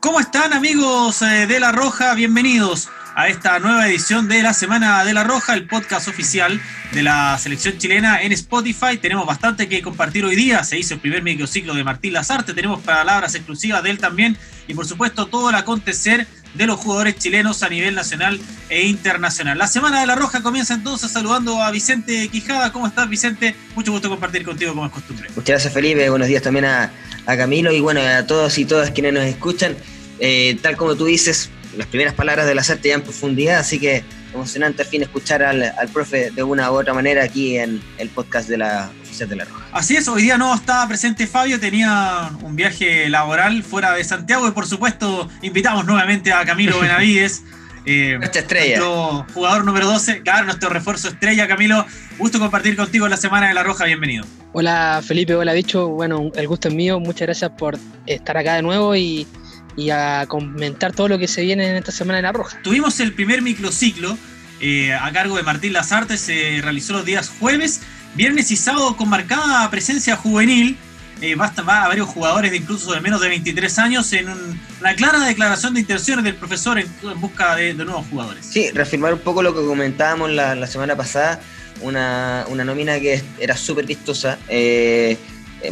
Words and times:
¿Cómo 0.00 0.18
están 0.18 0.54
amigos 0.54 1.20
eh, 1.20 1.46
de 1.46 1.60
La 1.60 1.72
Roja? 1.72 2.14
Bienvenidos 2.14 2.88
a 3.14 3.28
esta 3.28 3.58
nueva 3.58 3.86
edición 3.86 4.28
de 4.28 4.42
la 4.42 4.54
Semana 4.54 5.04
de 5.04 5.12
la 5.12 5.24
Roja, 5.24 5.52
el 5.52 5.66
podcast 5.66 6.08
oficial 6.08 6.58
de 6.92 7.02
la 7.02 7.36
selección 7.36 7.76
chilena 7.76 8.22
en 8.22 8.32
Spotify. 8.32 8.96
Tenemos 8.96 9.26
bastante 9.26 9.68
que 9.68 9.82
compartir 9.82 10.24
hoy 10.24 10.36
día. 10.36 10.64
Se 10.64 10.78
hizo 10.78 10.94
el 10.94 11.00
primer 11.00 11.22
microciclo 11.22 11.74
de 11.74 11.84
Martín 11.84 12.14
Lazarte. 12.14 12.54
Tenemos 12.54 12.80
palabras 12.80 13.34
exclusivas 13.34 13.82
de 13.82 13.90
él 13.90 13.98
también. 13.98 14.38
Y 14.66 14.72
por 14.72 14.86
supuesto 14.86 15.26
todo 15.26 15.50
el 15.50 15.56
acontecer 15.56 16.26
de 16.54 16.66
los 16.66 16.80
jugadores 16.80 17.16
chilenos 17.16 17.62
a 17.62 17.68
nivel 17.68 17.94
nacional 17.94 18.40
e 18.70 18.86
internacional. 18.86 19.58
La 19.58 19.66
Semana 19.66 20.00
de 20.00 20.06
la 20.06 20.14
Roja 20.14 20.42
comienza 20.42 20.72
entonces 20.72 21.12
saludando 21.12 21.62
a 21.62 21.70
Vicente 21.70 22.26
Quijada. 22.28 22.72
¿Cómo 22.72 22.86
estás, 22.86 23.06
Vicente? 23.10 23.54
Mucho 23.76 23.92
gusto 23.92 24.08
compartir 24.08 24.44
contigo 24.44 24.72
como 24.72 24.86
es 24.86 24.92
costumbre. 24.92 25.28
Muchas 25.36 25.50
gracias, 25.50 25.74
Felipe. 25.74 26.08
Buenos 26.08 26.26
días 26.26 26.42
también 26.42 26.64
a, 26.64 26.90
a 27.26 27.36
Camilo 27.36 27.72
y 27.72 27.80
bueno, 27.80 28.00
a 28.00 28.26
todos 28.26 28.58
y 28.58 28.64
todas 28.64 28.90
quienes 28.90 29.12
nos 29.12 29.24
escuchan. 29.24 29.76
Eh, 30.18 30.58
tal 30.62 30.76
como 30.76 30.96
tú 30.96 31.06
dices, 31.06 31.50
las 31.76 31.86
primeras 31.86 32.14
palabras 32.14 32.46
de 32.46 32.54
la 32.54 32.62
SARTE 32.62 32.88
ya 32.88 32.94
en 32.94 33.02
profundidad, 33.02 33.58
así 33.58 33.78
que 33.78 34.04
emocionante 34.32 34.82
al 34.82 34.88
fin 34.88 35.02
escuchar 35.02 35.42
al, 35.42 35.62
al, 35.62 35.88
profe 35.88 36.30
de 36.30 36.42
una 36.42 36.70
u 36.70 36.74
otra 36.74 36.94
manera 36.94 37.24
aquí 37.24 37.56
en 37.56 37.82
el 37.98 38.08
podcast 38.10 38.48
de 38.48 38.58
la 38.58 38.90
Oficial 39.02 39.28
de 39.28 39.36
la 39.36 39.44
Roja. 39.44 39.66
Así 39.72 39.96
es, 39.96 40.06
hoy 40.08 40.22
día 40.22 40.38
no 40.38 40.54
estaba 40.54 40.86
presente 40.86 41.26
Fabio, 41.26 41.58
tenía 41.58 42.30
un 42.42 42.54
viaje 42.54 43.08
laboral 43.08 43.62
fuera 43.62 43.92
de 43.94 44.04
Santiago 44.04 44.46
y 44.46 44.52
por 44.52 44.66
supuesto 44.66 45.28
invitamos 45.42 45.84
nuevamente 45.84 46.32
a 46.32 46.44
Camilo 46.44 46.80
Benavides. 46.80 47.42
Eh, 47.84 48.16
Nuestra 48.18 48.42
estrella. 48.42 48.78
Nuestro 48.78 49.26
jugador 49.34 49.64
número 49.64 49.86
12, 49.86 50.22
claro, 50.22 50.44
nuestro 50.46 50.68
refuerzo 50.68 51.08
estrella, 51.08 51.48
Camilo. 51.48 51.86
Gusto 52.18 52.38
compartir 52.38 52.76
contigo 52.76 53.08
la 53.08 53.16
Semana 53.16 53.48
de 53.48 53.54
la 53.54 53.62
Roja, 53.62 53.84
bienvenido. 53.84 54.24
Hola 54.52 55.00
Felipe, 55.06 55.34
hola 55.34 55.52
Bicho, 55.52 55.88
bueno, 55.88 56.30
el 56.34 56.48
gusto 56.48 56.68
es 56.68 56.74
mío, 56.74 56.98
muchas 56.98 57.22
gracias 57.22 57.52
por 57.56 57.78
estar 58.06 58.36
acá 58.36 58.54
de 58.54 58.62
nuevo 58.62 58.96
y, 58.96 59.26
y 59.76 59.90
a 59.90 60.26
comentar 60.26 60.92
todo 60.92 61.08
lo 61.08 61.18
que 61.18 61.28
se 61.28 61.42
viene 61.42 61.68
en 61.68 61.76
esta 61.76 61.92
Semana 61.92 62.16
de 62.16 62.22
la 62.22 62.32
Roja. 62.32 62.60
Tuvimos 62.62 62.98
el 62.98 63.12
primer 63.12 63.42
microciclo 63.42 64.18
eh, 64.60 64.92
a 64.92 65.10
cargo 65.12 65.36
de 65.36 65.42
Martín 65.42 65.72
Lazarte, 65.72 66.16
se 66.16 66.58
realizó 66.62 66.92
los 66.92 67.04
días 67.04 67.32
jueves, 67.38 67.80
viernes 68.14 68.50
y 68.50 68.56
sábado 68.56 68.96
con 68.96 69.08
marcada 69.08 69.70
presencia 69.70 70.16
juvenil. 70.16 70.76
Eh, 71.20 71.34
va, 71.34 71.46
a 71.46 71.88
varios 71.88 72.08
jugadores 72.08 72.50
de 72.50 72.56
incluso 72.56 72.92
de 72.92 73.00
menos 73.00 73.20
de 73.20 73.28
23 73.28 73.78
años 73.78 74.12
en 74.12 74.28
un, 74.30 74.60
una 74.80 74.94
clara 74.94 75.20
declaración 75.20 75.74
de 75.74 75.80
intenciones 75.80 76.24
del 76.24 76.34
profesor 76.34 76.78
en, 76.78 76.88
busca 77.16 77.56
de, 77.56 77.74
nuevos 77.74 78.06
jugadores. 78.08 78.46
Sí, 78.46 78.70
reafirmar 78.70 79.12
un 79.12 79.20
poco 79.20 79.42
lo 79.42 79.54
que 79.54 79.64
comentábamos 79.64 80.30
la, 80.30 80.66
semana 80.66 80.96
pasada, 80.96 81.40
una, 81.82 82.46
una, 82.48 82.64
nómina 82.64 82.98
que 82.98 83.22
era 83.38 83.56
súper 83.56 83.84
vistosa. 83.84 84.38
Eh, 84.48 85.18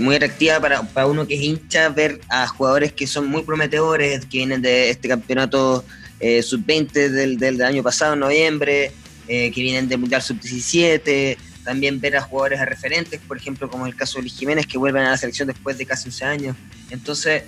muy 0.01 0.17
atractiva 0.17 0.61
para, 0.61 0.83
para, 0.83 1.07
uno 1.07 1.27
que 1.27 1.35
es 1.35 1.41
hincha 1.41 1.89
ver 1.89 2.21
a 2.29 2.47
jugadores 2.47 2.93
que 2.93 3.07
son 3.07 3.27
muy 3.27 3.43
prometedores, 3.43 4.27
que 4.27 4.39
vienen 4.39 4.61
de 4.61 4.91
este 4.91 5.09
campeonato 5.09 5.83
eh, 6.21 6.43
sub-20 6.43 7.09
del, 7.09 7.39
del, 7.39 7.63
año 7.63 7.83
pasado, 7.83 8.15
en 8.15 8.21
noviembre, 8.21 8.93
eh, 9.29 9.51
que 9.51 9.63
vienen 9.63 9.89
del 9.89 9.99
Mundial 9.99 10.21
sub-17, 10.21 11.37
también 11.69 12.01
ver 12.01 12.17
a 12.17 12.23
jugadores 12.23 12.61
a 12.61 12.65
referentes, 12.65 13.21
por 13.29 13.37
ejemplo, 13.37 13.69
como 13.69 13.87
el 13.87 13.95
caso 13.95 14.17
de 14.17 14.23
Luis 14.23 14.39
Jiménez, 14.39 14.67
que 14.67 14.79
vuelven 14.79 15.03
a 15.03 15.11
la 15.11 15.19
selección 15.19 15.49
después 15.49 15.77
de 15.77 15.85
casi 15.85 16.09
11 16.09 16.25
años. 16.25 16.57
Entonces, 16.89 17.43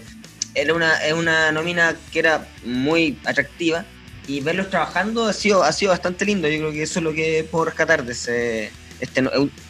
era 0.55 0.75
una, 0.75 1.03
es 1.03 1.15
una 1.15 1.51
nómina 1.53 1.97
que 2.13 2.19
era 2.19 2.47
muy 2.63 3.17
atractiva 3.25 3.87
y 4.29 4.43
verlos 4.43 4.69
trabajando 4.69 5.25
ha 5.25 5.33
sido, 5.33 5.63
ha 5.63 5.73
sido 5.73 5.93
bastante 5.93 6.27
lindo. 6.27 6.49
Yo 6.49 6.59
creo 6.59 6.73
que 6.73 6.83
eso 6.83 6.99
es 6.99 7.03
lo 7.03 7.15
que 7.15 7.49
puedo 7.51 7.65
rescatar 7.65 8.05
de 8.05 8.13
ese 8.13 8.71
este 9.01 9.23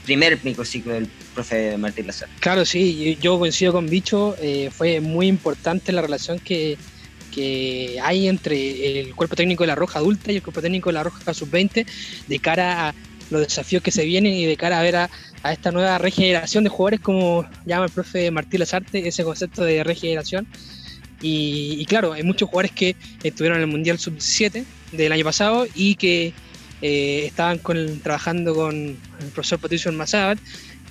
primer 0.04 0.40
microciclo 0.42 0.94
del 0.94 1.06
profe 1.32 1.76
Martín 1.76 2.08
Lazar. 2.08 2.28
Claro, 2.40 2.64
sí, 2.64 3.16
yo 3.22 3.38
coincido 3.38 3.72
con 3.72 3.88
Bicho, 3.88 4.34
eh, 4.40 4.68
fue 4.76 4.98
muy 4.98 5.28
importante 5.28 5.92
la 5.92 6.02
relación 6.02 6.40
que, 6.40 6.76
que 7.32 8.00
hay 8.02 8.26
entre 8.26 9.00
el 9.02 9.14
cuerpo 9.14 9.36
técnico 9.36 9.62
de 9.62 9.68
la 9.68 9.76
Roja 9.76 10.00
adulta 10.00 10.32
y 10.32 10.36
el 10.36 10.42
cuerpo 10.42 10.60
técnico 10.60 10.88
de 10.88 10.94
la 10.94 11.04
Roja 11.04 11.32
sub-20 11.32 11.86
de 12.26 12.38
cara 12.40 12.88
a 12.88 12.94
los 13.30 13.40
desafíos 13.40 13.82
que 13.82 13.90
se 13.90 14.04
vienen 14.04 14.32
y 14.32 14.44
de 14.44 14.56
cara 14.56 14.78
a 14.78 14.82
ver 14.82 14.96
a, 14.96 15.10
a 15.42 15.52
esta 15.52 15.70
nueva 15.70 15.98
regeneración 15.98 16.64
de 16.64 16.70
jugadores 16.70 17.00
como 17.00 17.48
llama 17.64 17.86
el 17.86 17.90
profe 17.90 18.30
Martín 18.30 18.60
Lazarte, 18.60 19.06
ese 19.06 19.24
concepto 19.24 19.64
de 19.64 19.82
regeneración. 19.84 20.46
Y, 21.22 21.76
y, 21.78 21.84
claro, 21.84 22.14
hay 22.14 22.22
muchos 22.22 22.48
jugadores 22.48 22.72
que 22.72 22.96
estuvieron 23.22 23.58
en 23.58 23.64
el 23.64 23.70
Mundial 23.70 23.98
Sub-17 23.98 24.64
del 24.92 25.12
año 25.12 25.24
pasado 25.24 25.66
y 25.74 25.94
que 25.96 26.32
eh, 26.82 27.24
estaban 27.26 27.58
con, 27.58 28.00
trabajando 28.00 28.54
con 28.54 28.74
el 28.74 29.26
profesor 29.34 29.58
Patricio 29.58 29.90
Almazábal, 29.90 30.38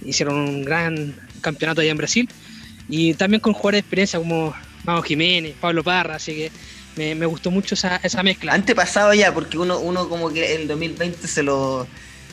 hicieron 0.05 0.35
un 0.35 0.63
gran 0.63 1.16
campeonato 1.41 1.81
allá 1.81 1.91
en 1.91 1.97
Brasil, 1.97 2.29
y 2.88 3.13
también 3.16 3.39
con 3.39 3.53
jugadores 3.53 3.78
de 3.78 3.79
experiencia 3.79 4.19
como 4.19 4.53
Mago 4.83 5.01
Jiménez, 5.01 5.55
Pablo 5.59 5.83
Parra, 5.83 6.16
así 6.16 6.33
que 6.33 6.51
me, 6.95 7.16
me 7.16 7.25
gustó 7.25 7.49
mucho 7.49 7.73
esa, 7.73 7.97
esa, 7.97 8.22
mezcla. 8.22 8.53
Antepasado 8.53 9.13
ya, 9.13 9.33
porque 9.33 9.57
uno, 9.57 9.79
uno 9.79 10.07
como 10.09 10.31
que 10.31 10.55
el 10.55 10.67
2020 10.67 11.28
se 11.28 11.41
lo, 11.41 11.88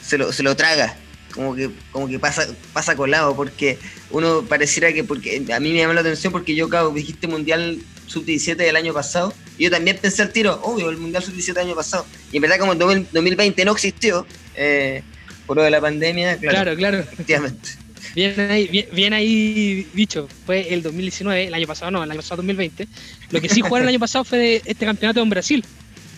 se 0.07 0.19
lo, 0.19 0.33
se 0.33 0.43
lo 0.43 0.55
traga, 0.57 0.97
como 1.35 1.55
que, 1.55 1.71
como 1.91 2.09
que 2.09 2.19
pasa, 2.19 2.47
pasa 2.73 2.95
colado, 2.97 3.35
porque 3.35 3.79
uno 4.11 4.43
pareciera 4.43 4.93
que, 4.93 5.05
porque 5.05 5.45
a 5.53 5.61
mí 5.61 5.73
me 5.73 5.79
llamó 5.79 5.93
la 5.93 6.01
atención 6.01 6.33
porque 6.33 6.55
yo, 6.55 6.69
claro, 6.69 6.91
dijiste 6.91 7.27
Mundial 7.27 7.81
Sub-17 8.07 8.57
del 8.57 8.77
año 8.77 8.95
pasado, 8.95 9.35
y 9.59 9.65
yo 9.65 9.71
también 9.71 9.99
pensé 10.01 10.23
al 10.23 10.33
tiro, 10.33 10.61
obvio, 10.63 10.89
el 10.91 10.97
Mundial 10.97 11.23
Sub-17 11.23 11.55
del 11.55 11.67
año 11.67 11.75
pasado, 11.75 12.07
y 12.33 12.37
en 12.37 12.43
verdad 12.43 12.59
como 12.59 12.73
el 12.73 12.79
2020 12.79 13.65
no 13.65 13.73
existió, 13.73 14.27
eh, 14.55 15.03
por 15.47 15.57
lo 15.57 15.63
de 15.63 15.71
la 15.71 15.81
pandemia, 15.81 16.37
claro, 16.39 16.55
claro, 16.57 16.77
claro. 16.77 16.99
efectivamente. 16.99 17.71
Bien 18.15 18.41
ahí, 18.41 18.69
bien, 18.69 18.87
bien, 18.93 19.13
ahí, 19.13 19.87
bicho, 19.93 20.29
fue 20.47 20.73
el 20.73 20.83
2019, 20.83 21.49
el 21.49 21.55
año 21.55 21.67
pasado 21.67 21.91
no, 21.91 22.03
el 22.03 22.11
año 22.11 22.21
pasado 22.21 22.37
2020. 22.37 22.89
Lo 23.31 23.41
que 23.41 23.49
sí 23.49 23.61
jugaron 23.61 23.83
el 23.83 23.95
año 23.95 24.01
pasado 24.01 24.25
fue 24.25 24.39
de 24.39 24.63
este 24.65 24.87
campeonato 24.87 25.21
en 25.21 25.29
Brasil, 25.29 25.65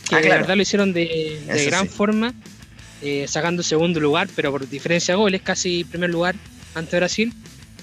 que 0.09 0.15
ah, 0.15 0.21
claro. 0.21 0.34
de 0.34 0.41
verdad 0.43 0.56
lo 0.56 0.62
hicieron 0.62 0.93
de, 0.93 1.41
de 1.44 1.65
gran 1.65 1.88
sí. 1.88 1.94
forma, 1.94 2.34
eh, 3.03 3.26
sacando 3.28 3.62
segundo 3.62 4.00
lugar, 4.00 4.28
pero 4.34 4.50
por 4.50 4.69
diferencia 4.69 5.14
de 5.14 5.19
goles, 5.19 5.42
casi 5.42 5.84
primer 5.84 6.10
lugar 6.10 6.34
ante 6.75 6.97
Brasil. 6.97 7.32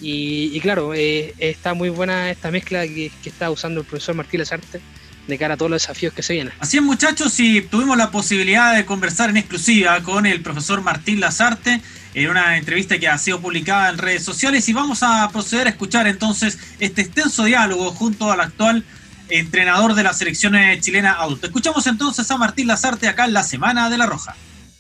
Y, 0.01 0.51
y 0.53 0.59
claro, 0.59 0.93
eh, 0.93 1.33
está 1.37 1.73
muy 1.73 1.89
buena 1.89 2.29
esta 2.29 2.51
mezcla 2.51 2.85
que, 2.85 3.11
que, 3.23 3.29
está 3.29 3.49
usando 3.49 3.79
el 3.79 3.87
profesor 3.87 4.13
Martí 4.13 4.37
Lazarte 4.37 4.81
de 5.27 5.37
cara 5.37 5.55
a 5.55 5.57
todos 5.57 5.71
los 5.71 5.81
desafíos 5.81 6.13
que 6.13 6.21
se 6.21 6.33
vienen. 6.33 6.53
Así 6.59 6.77
es, 6.77 6.83
muchachos, 6.83 7.39
y 7.39 7.61
tuvimos 7.61 7.97
la 7.97 8.11
posibilidad 8.11 8.75
de 8.75 8.85
conversar 8.85 9.29
en 9.29 9.37
exclusiva 9.37 10.01
con 10.03 10.25
el 10.25 10.41
profesor 10.41 10.81
Martín 10.81 11.19
Lazarte 11.19 11.81
en 12.13 12.29
una 12.29 12.57
entrevista 12.57 12.97
que 12.97 13.07
ha 13.07 13.17
sido 13.17 13.41
publicada 13.41 13.89
en 13.89 13.97
redes 13.97 14.23
sociales 14.23 14.67
y 14.69 14.73
vamos 14.73 15.03
a 15.03 15.27
proceder 15.31 15.67
a 15.67 15.71
escuchar 15.71 16.07
entonces 16.07 16.57
este 16.79 17.01
extenso 17.01 17.43
diálogo 17.43 17.91
junto 17.91 18.31
al 18.31 18.39
actual 18.39 18.85
entrenador 19.29 19.95
de 19.95 20.03
la 20.03 20.13
selección 20.13 20.55
chilena 20.79 21.13
adulta. 21.13 21.47
Escuchamos 21.47 21.87
entonces 21.87 22.29
a 22.29 22.37
Martín 22.37 22.67
Lazarte 22.67 23.07
acá 23.07 23.25
en 23.25 23.33
la 23.33 23.43
Semana 23.43 23.89
de 23.89 23.97
la 23.97 24.05
Roja. 24.05 24.35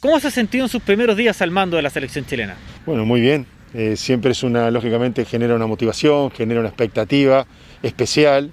¿Cómo 0.05 0.19
se 0.19 0.27
ha 0.27 0.31
sentido 0.31 0.65
en 0.65 0.69
sus 0.69 0.83
primeros 0.83 1.17
días 1.17 1.41
al 1.41 1.49
mando 1.49 1.77
de 1.77 1.81
la 1.81 1.89
selección 1.89 2.27
chilena? 2.27 2.55
Bueno, 2.85 3.05
muy 3.05 3.21
bien. 3.21 3.47
Eh, 3.73 3.95
siempre 3.95 4.33
es 4.33 4.43
una, 4.43 4.69
lógicamente, 4.69 5.25
genera 5.25 5.55
una 5.55 5.65
motivación, 5.65 6.29
genera 6.29 6.59
una 6.59 6.69
expectativa 6.69 7.47
especial. 7.81 8.51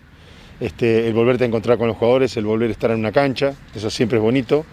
Este, 0.60 1.06
el 1.06 1.12
volverte 1.12 1.44
a 1.44 1.46
encontrar 1.46 1.76
con 1.76 1.88
los 1.88 1.98
jugadores, 1.98 2.34
el 2.38 2.46
volver 2.46 2.70
a 2.70 2.72
estar 2.72 2.90
en 2.90 3.00
una 3.00 3.12
cancha, 3.12 3.52
eso 3.74 3.90
siempre 3.90 4.16
es 4.16 4.22
bonito. 4.22 4.64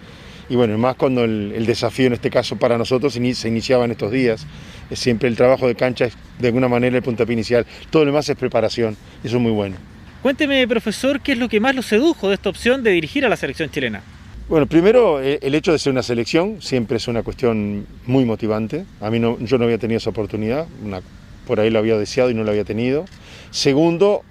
Y 0.47 0.55
bueno, 0.55 0.77
más 0.77 0.95
cuando 0.95 1.25
el, 1.25 1.51
el 1.53 1.65
desafío 1.65 2.07
en 2.07 2.13
este 2.13 2.29
caso 2.29 2.55
para 2.55 2.77
nosotros 2.77 3.11
se 3.11 3.47
iniciaba 3.49 3.83
en 3.83 3.91
estos 3.91 4.09
días. 4.09 4.47
Es 4.89 4.99
siempre 4.99 5.27
el 5.27 5.35
trabajo 5.35 5.67
de 5.67 5.75
cancha 5.75 6.05
es 6.05 6.13
de 6.39 6.47
alguna 6.47 6.69
manera 6.69 6.95
el 6.95 7.03
puntapié 7.03 7.33
inicial. 7.33 7.65
Todo 7.89 8.05
lo 8.05 8.11
demás 8.11 8.29
es 8.29 8.37
preparación, 8.37 8.95
eso 9.21 9.35
es 9.35 9.41
muy 9.41 9.51
bueno. 9.51 9.75
Cuénteme, 10.21 10.65
profesor, 10.65 11.19
¿qué 11.19 11.33
es 11.33 11.39
lo 11.39 11.49
que 11.49 11.59
más 11.59 11.75
lo 11.75 11.81
sedujo 11.81 12.29
de 12.29 12.35
esta 12.35 12.47
opción 12.47 12.83
de 12.83 12.91
dirigir 12.91 13.25
a 13.25 13.29
la 13.29 13.35
selección 13.35 13.69
chilena? 13.69 14.01
Bueno, 14.49 14.65
primero 14.65 15.19
el 15.21 15.53
hecho 15.53 15.71
de 15.71 15.77
ser 15.77 15.91
una 15.91 16.01
selección 16.01 16.59
siempre 16.59 16.97
es 16.97 17.07
una 17.07 17.21
cuestión 17.21 17.85
muy 18.07 18.25
motivante. 18.25 18.83
A 18.99 19.11
mí 19.11 19.19
no, 19.19 19.37
yo 19.37 19.59
no 19.59 19.65
había 19.65 19.77
tenido 19.77 19.99
esa 19.99 20.09
oportunidad, 20.09 20.65
una, 20.83 21.01
por 21.45 21.59
ahí 21.59 21.69
lo 21.69 21.77
había 21.77 21.99
deseado 21.99 22.31
y 22.31 22.33
no 22.33 22.43
lo 22.43 22.49
había 22.49 22.63
tenido. 22.63 23.05
Segundo, 23.51 24.23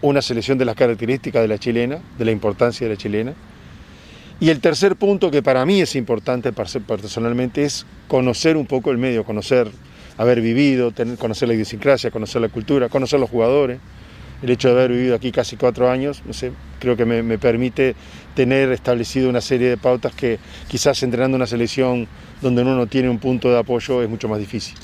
una 0.00 0.22
selección 0.22 0.56
de 0.56 0.64
las 0.64 0.74
características 0.74 1.42
de 1.42 1.48
la 1.48 1.58
chilena, 1.58 1.98
de 2.16 2.24
la 2.24 2.30
importancia 2.30 2.88
de 2.88 2.94
la 2.94 2.98
chilena. 2.98 3.34
Y 4.40 4.48
el 4.48 4.60
tercer 4.60 4.96
punto 4.96 5.30
que 5.30 5.42
para 5.42 5.66
mí 5.66 5.82
es 5.82 5.96
importante 5.96 6.50
personalmente 6.50 7.64
es 7.64 7.84
conocer 8.08 8.56
un 8.56 8.64
poco 8.64 8.90
el 8.90 8.96
medio, 8.96 9.22
conocer, 9.22 9.70
haber 10.16 10.40
vivido, 10.40 10.92
tener, 10.92 11.18
conocer 11.18 11.46
la 11.46 11.52
idiosincrasia, 11.52 12.10
conocer 12.10 12.40
la 12.40 12.48
cultura, 12.48 12.88
conocer 12.88 13.20
los 13.20 13.28
jugadores 13.28 13.80
el 14.42 14.50
hecho 14.50 14.68
de 14.68 14.74
haber 14.74 14.92
vivido 14.92 15.14
aquí 15.14 15.32
casi 15.32 15.56
cuatro 15.56 15.90
años, 15.90 16.22
no 16.24 16.32
sé, 16.32 16.52
creo 16.78 16.96
que 16.96 17.04
me, 17.04 17.22
me, 17.22 17.38
permite 17.38 17.94
tener 18.34 18.70
establecido 18.70 19.28
una 19.28 19.40
serie 19.40 19.68
de 19.68 19.76
pautas 19.76 20.14
que 20.14 20.38
quizás 20.68 21.02
entrenando 21.02 21.36
una 21.36 21.46
selección 21.46 22.06
donde 22.40 22.62
uno 22.62 22.76
no 22.76 22.86
tiene 22.86 23.08
un 23.08 23.18
punto 23.18 23.50
de 23.50 23.58
apoyo 23.58 24.02
es 24.02 24.08
mucho 24.08 24.28
más 24.28 24.38
difícil. 24.38 24.74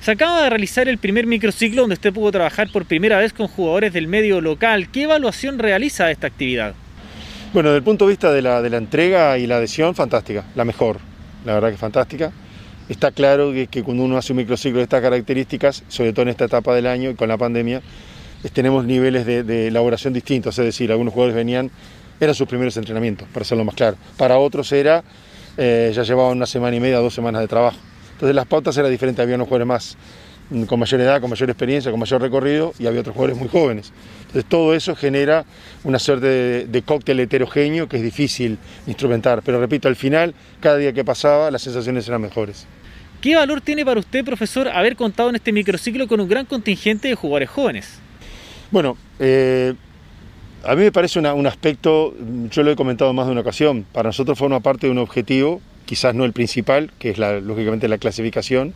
Se 0.00 0.12
acaba 0.12 0.42
de 0.42 0.50
realizar 0.50 0.88
el 0.88 0.98
primer 0.98 1.26
microciclo 1.26 1.82
donde 1.82 1.94
usted 1.94 2.12
pudo 2.12 2.30
trabajar 2.30 2.70
por 2.72 2.84
primera 2.84 3.18
vez 3.18 3.32
con 3.32 3.48
jugadores 3.48 3.92
del 3.92 4.06
medio 4.06 4.40
local. 4.40 4.90
¿Qué 4.90 5.02
evaluación 5.02 5.58
realiza 5.58 6.06
de 6.06 6.12
esta 6.12 6.26
actividad? 6.26 6.74
Bueno, 7.52 7.70
desde 7.70 7.78
el 7.78 7.84
punto 7.84 8.06
de 8.06 8.10
vista 8.10 8.32
de 8.32 8.42
la, 8.42 8.62
de 8.62 8.70
la 8.70 8.76
entrega 8.76 9.38
y 9.38 9.46
la 9.46 9.56
adhesión, 9.56 9.94
fantástica, 9.94 10.44
la 10.54 10.64
mejor, 10.64 10.98
la 11.44 11.54
verdad 11.54 11.70
que 11.70 11.76
fantástica. 11.76 12.30
Está 12.88 13.10
claro 13.10 13.52
que, 13.52 13.66
que 13.66 13.82
cuando 13.82 14.04
uno 14.04 14.16
hace 14.16 14.32
un 14.32 14.38
microciclo 14.38 14.78
de 14.78 14.84
estas 14.84 15.02
características, 15.02 15.82
sobre 15.88 16.12
todo 16.12 16.22
en 16.22 16.28
esta 16.28 16.44
etapa 16.44 16.74
del 16.74 16.86
año 16.86 17.10
y 17.10 17.14
con 17.14 17.28
la 17.28 17.36
pandemia, 17.36 17.82
tenemos 18.52 18.84
niveles 18.84 19.26
de, 19.26 19.66
elaboración 19.66 20.12
distintos, 20.12 20.58
es 20.58 20.64
decir, 20.64 20.90
algunos 20.90 21.12
jugadores 21.12 21.34
venían, 21.34 21.70
eran 22.20 22.34
sus 22.34 22.48
primeros 22.48 22.76
entrenamientos, 22.76 23.28
para 23.32 23.42
hacerlo 23.42 23.64
más 23.64 23.74
claro. 23.74 23.96
Para 24.16 24.38
otros 24.38 24.70
era, 24.72 25.02
eh, 25.56 25.92
ya 25.94 26.02
llevaban 26.02 26.36
una 26.36 26.46
semana 26.46 26.76
y 26.76 26.80
media, 26.80 26.98
dos 26.98 27.14
semanas 27.14 27.40
de 27.42 27.48
trabajo. 27.48 27.78
Entonces 28.12 28.34
las 28.34 28.46
pautas 28.46 28.76
eran 28.76 28.90
diferentes, 28.90 29.22
había 29.22 29.36
unos 29.36 29.48
jugadores 29.48 29.66
más 29.66 29.96
mm, 30.50 30.64
con 30.64 30.80
mayor 30.80 31.00
edad, 31.00 31.20
con 31.20 31.30
mayor 31.30 31.50
experiencia, 31.50 31.90
con 31.90 32.00
mayor 32.00 32.20
recorrido 32.20 32.74
y 32.78 32.86
había 32.86 33.00
otros 33.00 33.14
jugadores 33.14 33.38
muy 33.38 33.48
jóvenes. 33.48 33.92
Entonces 34.26 34.44
todo 34.46 34.74
eso 34.74 34.96
genera 34.96 35.44
una 35.84 35.98
suerte 35.98 36.26
de, 36.26 36.66
de, 36.66 36.82
cóctel 36.82 37.20
heterogéneo 37.20 37.88
que 37.88 37.96
es 37.96 38.02
difícil 38.02 38.58
instrumentar, 38.86 39.42
pero 39.44 39.60
repito, 39.60 39.88
al 39.88 39.96
final, 39.96 40.34
cada 40.60 40.76
día 40.76 40.92
que 40.92 41.04
pasaba, 41.04 41.50
las 41.50 41.62
sensaciones 41.62 42.08
eran 42.08 42.22
mejores. 42.22 42.66
¿Qué 43.20 43.34
valor 43.34 43.60
tiene 43.60 43.84
para 43.84 43.98
usted, 43.98 44.24
profesor, 44.24 44.68
haber 44.68 44.94
contado 44.94 45.28
en 45.28 45.36
este 45.36 45.52
microciclo 45.52 46.06
con 46.06 46.20
un 46.20 46.28
gran 46.28 46.46
contingente 46.46 47.08
de 47.08 47.16
jugadores 47.16 47.50
jóvenes? 47.50 47.98
Bueno, 48.70 48.98
eh, 49.18 49.72
a 50.62 50.74
mí 50.74 50.82
me 50.82 50.92
parece 50.92 51.18
un 51.18 51.46
aspecto, 51.46 52.14
yo 52.50 52.62
lo 52.62 52.70
he 52.70 52.76
comentado 52.76 53.12
más 53.14 53.26
de 53.26 53.32
una 53.32 53.40
ocasión, 53.40 53.86
para 53.92 54.10
nosotros 54.10 54.36
forma 54.36 54.60
parte 54.60 54.86
de 54.86 54.90
un 54.90 54.98
objetivo, 54.98 55.62
quizás 55.86 56.14
no 56.14 56.26
el 56.26 56.34
principal, 56.34 56.90
que 56.98 57.10
es 57.10 57.18
lógicamente 57.18 57.88
la 57.88 57.96
clasificación, 57.96 58.74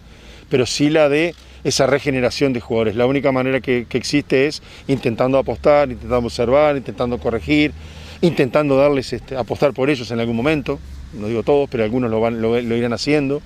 pero 0.49 0.65
sí 0.65 0.89
la 0.89 1.11
de 1.11 1.35
esa 1.63 1.87
regeneración 1.87 2.55
de 2.55 2.61
jugadores. 2.61 2.97
La 2.97 3.05
única 3.05 3.33
manera 3.33 3.61
que, 3.61 3.87
existe 3.91 4.47
es 4.47 4.63
intentando 4.89 5.37
apostar, 5.37 5.91
intentando 5.91 6.27
observar, 6.27 6.77
intentando 6.79 7.19
corregir, 7.19 7.73
intentando 8.23 8.77
darles, 8.79 9.13
este, 9.13 9.37
apostar 9.37 9.75
por 9.75 9.91
ellos 9.91 10.11
en 10.11 10.21
algún 10.21 10.37
momento, 10.37 10.79
no 11.13 11.27
digo 11.27 11.43
todos, 11.43 11.69
pero 11.69 11.85
algunos 11.85 12.11
lo, 12.11 12.19
van, 12.19 12.41
lo 12.41 12.77
irán 12.77 12.95
haciendo 12.95 13.43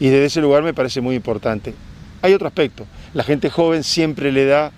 y 0.00 0.08
desde 0.08 0.24
ese 0.24 0.40
lugar 0.40 0.64
me 0.64 0.74
parece 0.74 1.00
muy 1.00 1.14
importante. 1.14 1.72
Hay 2.22 2.32
otro 2.32 2.48
aspecto, 2.48 2.84
la 3.12 3.22
gente 3.22 3.48
joven 3.48 3.84
siempre 3.84 4.32
le 4.32 4.46
da 4.46 4.72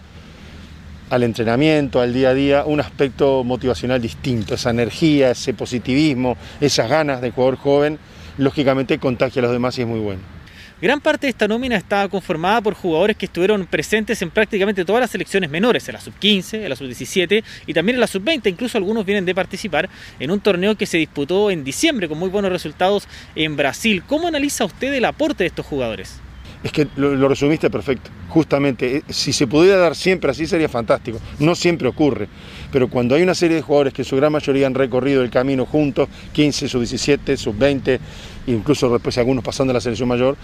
al 1.10 1.22
entrenamiento, 1.22 2.00
al 2.00 2.12
día 2.12 2.30
a 2.30 2.34
día, 2.34 2.64
un 2.64 2.80
aspecto 2.80 3.44
motivacional 3.44 4.00
distinto, 4.00 4.54
esa 4.54 4.70
energía, 4.70 5.30
ese 5.30 5.54
positivismo, 5.54 6.36
esas 6.60 6.88
ganas 6.88 7.20
de 7.20 7.30
jugador 7.30 7.56
joven, 7.56 7.98
lógicamente 8.38 8.98
contagia 8.98 9.40
a 9.40 9.44
los 9.44 9.52
demás 9.52 9.78
y 9.78 9.82
es 9.82 9.88
muy 9.88 10.00
bueno. 10.00 10.36
Gran 10.78 11.00
parte 11.00 11.26
de 11.26 11.30
esta 11.30 11.48
nómina 11.48 11.74
está 11.74 12.06
conformada 12.06 12.60
por 12.60 12.74
jugadores 12.74 13.16
que 13.16 13.24
estuvieron 13.24 13.64
presentes 13.64 14.20
en 14.20 14.30
prácticamente 14.30 14.84
todas 14.84 15.00
las 15.00 15.10
selecciones 15.10 15.48
menores, 15.48 15.88
en 15.88 15.94
la 15.94 16.02
sub-15, 16.02 16.64
en 16.64 16.68
la 16.68 16.76
sub-17 16.76 17.42
y 17.66 17.72
también 17.72 17.96
en 17.96 18.00
la 18.00 18.06
sub-20. 18.06 18.50
Incluso 18.50 18.76
algunos 18.76 19.06
vienen 19.06 19.24
de 19.24 19.34
participar 19.34 19.88
en 20.20 20.30
un 20.30 20.40
torneo 20.40 20.76
que 20.76 20.84
se 20.84 20.98
disputó 20.98 21.50
en 21.50 21.64
diciembre 21.64 22.08
con 22.08 22.18
muy 22.18 22.28
buenos 22.28 22.52
resultados 22.52 23.08
en 23.34 23.56
Brasil. 23.56 24.02
¿Cómo 24.06 24.28
analiza 24.28 24.66
usted 24.66 24.92
el 24.92 25.06
aporte 25.06 25.44
de 25.44 25.48
estos 25.48 25.64
jugadores? 25.64 26.20
Es 26.66 26.72
que 26.72 26.88
lo, 26.96 27.28
resumiste 27.28 27.70
perfecto. 27.70 28.10
Justamente, 28.28 28.96
eh, 28.96 29.02
si 29.08 29.32
se 29.32 29.46
pudiera 29.46 29.76
dar 29.76 29.94
siempre 29.94 30.32
así 30.32 30.48
sería 30.48 30.68
fantástico. 30.68 31.20
No 31.38 31.54
siempre 31.54 31.86
ocurre. 31.86 32.26
Pero 32.72 32.88
cuando 32.88 33.14
hay 33.14 33.22
una 33.22 33.36
serie 33.36 33.54
de 33.54 33.62
jugadores 33.62 33.94
que 33.94 34.02
en 34.02 34.06
su 34.06 34.16
gran 34.16 34.32
mayoría 34.32 34.66
han 34.66 34.74
recorrido 34.74 35.22
el 35.22 35.30
camino 35.30 35.64
juntos, 35.64 36.08
15, 36.32 36.68
sub 36.68 36.80
17, 36.80 37.36
sub 37.36 37.56
20, 37.56 38.00
incluso 38.48 38.90
después 38.90 39.16
algunos 39.16 39.44
pasando 39.44 39.70
a 39.70 39.74
la 39.74 39.80
selección 39.80 40.08
mayor, 40.08 40.36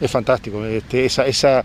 es 0.00 0.10
fantástico. 0.10 0.64
Este, 0.64 1.04
esa, 1.04 1.62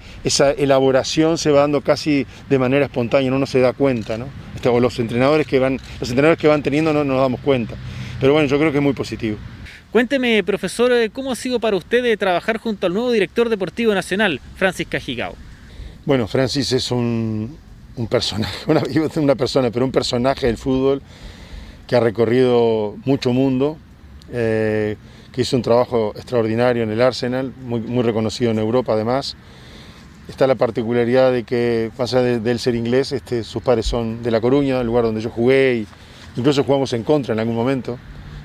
elaboración 0.58 1.38
se 1.38 1.52
va 1.52 1.62
dando 1.62 1.80
casi 1.80 2.28
de 2.50 2.60
manera 2.60 2.88
espontánea, 2.88 3.30
uno 3.30 3.40
no 3.40 3.46
se 3.46 3.62
da 3.62 3.72
cuenta, 3.72 4.18
¿no? 4.18 4.26
Este, 4.56 4.68
o 4.68 4.78
los 4.82 5.00
entrenadores 5.00 5.48
que 5.48 5.58
van, 5.58 5.80
los 6.02 6.10
entrenadores 6.10 6.38
que 6.38 6.50
van 6.50 6.62
teniendo 6.62 6.92
no, 6.92 7.06
nos 7.06 7.22
damos 7.22 7.40
cuenta. 7.40 7.76
Pero 8.20 8.34
bueno, 8.34 8.50
yo 8.50 8.60
creo 8.60 8.74
que 8.74 8.80
es 8.80 8.84
muy 8.84 8.94
positivo. 8.94 9.38
Cuénteme, 9.92 10.44
profesor, 10.44 10.92
¿cómo 11.12 11.32
ha 11.32 11.36
sido 11.36 11.60
para 11.60 11.76
usted 11.76 12.18
trabajar 12.18 12.58
junto 12.58 12.88
al 12.88 12.94
nuevo 12.94 13.12
director 13.12 13.50
deportivo 13.50 13.94
nacional, 13.94 14.40
Francis 14.56 14.88
Cajigao? 14.88 15.36
Bueno, 16.06 16.28
Francis 16.28 16.72
es 16.72 16.92
un, 16.92 17.58
personaje, 18.10 18.58
una, 19.20 19.36
persona, 19.36 19.70
pero 19.70 19.86
un 19.86 19.92
personaje 19.92 20.48
del 20.48 20.58
fútbol 20.58 21.02
que 21.88 21.96
ha 21.96 22.00
recorrido 22.00 22.96
mucho 23.06 23.34
mundo. 23.34 23.78
Eh, 24.32 24.96
que 25.32 25.42
hizo 25.42 25.56
un 25.56 25.62
trabajo 25.62 26.14
extraordinario 26.16 26.84
en 26.84 26.92
el 26.92 27.02
Arsenal, 27.02 27.54
muy, 27.64 28.02
reconocido 28.02 28.52
en 28.52 28.60
Europa 28.60 28.94
además. 28.94 29.36
Está 30.28 30.48
la 30.48 30.56
particularidad 30.56 31.32
de 31.32 31.44
que, 31.44 31.92
más 31.98 32.14
allá 32.14 32.40
de, 32.40 32.52
él 32.52 32.60
ser 32.60 32.76
inglés, 32.76 33.12
este, 33.12 33.44
sus 33.44 33.62
padres 33.62 33.86
son 33.86 34.24
de 34.24 34.32
La 34.32 34.42
Coruña, 34.42 34.80
el 34.80 34.88
lugar 34.88 35.06
donde 35.06 35.22
yo 35.22 35.30
jugué, 35.30 35.76
y 35.76 35.88
incluso 36.40 36.64
jugamos 36.64 36.94
en 36.94 37.04
contra 37.04 37.34
en 37.34 37.40
algún 37.40 37.56
momento. 37.56 37.98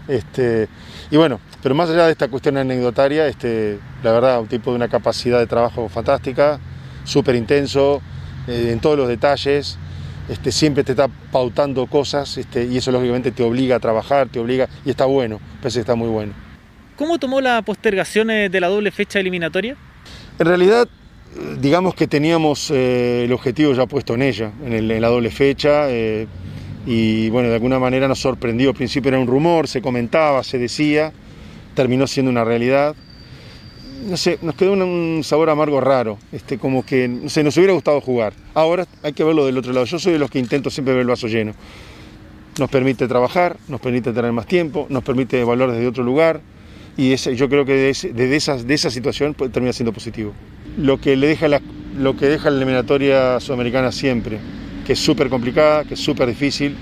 Este, 0.08 0.69
y 1.11 1.17
bueno, 1.17 1.41
pero 1.62 1.75
más 1.75 1.91
allá 1.91 2.06
de 2.06 2.12
esta 2.12 2.29
cuestión 2.29 2.56
anecdotaria, 2.56 3.26
este, 3.29 3.79
la 4.03 4.12
verdad, 4.12 4.41
un 4.41 4.49
tipo 4.49 4.70
de 4.70 4.76
una 4.76 4.88
capacidad 4.88 5.38
de 5.38 5.47
trabajo 5.47 5.88
fantástica, 5.88 6.58
súper 7.05 7.37
intenso, 7.37 8.03
eh, 8.49 8.70
en 8.73 8.81
todos 8.81 8.97
los 8.97 9.08
detalles, 9.08 9.79
este, 10.29 10.50
siempre 10.50 10.82
te 10.82 10.93
está 10.93 11.08
pautando 11.08 11.87
cosas 11.87 12.37
este, 12.37 12.64
y 12.64 12.76
eso 12.76 12.91
lógicamente 12.91 13.31
te 13.31 13.43
obliga 13.43 13.76
a 13.76 13.81
trabajar, 13.81 14.29
te 14.29 14.41
obliga, 14.41 14.69
y 14.85 14.91
está 14.91 15.05
bueno, 15.05 15.41
parece 15.61 15.79
que 15.79 15.81
está 15.81 15.94
muy 15.94 16.08
bueno. 16.08 16.32
¿Cómo 16.97 17.19
tomó 17.19 17.41
la 17.41 17.62
postergación 17.62 18.29
de 18.29 18.61
la 18.61 18.69
doble 18.69 18.91
fecha 18.91 19.20
eliminatoria? 19.20 19.76
En 20.38 20.47
realidad, 20.47 20.88
digamos 21.61 21.94
que 21.94 22.06
teníamos 22.06 22.70
eh, 22.70 23.25
el 23.25 23.32
objetivo 23.32 23.73
ya 23.73 23.87
puesto 23.87 24.14
en 24.14 24.23
ella, 24.23 24.52
en, 24.64 25.00
la 25.00 25.09
doble 25.09 25.31
fecha, 25.31 25.91
eh, 25.91 26.26
y 26.87 27.29
bueno, 27.31 27.49
de 27.49 27.55
alguna 27.55 27.79
manera 27.81 28.06
nos 28.06 28.21
sorprendió. 28.21 28.71
Al 28.71 28.77
principio 28.77 29.09
era 29.09 29.19
un 29.19 29.27
rumor, 29.27 29.67
se 29.67 29.83
comentaba, 29.83 30.43
se 30.44 30.59
decía, 30.59 31.12
terminó 31.75 32.06
siendo 32.06 32.31
una 32.31 32.44
realidad. 32.44 32.94
No 34.09 34.17
sé, 34.17 34.38
nos 34.41 34.55
quedó 34.55 34.73
un, 34.73 35.23
sabor 35.25 35.50
amargo 35.50 35.81
raro, 35.81 36.19
este, 36.31 36.59
como 36.59 36.87
que 36.87 37.09
no 37.09 37.29
sé, 37.29 37.43
nos 37.43 37.56
hubiera 37.56 37.73
gustado 37.73 38.00
jugar. 38.00 38.35
Ahora 38.55 38.87
hay 39.03 39.12
que 39.12 39.25
verlo 39.25 39.44
del 39.44 39.59
otro 39.59 39.73
lado. 39.73 39.85
Yo 39.85 39.99
soy 39.99 40.12
de 40.12 40.19
los 40.21 40.31
que 40.31 40.38
intento 40.38 40.71
siempre 40.71 40.94
ver 40.94 41.00
el 41.00 41.09
vaso 41.09 41.27
lleno. 41.27 41.55
Nos 42.59 42.71
permite 42.71 43.09
trabajar, 43.09 43.56
nos 43.69 43.81
permite 43.81 44.12
tener 44.12 44.33
más 44.33 44.47
tiempo, 44.47 44.87
nos 44.88 45.03
permite 45.03 45.41
evaluar 45.41 45.73
desde 45.73 45.87
otro 45.88 46.05
lugar 46.05 46.41
y 46.97 47.15
yo 47.15 47.49
creo 47.50 47.67
que 47.67 47.75
desde 47.75 48.12
de, 48.12 48.29
de 48.29 48.75
esa 48.75 48.91
situación 48.91 49.35
termina 49.35 49.73
siendo 49.73 49.93
positivo. 49.93 50.33
Lo 50.79 50.99
que, 51.00 51.17
le 51.17 51.27
deja 51.27 51.49
la, 51.49 51.61
lo 51.99 52.17
que 52.17 52.27
deja 52.27 52.49
la 52.50 52.56
eliminatoria 52.56 53.41
sudamericana 53.41 53.93
siempre, 53.93 54.38
que 54.87 54.93
es 54.93 54.99
súper 55.00 55.29
complicada, 55.29 55.85
que 55.85 55.94
es 55.94 56.00
súper 56.00 56.29
difícil. 56.29 56.77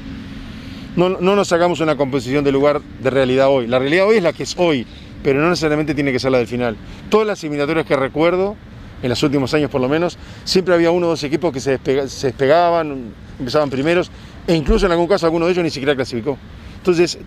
No, 0.95 1.09
no 1.09 1.35
nos 1.35 1.49
sacamos 1.49 1.81
una 1.81 1.97
composición 1.97 2.45
de 2.45 2.53
lugar 2.53 2.81
de 3.01 3.11
realidad 3.11 3.49
hoy. 3.49 3.67
La 3.67 3.79
realidad 3.79 4.07
hoy 4.07 4.19
es 4.19 4.23
la 4.23 4.33
que 4.33 4.43
es 4.43 4.55
hoy, 4.59 4.87
pero 5.23 5.41
no 5.41 5.49
necesariamente 5.49 5.95
tiene 5.95 6.13
que 6.13 6.19
ser 6.19 6.31
la 6.31 6.39
del 6.39 6.47
final. 6.47 6.77
Todas 7.09 7.27
las 7.27 7.43
eliminatorias 7.43 7.87
que 7.87 7.97
recuerdo, 7.97 8.57
en 9.03 9.09
los 9.09 9.23
últimos 9.23 9.53
años 9.55 9.71
por 9.71 9.81
lo 9.81 9.89
menos, 9.89 10.19
siempre 10.45 10.75
había 10.75 10.91
uno 10.91 11.07
o 11.07 11.11
dos 11.11 11.25
equipos 11.25 11.53
que 11.53 11.61
se, 11.61 11.79
se 12.09 12.27
despegaban, 12.27 13.13
empezaban 13.39 13.71
primeros, 13.71 14.11
e 14.47 14.55
incluso 14.55 14.85
en 14.87 14.93
algún 14.93 15.09
caso 15.09 15.25
alguno 15.25 15.47
de 15.47 15.53
ellos 15.53 15.65
ni 15.65 15.71
siquiera 15.71 15.95
clasificó. 15.95 16.37
Entonces, 16.77 17.19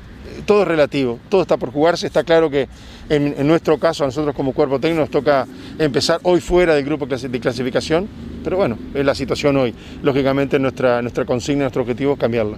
todo 0.48 0.64
es 0.64 0.68
relativo, 0.68 1.20
todo 1.30 1.44
está 1.44 1.58
por 1.58 1.72
jugarse. 1.72 2.08
Está 2.08 2.24
claro 2.24 2.50
que 2.50 2.68
en, 3.10 3.46
nuestro 3.46 3.78
caso, 3.78 4.04
a 4.04 4.08
nosotros 4.08 4.36
como 4.36 4.54
cuerpo 4.54 4.80
técnico, 4.80 5.02
nos 5.02 5.12
toca 5.12 5.46
empezar 5.78 6.20
hoy 6.24 6.42
fuera 6.42 6.74
del 6.74 6.84
grupo 6.84 7.06
de 7.06 7.40
clasificación, 7.40 8.08
pero 8.44 8.58
bueno, 8.58 8.80
es 8.96 9.06
la 9.06 9.14
situación 9.14 9.58
hoy. 9.58 9.76
Lógicamente, 10.02 10.58
nuestra, 10.58 11.04
nuestra 11.04 11.26
consigna, 11.26 11.66
nuestro 11.66 11.84
objetivo 11.84 12.14
es 12.14 12.20
cambiarla. 12.20 12.58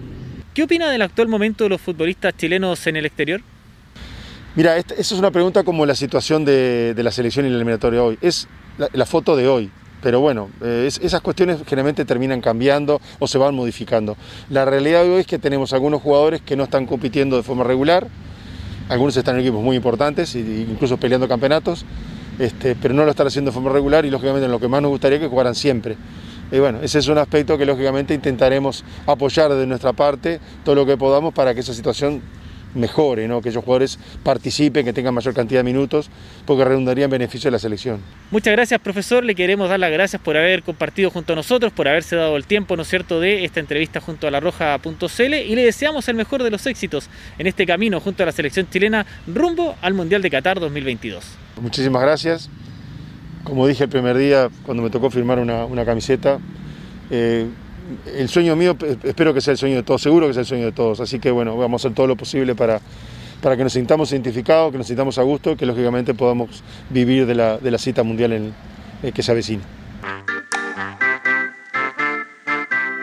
¿Qué 0.53 0.63
opina 0.63 0.89
del 0.89 1.01
actual 1.01 1.27
momento 1.27 1.65
de 1.65 1.72
los 1.72 1.81
futbolistas 1.81 2.34
chilenos 2.38 2.88
en 2.88 2.96
el 2.96 3.05
exterior? 3.05 3.41
Mira, 4.55 4.77
esa 4.77 4.93
es 4.98 5.12
una 5.12 5.31
pregunta 5.31 5.63
como 5.63 5.86
la 5.86 5.96
situación 5.96 6.46
de, 6.46 6.96
la 6.98 7.12
selección 7.12 7.46
y 7.46 7.50
la 7.50 7.55
eliminatoria 7.55 8.01
hoy. 8.01 8.17
Es 8.22 8.48
la 8.77 9.05
foto 9.05 9.36
de 9.36 9.48
hoy. 9.48 9.72
Pero 10.01 10.22
bueno, 10.22 10.50
eh, 10.62 10.86
esas 10.88 11.22
cuestiones 11.22 11.58
generalmente 11.65 12.06
terminan 12.06 12.39
cambiando 12.41 13.01
o 13.20 13.27
se 13.27 13.38
van 13.38 13.53
modificando. 13.53 14.15
La 14.50 14.65
realidad 14.65 15.03
hoy 15.03 15.22
es 15.22 15.27
que 15.27 15.39
tenemos 15.39 15.74
algunos 15.74 16.01
jugadores 16.01 16.41
que 16.41 16.56
no 16.56 16.63
están 16.63 16.86
compitiendo 16.86 17.36
de 17.36 17.44
forma 17.44 17.63
regular, 17.63 18.08
algunos 18.88 19.15
están 19.18 19.36
en 19.36 19.41
equipos 19.41 19.62
muy 19.62 19.75
importantes, 19.75 20.36
incluso 20.36 20.98
peleando 20.98 21.27
campeonatos, 21.27 21.86
este, 22.39 22.75
pero 22.75 22.94
no 22.94 23.03
lo 23.03 23.12
están 23.12 23.27
haciendo 23.27 23.51
de 23.51 23.53
forma 23.53 23.72
regular 23.72 24.06
y 24.06 24.10
lógicamente 24.10 24.46
en 24.46 24.51
lo 24.51 24.60
que 24.60 24.68
más 24.68 24.82
nos 24.82 24.89
gustaría 24.89 25.20
que 25.20 25.27
jugaran 25.27 25.53
siempre. 25.53 25.98
Y 26.51 26.58
bueno, 26.58 26.79
ese 26.82 26.98
es 27.00 27.08
un 27.08 27.18
aspecto 27.18 27.58
que 27.58 27.65
lógicamente 27.65 28.13
intentaremos 28.13 28.84
apoyar 29.06 29.53
de 29.53 29.68
nuestra 29.68 29.94
parte 29.94 30.39
todo 30.63 30.74
lo 30.75 30.86
que 30.86 30.98
podamos 30.98 31.34
para 31.34 31.53
que 31.53 31.60
esa 31.60 31.74
situación 31.74 32.22
mejore, 32.76 33.28
¿no? 33.28 33.42
que 33.42 33.50
esos 33.50 33.64
jugadores 33.64 34.00
participen, 34.24 34.86
que 34.86 34.94
tengan 34.94 35.14
mayor 35.14 35.34
cantidad 35.34 35.60
de 35.60 35.64
minutos, 35.64 36.10
porque 36.46 36.64
redundaría 36.66 37.06
en 37.06 37.12
beneficio 37.12 37.50
de 37.50 37.54
la 37.54 37.60
selección. 37.60 38.00
Muchas 38.32 38.54
gracias, 38.54 38.80
profesor. 38.80 39.24
Le 39.24 39.36
queremos 39.36 39.70
dar 39.70 39.80
las 39.80 39.92
gracias 39.92 40.22
por 40.22 40.38
haber 40.38 40.64
compartido 40.64 41.10
junto 41.10 41.34
a 41.34 41.36
nosotros, 41.36 41.72
por 41.74 41.88
haberse 41.88 42.16
dado 42.16 42.38
el 42.38 42.46
tiempo, 42.46 42.76
¿no 42.76 42.84
es 42.84 42.88
cierto?, 42.88 43.20
de 43.20 43.46
esta 43.46 43.60
entrevista 43.60 44.00
junto 44.00 44.28
a 44.28 44.32
la 44.32 44.40
Roja.cl 44.40 45.34
y 45.34 45.56
le 45.56 45.64
deseamos 45.64 46.08
el 46.08 46.16
mejor 46.16 46.44
de 46.44 46.52
los 46.52 46.66
éxitos 46.66 47.10
en 47.38 47.48
este 47.48 47.66
camino 47.66 48.00
junto 48.00 48.24
a 48.24 48.26
la 48.26 48.32
selección 48.32 48.70
chilena 48.70 49.06
rumbo 49.28 49.76
al 49.82 49.94
Mundial 49.94 50.22
de 50.22 50.30
Qatar 50.30 50.60
2022. 50.60 51.24
Muchísimas 51.62 52.02
gracias. 52.02 52.50
Como 53.44 53.68
dije 53.68 53.86
el 53.86 53.90
primer 53.90 54.18
día, 54.18 54.50
cuando 54.64 54.84
me 54.84 54.90
tocó 54.90 55.10
firmar 55.10 55.40
una, 55.40 55.86
camiseta, 55.86 56.40
eh, 57.10 57.48
el 58.05 58.29
sueño 58.29 58.55
mío, 58.55 58.77
espero 59.03 59.34
que 59.34 59.41
sea 59.41 59.51
el 59.51 59.58
sueño 59.58 59.77
de 59.77 59.84
todos, 59.84 60.01
seguro 60.01 60.27
que 60.27 60.34
sea 60.34 60.41
el 60.41 60.48
sueño 60.48 60.65
de 60.65 60.72
todos. 60.72 61.00
Así 61.00 61.19
que 61.19 61.31
bueno, 61.31 61.58
vamos 61.58 61.84
a 61.84 61.88
hacer 61.88 61.96
todo 61.96 62.08
lo 62.08 62.15
posible 62.15 62.55
para, 62.55 62.81
para 63.41 63.58
que 63.58 63.63
nos 63.63 63.74
sintamos 63.74 64.12
identificados, 64.12 64.72
que 64.72 64.77
nos 64.77 64.88
sintamos 64.88 65.17
a 65.17 65.24
gusto, 65.24 65.55
que 65.55 65.65
lógicamente 65.65 66.13
podamos 66.13 66.63
vivir 66.89 67.25
de 67.25 67.36
la, 67.36 67.58
de 67.58 67.72
la 67.72 67.77
cita 67.77 68.03
mundial 68.03 68.53
eh, 69.03 69.12
que 69.12 69.24
se 69.24 69.31
avecina. 69.31 69.63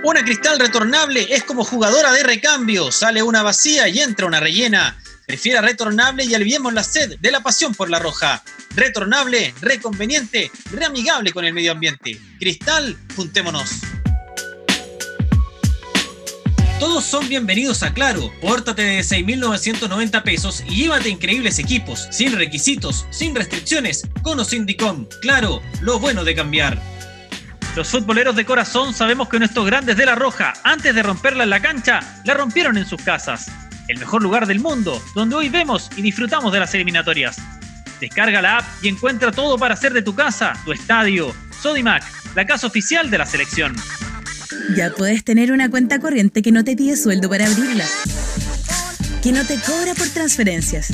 Una 0.06 0.22
cristal 0.22 0.60
retornable 0.60 1.26
es 1.30 1.42
como 1.42 1.64
jugadora 1.64 2.12
de 2.12 2.22
recambio. 2.22 2.92
Sale 2.92 3.24
una 3.24 3.42
vacía 3.42 3.88
y 3.88 3.98
entra 3.98 4.26
una 4.26 4.38
rellena. 4.38 4.96
Prefiera 5.26 5.60
retornable 5.60 6.24
y 6.24 6.32
aliviemos 6.32 6.72
la 6.72 6.84
sed 6.84 7.18
de 7.18 7.32
la 7.32 7.40
pasión 7.40 7.74
por 7.74 7.90
la 7.90 7.98
roja. 7.98 8.40
Retornable, 8.76 9.52
reconveniente, 9.60 10.52
reamigable 10.70 11.32
con 11.32 11.44
el 11.44 11.52
medio 11.52 11.72
ambiente. 11.72 12.20
Cristal, 12.38 12.96
juntémonos. 13.16 13.95
Todos 16.78 17.06
son 17.06 17.26
bienvenidos 17.26 17.83
a 17.83 17.95
Claro. 17.95 18.30
Pórtate 18.42 18.83
de 18.83 19.00
6.990 19.00 20.23
pesos 20.23 20.62
y 20.68 20.83
llévate 20.83 21.09
increíbles 21.09 21.59
equipos, 21.59 22.06
sin 22.11 22.37
requisitos, 22.37 23.06
sin 23.09 23.35
restricciones, 23.35 24.06
con 24.21 24.38
o 24.38 24.45
sin 24.45 24.66
DICOM. 24.66 25.06
Claro, 25.23 25.62
lo 25.80 25.99
bueno 25.99 26.23
de 26.23 26.35
cambiar. 26.35 26.78
Los 27.75 27.88
futboleros 27.88 28.37
de 28.37 28.45
corazón 28.45 28.92
sabemos 28.92 29.30
que 29.30 29.38
nuestros 29.38 29.64
grandes 29.64 29.97
de 29.97 30.04
la 30.04 30.16
Roja, 30.16 30.52
antes 30.64 30.95
de 30.95 31.02
romperla 31.02 31.45
en 31.45 31.50
la 31.50 31.61
cancha, 31.61 32.00
la 32.26 32.35
rompieron 32.35 32.76
en 32.76 32.85
sus 32.85 33.00
casas. 33.00 33.50
El 33.88 33.99
mejor 33.99 34.23
lugar 34.23 34.47
del 34.47 34.61
mundo, 34.61 35.02
donde 35.14 35.37
hoy 35.37 35.49
vemos 35.49 35.90
y 35.97 36.02
disfrutamos 36.02 36.52
de 36.52 36.61
las 36.61 36.75
eliminatorias. 36.75 37.38
Descarga 38.00 38.42
la 38.42 38.59
app 38.59 38.64
y 38.83 38.88
encuentra 38.88 39.33
todo 39.33 39.56
para 39.56 39.73
hacer 39.73 39.95
de 39.95 40.02
tu 40.02 40.14
casa, 40.14 40.52
tu 40.66 40.73
estadio. 40.73 41.35
Sodimac, 41.59 42.04
la 42.35 42.45
casa 42.45 42.66
oficial 42.66 43.09
de 43.09 43.16
la 43.16 43.25
selección. 43.25 43.75
Ya 44.76 44.90
puedes 44.90 45.24
tener 45.24 45.52
una 45.52 45.70
cuenta 45.70 45.98
corriente 45.98 46.42
que 46.42 46.52
no 46.52 46.64
te 46.64 46.76
pide 46.76 46.96
sueldo 46.96 47.28
para 47.28 47.46
abrirla. 47.46 47.84
Que 49.22 49.32
no 49.32 49.44
te 49.44 49.58
cobra 49.60 49.94
por 49.94 50.08
transferencias. 50.08 50.88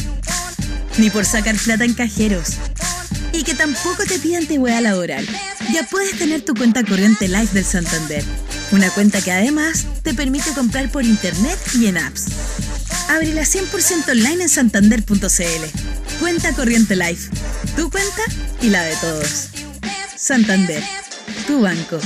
Ni 0.99 1.11
por 1.11 1.25
sacar 1.25 1.57
plata 1.57 1.85
en 1.85 1.95
cajeros. 1.95 2.57
Y 3.33 3.45
que 3.45 3.55
tampoco 3.55 4.05
te 4.05 4.19
pide 4.19 4.37
antigüedad 4.37 4.83
laboral. 4.83 5.27
Ya 5.73 5.85
puedes 5.85 6.19
tener 6.19 6.43
tu 6.43 6.55
cuenta 6.55 6.85
corriente 6.85 7.29
Live 7.29 7.49
del 7.53 7.65
Santander. 7.65 8.25
Una 8.73 8.91
cuenta 8.91 9.21
que 9.21 9.33
además 9.33 9.87
te 10.03 10.15
permite 10.15 10.53
comprar 10.53 10.91
por 10.91 11.05
internet 11.05 11.59
y 11.75 11.87
en 11.87 11.99
apps. 11.99 12.27
Ábrela 13.09 13.43
100% 13.43 14.11
online 14.11 14.45
en 14.45 14.49
santander.cl. 14.49 16.21
Cuenta 16.21 16.53
corriente 16.53 16.97
Life. 16.97 17.31
Tu 17.77 17.91
cuenta 17.91 18.23
y 18.61 18.71
la 18.71 18.83
de 18.83 18.97
todos. 18.97 19.49
Santander. 20.17 20.83
Tu 21.47 21.61
banco. 21.61 21.99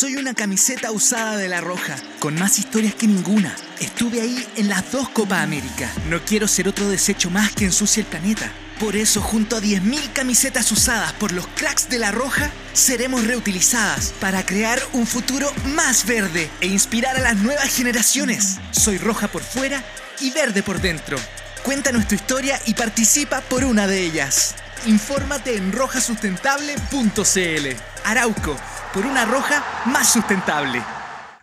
Soy 0.00 0.16
una 0.16 0.32
camiseta 0.32 0.92
usada 0.92 1.36
de 1.36 1.46
La 1.46 1.60
Roja, 1.60 1.94
con 2.20 2.34
más 2.36 2.58
historias 2.58 2.94
que 2.94 3.06
ninguna. 3.06 3.54
Estuve 3.80 4.22
ahí 4.22 4.48
en 4.56 4.70
las 4.70 4.90
dos 4.90 5.10
Copa 5.10 5.42
América. 5.42 5.92
No 6.08 6.24
quiero 6.24 6.48
ser 6.48 6.68
otro 6.68 6.88
desecho 6.88 7.28
más 7.28 7.52
que 7.52 7.66
ensucie 7.66 8.02
el 8.02 8.06
planeta. 8.06 8.50
Por 8.78 8.96
eso, 8.96 9.20
junto 9.20 9.56
a 9.56 9.60
10.000 9.60 10.14
camisetas 10.14 10.72
usadas 10.72 11.12
por 11.12 11.32
los 11.32 11.46
cracks 11.48 11.90
de 11.90 11.98
La 11.98 12.12
Roja, 12.12 12.50
seremos 12.72 13.26
reutilizadas 13.26 14.14
para 14.20 14.46
crear 14.46 14.80
un 14.94 15.06
futuro 15.06 15.52
más 15.74 16.06
verde 16.06 16.48
e 16.62 16.66
inspirar 16.66 17.18
a 17.18 17.20
las 17.20 17.36
nuevas 17.36 17.68
generaciones. 17.68 18.56
Soy 18.70 18.96
roja 18.96 19.28
por 19.28 19.42
fuera 19.42 19.84
y 20.18 20.30
verde 20.30 20.62
por 20.62 20.80
dentro. 20.80 21.18
Cuéntanos 21.62 22.08
tu 22.08 22.14
historia 22.14 22.58
y 22.64 22.72
participa 22.72 23.42
por 23.42 23.64
una 23.64 23.86
de 23.86 24.00
ellas. 24.00 24.54
Infórmate 24.86 25.58
en 25.58 25.72
rojasustentable.cl. 25.72 27.89
Arauco, 28.04 28.56
por 28.92 29.06
una 29.06 29.24
roja 29.24 29.64
más 29.86 30.12
sustentable. 30.12 30.82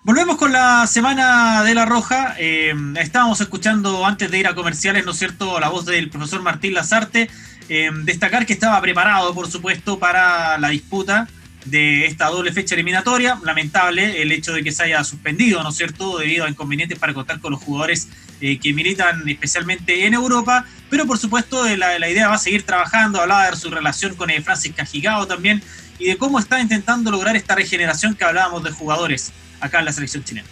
Volvemos 0.08 0.38
con 0.38 0.54
la 0.54 0.88
semana 0.88 1.66
de 1.66 1.76
la 1.76 1.86
Roja. 1.86 2.34
Eh, 2.40 2.74
estábamos 2.96 3.42
escuchando 3.42 4.06
antes 4.06 4.32
de 4.32 4.40
ir 4.40 4.48
a 4.48 4.56
comerciales, 4.56 5.04
¿no 5.04 5.12
es 5.12 5.18
cierto?, 5.18 5.60
la 5.60 5.68
voz 5.68 5.86
del 5.86 6.10
profesor 6.10 6.42
Martín 6.42 6.74
Lazarte. 6.74 7.30
Eh, 7.68 7.90
destacar 8.04 8.46
que 8.46 8.54
estaba 8.54 8.80
preparado, 8.80 9.34
por 9.34 9.52
supuesto, 9.52 10.00
para 10.00 10.58
la 10.60 10.70
disputa 10.70 11.28
de 11.66 12.06
esta 12.06 12.28
doble 12.28 12.54
fecha 12.54 12.76
eliminatoria. 12.76 13.38
Lamentable 13.44 14.22
el 14.22 14.32
hecho 14.32 14.54
de 14.54 14.64
que 14.64 14.72
se 14.72 14.84
haya 14.84 15.04
suspendido, 15.04 15.62
¿no 15.62 15.72
es 15.72 15.76
cierto?, 15.76 16.20
debido 16.20 16.46
a 16.46 16.50
inconvenientes 16.50 16.98
para 16.98 17.14
contar 17.14 17.42
con 17.42 17.52
los 17.52 17.62
jugadores 17.62 18.08
eh, 18.40 18.60
que 18.60 18.72
militan 18.72 19.28
especialmente 19.28 20.06
en 20.06 20.14
Europa. 20.14 20.66
Pero, 20.90 21.06
por 21.06 21.18
supuesto, 21.18 21.68
la, 21.76 22.00
la, 22.00 22.10
idea 22.10 22.30
va 22.30 22.36
a 22.36 22.40
seguir 22.40 22.64
trabajando. 22.64 23.20
Hablaba 23.20 23.52
de 23.52 23.58
su 23.58 23.70
relación 23.70 24.16
con 24.16 24.30
Francis 24.42 24.72
Cajigao 24.74 25.28
también 25.28 25.62
y 26.00 26.06
de 26.06 26.18
cómo 26.18 26.40
está 26.40 26.60
intentando 26.60 27.12
lograr 27.12 27.36
esta 27.36 27.56
regeneración 27.56 28.16
que 28.16 28.24
hablábamos 28.24 28.64
de 28.64 28.72
jugadores 28.72 29.32
acá 29.60 29.80
en 29.80 29.86
la 29.86 29.94
selección 29.94 30.24
chilena. 30.24 30.48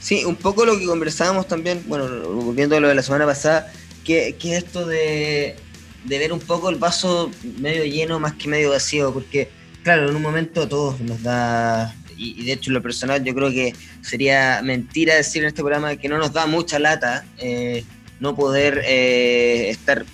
Sí, 0.00 0.24
un 0.24 0.36
poco 0.36 0.64
lo 0.64 0.78
que 0.78 0.86
conversábamos 0.86 1.48
también, 1.48 1.82
bueno, 1.86 2.06
volviendo 2.28 2.76
a 2.76 2.80
lo 2.80 2.88
de 2.88 2.94
la 2.94 3.02
semana 3.02 3.26
pasada, 3.26 3.72
que, 4.04 4.28
es 4.28 4.44
esto 4.44 4.86
de, 4.86 5.56
ver 6.04 6.32
un 6.32 6.40
poco 6.40 6.70
el 6.70 6.76
vaso 6.76 7.30
medio 7.58 7.84
lleno 7.84 8.20
más 8.20 8.34
que 8.34 8.48
medio 8.48 8.70
vacío, 8.70 9.12
porque 9.12 9.50
claro, 9.82 10.08
en 10.08 10.16
un 10.16 10.22
momento 10.22 10.62
a 10.62 10.68
todos 10.68 11.00
nos 11.00 11.22
da, 11.22 11.94
y, 12.16 12.44
de 12.44 12.52
hecho 12.52 12.70
en 12.70 12.74
lo 12.74 12.82
personal 12.82 13.24
yo 13.24 13.34
creo 13.34 13.50
que 13.50 13.74
sería 14.02 14.60
mentira 14.62 15.14
decir 15.14 15.42
en 15.42 15.48
este 15.48 15.62
programa 15.62 15.96
que 15.96 16.08
no 16.08 16.18
nos 16.18 16.32
da 16.32 16.46
mucha 16.46 16.78
lata 16.78 17.24
eh, 17.38 17.84
no 18.20 18.36
poder 18.36 18.82
eh, 18.86 19.70
estar 19.70 20.06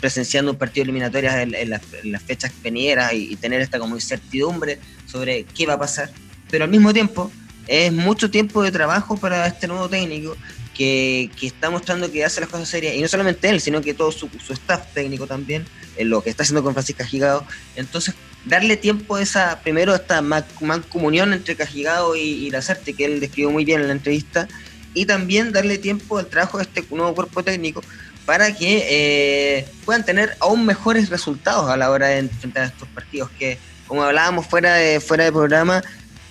presenciando 0.00 0.52
un 0.52 0.58
partido 0.58 0.84
eliminatorio 0.84 1.30
en, 1.30 1.70
las, 1.70 1.82
fechas 2.22 2.52
venideras 2.62 3.12
y, 3.12 3.36
tener 3.36 3.60
esta 3.60 3.78
como 3.78 3.94
incertidumbre 3.94 4.78
sobre 5.06 5.44
qué 5.44 5.66
va 5.66 5.74
a 5.74 5.78
pasar, 5.78 6.10
pero 6.50 6.64
al 6.64 6.70
mismo 6.70 6.92
tiempo 6.92 7.30
es 7.66 7.92
mucho 7.92 8.30
tiempo 8.30 8.62
de 8.62 8.72
trabajo 8.72 9.16
para 9.16 9.46
este 9.46 9.66
nuevo 9.66 9.88
técnico 9.88 10.36
que, 10.74 11.30
está 11.42 11.70
mostrando 11.70 12.10
que 12.10 12.24
hace 12.24 12.40
las 12.40 12.48
cosas 12.48 12.68
serias, 12.68 12.94
y 12.94 13.00
no 13.00 13.08
solamente 13.08 13.48
él, 13.48 13.60
sino 13.60 13.80
que 13.80 13.94
todo 13.94 14.12
su, 14.12 14.30
staff 14.50 14.92
técnico 14.94 15.26
también, 15.26 15.66
en 15.96 16.08
lo 16.08 16.22
que 16.22 16.30
está 16.30 16.44
haciendo 16.44 16.62
con 16.62 16.72
Francisco 16.72 16.98
Cajigado. 17.02 17.44
Entonces, 17.74 18.14
darle 18.44 18.76
tiempo 18.76 19.16
a 19.16 19.22
esa, 19.22 19.60
primero, 19.62 19.94
esta 19.94 20.22
mancomunión 20.22 21.32
entre 21.32 21.56
Cajigado 21.56 22.14
y, 22.14 22.20
y 22.20 22.50
Lazarte, 22.50 22.94
que 22.94 23.04
él 23.04 23.18
describió 23.18 23.50
muy 23.50 23.64
bien 23.64 23.80
en 23.80 23.88
la 23.88 23.92
entrevista, 23.92 24.46
y 24.94 25.04
también 25.04 25.52
darle 25.52 25.78
tiempo 25.78 26.18
al 26.18 26.26
trabajo 26.26 26.58
de 26.58 26.64
este 26.64 26.84
nuevo 26.90 27.14
cuerpo 27.14 27.42
técnico 27.42 27.82
para 28.28 28.54
que 28.54 28.84
eh, 28.90 29.66
puedan 29.86 30.04
tener 30.04 30.36
aún 30.40 30.66
mejores 30.66 31.08
resultados 31.08 31.70
a 31.70 31.78
la 31.78 31.90
hora 31.90 32.08
de 32.08 32.18
enfrentar 32.18 32.66
estos 32.66 32.86
partidos 32.88 33.30
que, 33.38 33.56
como 33.86 34.02
hablábamos 34.02 34.46
fuera 34.46 34.74
de, 34.74 35.00
fuera 35.00 35.24
de 35.24 35.32
programa, 35.32 35.82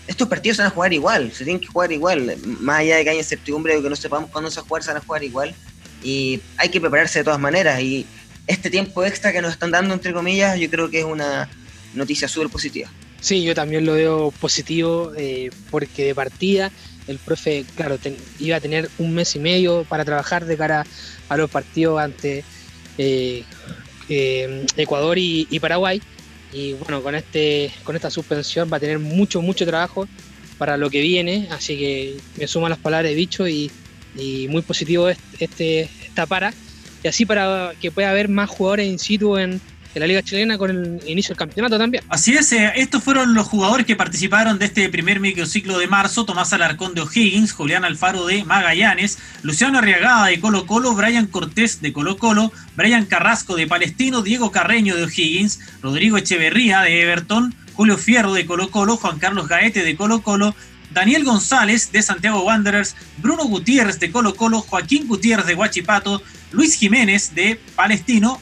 estos 0.05 0.27
partidos 0.27 0.57
se 0.57 0.61
van 0.61 0.71
a 0.71 0.75
jugar 0.75 0.93
igual, 0.93 1.31
se 1.31 1.43
tienen 1.43 1.59
que 1.59 1.65
jugar 1.65 1.91
igual, 1.91 2.37
más 2.59 2.81
allá 2.81 2.97
de 2.97 3.03
que 3.03 3.09
haya 3.09 3.19
incertidumbre 3.19 3.75
o 3.75 3.81
que 3.81 3.89
no 3.89 3.95
sepamos 3.95 4.29
cuándo 4.29 4.51
se 4.51 4.57
va 4.59 4.65
a 4.65 4.67
jugar, 4.67 4.83
se 4.83 4.89
van 4.89 4.97
a 4.97 5.05
jugar 5.07 5.23
igual. 5.23 5.55
Y 6.03 6.39
hay 6.57 6.69
que 6.69 6.79
prepararse 6.79 7.17
de 7.17 7.25
todas 7.25 7.39
maneras. 7.39 7.81
Y 7.81 8.05
este 8.45 8.69
tiempo 8.69 9.03
extra 9.03 9.33
que 9.33 9.41
nos 9.41 9.53
están 9.53 9.71
dando, 9.71 9.95
entre 9.95 10.13
comillas, 10.13 10.59
yo 10.59 10.69
creo 10.69 10.91
que 10.91 10.99
es 10.99 11.05
una 11.05 11.49
noticia 11.95 12.27
súper 12.27 12.49
positiva. 12.49 12.91
Sí, 13.21 13.41
yo 13.41 13.55
también 13.55 13.87
lo 13.87 13.93
veo 13.93 14.29
positivo 14.39 15.13
eh, 15.17 15.49
porque 15.71 16.05
de 16.05 16.13
partida 16.13 16.71
el 17.07 17.19
profe, 17.19 17.65
claro, 17.75 17.97
iba 18.39 18.57
a 18.57 18.61
tener 18.61 18.89
un 18.97 19.13
mes 19.13 19.35
y 19.35 19.39
medio 19.39 19.85
para 19.85 20.05
trabajar 20.05 20.45
de 20.45 20.57
cara 20.57 20.85
a 21.29 21.37
los 21.37 21.49
partidos 21.49 21.99
ante 21.99 22.43
eh, 22.97 23.43
eh, 24.09 24.65
Ecuador 24.75 25.17
y 25.17 25.59
Paraguay. 25.59 26.01
Y 26.53 26.73
bueno, 26.73 27.01
con, 27.01 27.15
este, 27.15 27.71
con 27.83 27.95
esta 27.95 28.09
suspensión 28.09 28.69
va 28.71 28.77
a 28.77 28.79
tener 28.79 28.99
mucho, 28.99 29.41
mucho 29.41 29.65
trabajo 29.65 30.07
para 30.57 30.77
lo 30.77 30.89
que 30.89 31.01
viene, 31.01 31.47
así 31.51 31.77
que 31.77 32.17
me 32.37 32.47
suman 32.47 32.69
las 32.69 32.79
palabras 32.79 33.09
de 33.09 33.15
bicho 33.15 33.47
y, 33.47 33.71
muy 34.49 34.63
positivo 34.63 35.09
este, 35.37 35.81
esta 35.81 36.25
para, 36.25 36.51
y 37.03 37.07
así 37.07 37.23
para 37.23 37.73
que 37.79 37.91
pueda 37.91 38.09
haber 38.09 38.29
más 38.29 38.49
jugadores 38.49 38.87
in 38.87 38.97
situ 38.97 39.37
en, 39.37 39.61
la 39.99 40.07
Liga 40.07 40.21
Chilena 40.21 40.57
con 40.57 40.69
el 40.69 41.01
inicio 41.07 41.33
del 41.33 41.37
campeonato 41.37 41.77
también. 41.77 42.03
Así 42.09 42.33
es, 42.33 42.51
eh, 42.51 42.71
estos 42.75 43.03
fueron 43.03 43.33
los 43.33 43.47
jugadores 43.47 43.85
que 43.85 43.95
participaron 43.95 44.59
de 44.59 44.65
este 44.65 44.87
primer 44.89 45.19
microciclo 45.19 45.79
de 45.79 45.87
marzo, 45.87 46.25
Tomás 46.25 46.53
Alarcón 46.53 46.93
de 46.93 47.01
O'Higgins, 47.01 47.51
Julián 47.51 47.85
Alfaro 47.85 48.25
de 48.25 48.43
Magallanes, 48.43 49.17
Luciano 49.43 49.79
Arriagada 49.79 50.27
de 50.27 50.39
Colo 50.39 50.65
Colo, 50.65 50.93
Brian 50.93 51.27
Cortés 51.27 51.81
de 51.81 51.93
Colo 51.93 52.17
Colo, 52.17 52.51
Brian 52.75 53.05
Carrasco 53.05 53.55
de 53.55 53.67
Palestino, 53.67 54.21
Diego 54.21 54.51
Carreño 54.51 54.95
de 54.95 55.03
O'Higgins, 55.03 55.59
Rodrigo 55.81 56.17
Echeverría 56.17 56.81
de 56.81 57.01
Everton, 57.01 57.55
Julio 57.73 57.97
Fierro 57.97 58.33
de 58.33 58.45
Colo 58.45 58.71
Colo, 58.71 58.97
Juan 58.97 59.19
Carlos 59.19 59.47
Gaete 59.47 59.83
de 59.83 59.95
Colo 59.95 60.21
Colo, 60.21 60.55
Daniel 60.91 61.23
González 61.23 61.91
de 61.91 62.01
Santiago 62.01 62.41
Wanderers, 62.41 62.95
Bruno 63.17 63.45
Gutiérrez 63.45 63.99
de 63.99 64.11
Colo 64.11 64.35
Colo, 64.35 64.61
Joaquín 64.61 65.07
Gutiérrez 65.07 65.45
de 65.45 65.55
Huachipato, 65.55 66.23
Luis 66.51 66.75
Jiménez 66.75 67.35
de 67.35 67.59
Palestino, 67.75 68.41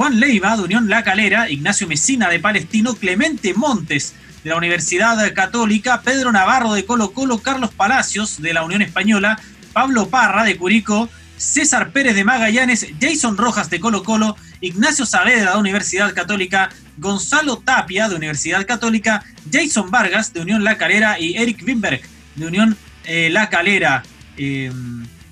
Juan 0.00 0.18
Leiva 0.18 0.56
de 0.56 0.62
Unión 0.62 0.88
La 0.88 1.04
Calera, 1.04 1.50
Ignacio 1.50 1.86
Mesina 1.86 2.30
de 2.30 2.38
Palestino, 2.38 2.94
Clemente 2.94 3.52
Montes 3.52 4.14
de 4.42 4.48
la 4.48 4.56
Universidad 4.56 5.34
Católica, 5.34 6.00
Pedro 6.00 6.32
Navarro 6.32 6.72
de 6.72 6.86
Colo 6.86 7.12
Colo, 7.12 7.40
Carlos 7.40 7.74
Palacios 7.74 8.40
de 8.40 8.54
la 8.54 8.62
Unión 8.62 8.80
Española, 8.80 9.38
Pablo 9.74 10.08
Parra 10.08 10.44
de 10.44 10.56
Curico, 10.56 11.10
César 11.36 11.92
Pérez 11.92 12.14
de 12.14 12.24
Magallanes, 12.24 12.86
Jason 12.98 13.36
Rojas 13.36 13.68
de 13.68 13.78
Colo 13.78 14.02
Colo, 14.02 14.38
Ignacio 14.62 15.04
Saavedra 15.04 15.52
de 15.52 15.58
Universidad 15.58 16.14
Católica, 16.14 16.70
Gonzalo 16.96 17.58
Tapia 17.58 18.08
de 18.08 18.16
Universidad 18.16 18.66
Católica, 18.66 19.22
Jason 19.52 19.90
Vargas 19.90 20.32
de 20.32 20.40
Unión 20.40 20.64
La 20.64 20.78
Calera 20.78 21.20
y 21.20 21.36
Eric 21.36 21.62
Wimberg 21.66 22.00
de 22.36 22.46
Unión 22.46 22.74
eh, 23.04 23.28
La 23.28 23.50
Calera. 23.50 24.02
Eh, 24.38 24.72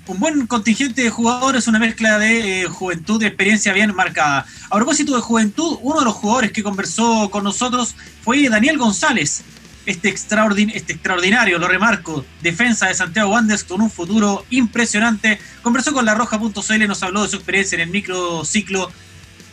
un 0.09 0.19
buen 0.19 0.47
contingente 0.47 1.03
de 1.03 1.09
jugadores, 1.11 1.67
una 1.67 1.77
mezcla 1.77 2.17
de 2.17 2.63
eh, 2.63 2.65
juventud 2.65 3.21
y 3.21 3.27
experiencia 3.27 3.73
bien 3.73 3.95
marcada. 3.95 4.43
A 4.69 4.75
propósito 4.75 5.15
de 5.15 5.21
juventud, 5.21 5.77
uno 5.81 5.99
de 5.99 6.05
los 6.05 6.15
jugadores 6.15 6.51
que 6.51 6.63
conversó 6.63 7.29
con 7.29 7.43
nosotros 7.43 7.95
fue 8.23 8.49
Daniel 8.49 8.79
González, 8.79 9.43
este, 9.85 10.09
este 10.09 10.93
extraordinario, 10.93 11.59
lo 11.59 11.67
remarco, 11.67 12.25
defensa 12.41 12.87
de 12.87 12.95
Santiago 12.95 13.31
Wanderers 13.31 13.63
con 13.63 13.81
un 13.81 13.91
futuro 13.91 14.45
impresionante. 14.49 15.39
Conversó 15.61 15.93
con 15.93 16.05
la 16.05 16.15
Roja.cl, 16.15 16.87
nos 16.87 17.03
habló 17.03 17.21
de 17.21 17.29
su 17.29 17.35
experiencia 17.35 17.75
en 17.75 17.81
el 17.81 17.89
microciclo 17.89 18.91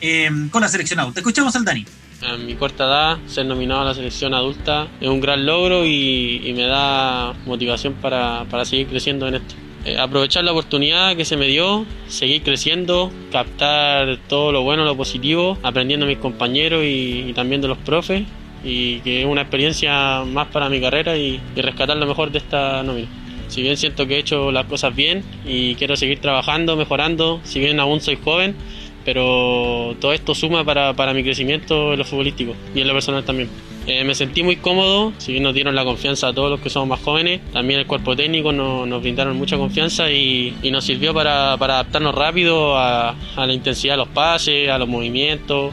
eh, 0.00 0.30
con 0.50 0.62
la 0.62 0.68
selección 0.68 1.00
adulta. 1.00 1.20
Escuchamos 1.20 1.54
al 1.54 1.66
Dani. 1.66 1.84
A 2.26 2.38
mi 2.38 2.54
corta 2.54 2.84
edad, 2.84 3.18
ser 3.26 3.44
nominado 3.44 3.82
a 3.82 3.84
la 3.84 3.94
selección 3.94 4.32
adulta 4.32 4.88
es 5.02 5.08
un 5.08 5.20
gran 5.20 5.44
logro 5.44 5.84
y, 5.84 6.40
y 6.46 6.54
me 6.54 6.62
da 6.62 7.34
motivación 7.44 7.92
para, 8.00 8.46
para 8.50 8.64
seguir 8.64 8.86
creciendo 8.86 9.28
en 9.28 9.34
esto. 9.34 9.54
Eh, 9.86 9.96
aprovechar 9.96 10.42
la 10.42 10.50
oportunidad 10.50 11.16
que 11.16 11.24
se 11.24 11.36
me 11.36 11.46
dio, 11.46 11.86
seguir 12.08 12.42
creciendo, 12.42 13.12
captar 13.30 14.18
todo 14.28 14.50
lo 14.50 14.62
bueno, 14.62 14.84
lo 14.84 14.96
positivo, 14.96 15.58
aprendiendo 15.62 16.06
de 16.06 16.14
mis 16.14 16.20
compañeros 16.20 16.82
y, 16.84 17.32
también 17.36 17.60
de 17.60 17.68
los 17.68 17.78
profes 17.78 18.24
y 18.64 18.98
que 19.00 19.20
es 19.20 19.26
una 19.26 19.42
experiencia 19.42 20.24
más 20.24 20.48
para 20.48 20.68
mi 20.68 20.80
carrera 20.80 21.16
y, 21.16 21.40
y, 21.54 21.60
rescatar 21.60 21.96
lo 21.98 22.06
mejor 22.06 22.32
de 22.32 22.38
esta 22.38 22.82
nómina. 22.82 23.06
Si 23.46 23.62
bien 23.62 23.76
siento 23.76 24.08
que 24.08 24.16
he 24.16 24.18
hecho 24.18 24.50
las 24.50 24.66
cosas 24.66 24.92
bien 24.96 25.22
y 25.46 25.76
quiero 25.76 25.94
seguir 25.94 26.20
trabajando, 26.20 26.74
mejorando, 26.74 27.40
si 27.44 27.60
bien 27.60 27.78
aún 27.78 28.00
soy 28.00 28.16
joven, 28.16 28.56
pero 29.04 29.94
todo 30.00 30.12
esto 30.12 30.34
suma 30.34 30.64
para, 30.64 30.94
para 30.94 31.14
mi 31.14 31.22
crecimiento 31.22 31.92
en 31.92 32.00
lo 32.00 32.04
futbolístico 32.04 32.56
y 32.74 32.80
en 32.80 32.88
lo 32.88 32.92
personal 32.92 33.24
también. 33.24 33.48
Eh, 33.86 34.02
me 34.02 34.16
sentí 34.16 34.42
muy 34.42 34.56
cómodo, 34.56 35.12
si 35.18 35.30
bien 35.30 35.44
nos 35.44 35.54
dieron 35.54 35.76
la 35.76 35.84
confianza 35.84 36.28
a 36.28 36.32
todos 36.32 36.50
los 36.50 36.60
que 36.60 36.68
somos 36.68 36.88
más 36.88 37.00
jóvenes, 37.00 37.40
también 37.52 37.78
el 37.78 37.86
cuerpo 37.86 38.16
técnico 38.16 38.50
nos, 38.50 39.00
brindaron 39.00 39.36
mucha 39.36 39.56
confianza 39.56 40.10
y, 40.10 40.56
nos 40.72 40.84
sirvió 40.84 41.14
para, 41.14 41.52
adaptarnos 41.52 42.12
rápido 42.12 42.76
a, 42.76 43.14
la 43.36 43.52
intensidad 43.52 43.94
de 43.94 43.98
los 43.98 44.08
pases, 44.08 44.68
a 44.70 44.78
los 44.78 44.88
movimientos 44.88 45.72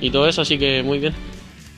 y 0.00 0.10
todo 0.10 0.26
eso, 0.26 0.40
así 0.40 0.56
que 0.56 0.82
muy 0.82 1.00
bien. 1.00 1.12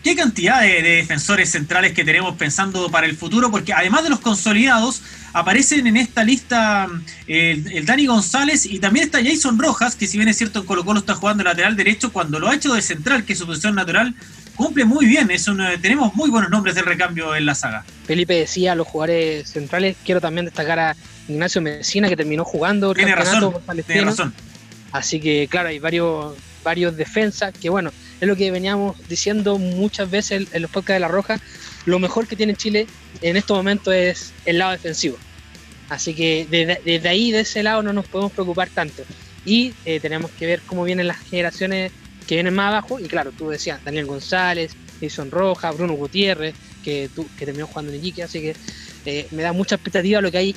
¿Qué 0.04 0.14
cantidad 0.14 0.60
de, 0.60 0.82
de 0.82 0.96
defensores 0.96 1.50
centrales 1.50 1.92
que 1.92 2.04
tenemos 2.04 2.36
pensando 2.36 2.88
para 2.88 3.06
el 3.06 3.16
futuro? 3.16 3.50
Porque 3.50 3.72
además 3.72 4.04
de 4.04 4.10
los 4.10 4.20
consolidados, 4.20 5.02
aparecen 5.32 5.86
en 5.88 5.96
esta 5.96 6.22
lista 6.22 6.88
el, 7.26 7.72
el, 7.72 7.86
Dani 7.86 8.06
González 8.06 8.66
y 8.66 8.78
también 8.78 9.06
está 9.06 9.22
Jason 9.22 9.58
Rojas, 9.58 9.96
que 9.96 10.06
si 10.06 10.16
bien 10.16 10.28
es 10.28 10.38
cierto 10.38 10.60
en 10.60 10.66
Colo 10.66 10.84
Colo 10.84 11.00
está 11.00 11.14
jugando 11.14 11.42
lateral 11.42 11.76
derecho, 11.76 12.12
cuando 12.12 12.38
lo 12.38 12.48
ha 12.48 12.54
hecho 12.54 12.72
de 12.74 12.82
central, 12.82 13.24
que 13.24 13.32
es 13.32 13.38
su 13.38 13.46
posición 13.46 13.74
natural, 13.74 14.14
cumple 14.56 14.84
muy 14.84 15.06
bien. 15.06 15.30
Es 15.30 15.48
un, 15.48 15.62
tenemos 15.80 16.14
muy 16.14 16.30
buenos 16.30 16.50
nombres 16.50 16.74
de 16.74 16.82
recambio 16.82 17.34
en 17.34 17.46
la 17.46 17.54
saga. 17.54 17.84
Felipe 18.04 18.34
decía, 18.34 18.74
los 18.74 18.86
jugadores 18.86 19.48
centrales, 19.48 19.96
quiero 20.04 20.20
también 20.20 20.46
destacar 20.46 20.78
a 20.78 20.96
Ignacio 21.28 21.60
Medicina, 21.60 22.08
que 22.08 22.16
terminó 22.16 22.44
jugando 22.44 22.94
tiene 22.94 23.14
razón, 23.14 23.54
tiene 23.86 24.02
razón. 24.02 24.34
Así 24.90 25.20
que 25.20 25.48
claro, 25.50 25.68
hay 25.68 25.78
varios, 25.78 26.34
varios 26.62 26.96
defensas 26.96 27.54
que 27.58 27.70
bueno, 27.70 27.92
es 28.20 28.28
lo 28.28 28.36
que 28.36 28.50
veníamos 28.50 28.96
diciendo 29.08 29.58
muchas 29.58 30.10
veces 30.10 30.48
en 30.52 30.62
los 30.62 30.70
podcasts 30.70 30.94
de 30.94 31.00
La 31.00 31.08
Roja, 31.08 31.40
lo 31.86 31.98
mejor 31.98 32.26
que 32.26 32.36
tiene 32.36 32.54
Chile 32.54 32.86
en 33.20 33.36
estos 33.36 33.56
momentos 33.56 33.94
es 33.94 34.32
el 34.44 34.58
lado 34.58 34.72
defensivo. 34.72 35.16
Así 35.88 36.14
que 36.14 36.46
desde, 36.50 36.80
desde 36.84 37.08
ahí, 37.08 37.32
de 37.32 37.40
ese 37.40 37.62
lado, 37.62 37.82
no 37.82 37.92
nos 37.92 38.06
podemos 38.06 38.32
preocupar 38.32 38.68
tanto. 38.70 39.02
Y 39.44 39.74
eh, 39.84 40.00
tenemos 40.00 40.30
que 40.30 40.46
ver 40.46 40.62
cómo 40.64 40.84
vienen 40.84 41.08
las 41.08 41.18
generaciones 41.18 41.92
que 42.32 42.36
vienen 42.36 42.54
más 42.54 42.68
abajo. 42.68 42.98
Y 42.98 43.08
claro, 43.08 43.30
tú 43.30 43.50
decías, 43.50 43.84
Daniel 43.84 44.06
González, 44.06 44.72
Jason 45.02 45.30
Rojas, 45.30 45.76
Bruno 45.76 45.92
Gutiérrez, 45.92 46.54
que, 46.82 47.10
tú, 47.14 47.28
que 47.38 47.44
terminó 47.44 47.66
jugando 47.66 47.92
en 47.92 47.98
Iquique. 47.98 48.22
Así 48.22 48.40
que 48.40 48.56
eh, 49.04 49.26
me 49.32 49.42
da 49.42 49.52
mucha 49.52 49.74
expectativa 49.74 50.22
lo 50.22 50.30
que 50.30 50.38
hay 50.38 50.56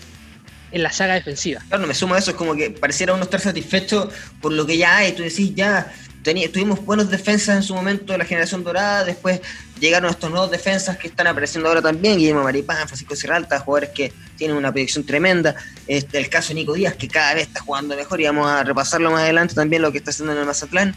en 0.71 0.83
la 0.83 0.93
saga 0.93 1.15
defensiva. 1.15 1.61
Claro, 1.67 1.85
me 1.85 1.93
sumo 1.93 2.15
a 2.15 2.19
eso, 2.19 2.31
es 2.31 2.37
como 2.37 2.55
que 2.55 2.71
pareciera 2.71 3.13
uno 3.13 3.23
estar 3.23 3.41
satisfecho 3.41 4.09
por 4.39 4.53
lo 4.53 4.65
que 4.65 4.77
ya 4.77 4.95
hay. 4.95 5.11
Tú 5.11 5.23
decís, 5.23 5.53
ya 5.53 5.91
tuvimos 6.53 6.83
buenos 6.85 7.09
defensas 7.09 7.57
en 7.57 7.63
su 7.63 7.75
momento 7.75 8.13
de 8.13 8.19
la 8.19 8.25
generación 8.25 8.63
dorada, 8.63 9.03
después 9.03 9.41
llegaron 9.79 10.09
estos 10.09 10.31
nuevos 10.31 10.49
defensas 10.49 10.97
que 10.97 11.07
están 11.07 11.27
apareciendo 11.27 11.67
ahora 11.69 11.81
también, 11.81 12.17
Guillermo 12.17 12.43
Maripán, 12.43 12.87
Francisco 12.87 13.15
Serralta, 13.15 13.59
jugadores 13.59 13.89
que 13.89 14.11
tienen 14.37 14.57
una 14.57 14.71
proyección 14.71 15.05
tremenda, 15.05 15.55
este, 15.87 16.17
el 16.17 16.29
caso 16.29 16.49
de 16.49 16.55
Nico 16.55 16.73
Díaz, 16.73 16.95
que 16.95 17.07
cada 17.07 17.35
vez 17.35 17.47
está 17.47 17.59
jugando 17.59 17.95
mejor, 17.95 18.19
y 18.21 18.25
vamos 18.25 18.49
a 18.49 18.63
repasarlo 18.63 19.11
más 19.11 19.21
adelante 19.21 19.53
también 19.53 19.81
lo 19.81 19.91
que 19.91 19.99
está 19.99 20.09
haciendo 20.09 20.33
en 20.33 20.39
el 20.39 20.45
Mazatlán, 20.45 20.95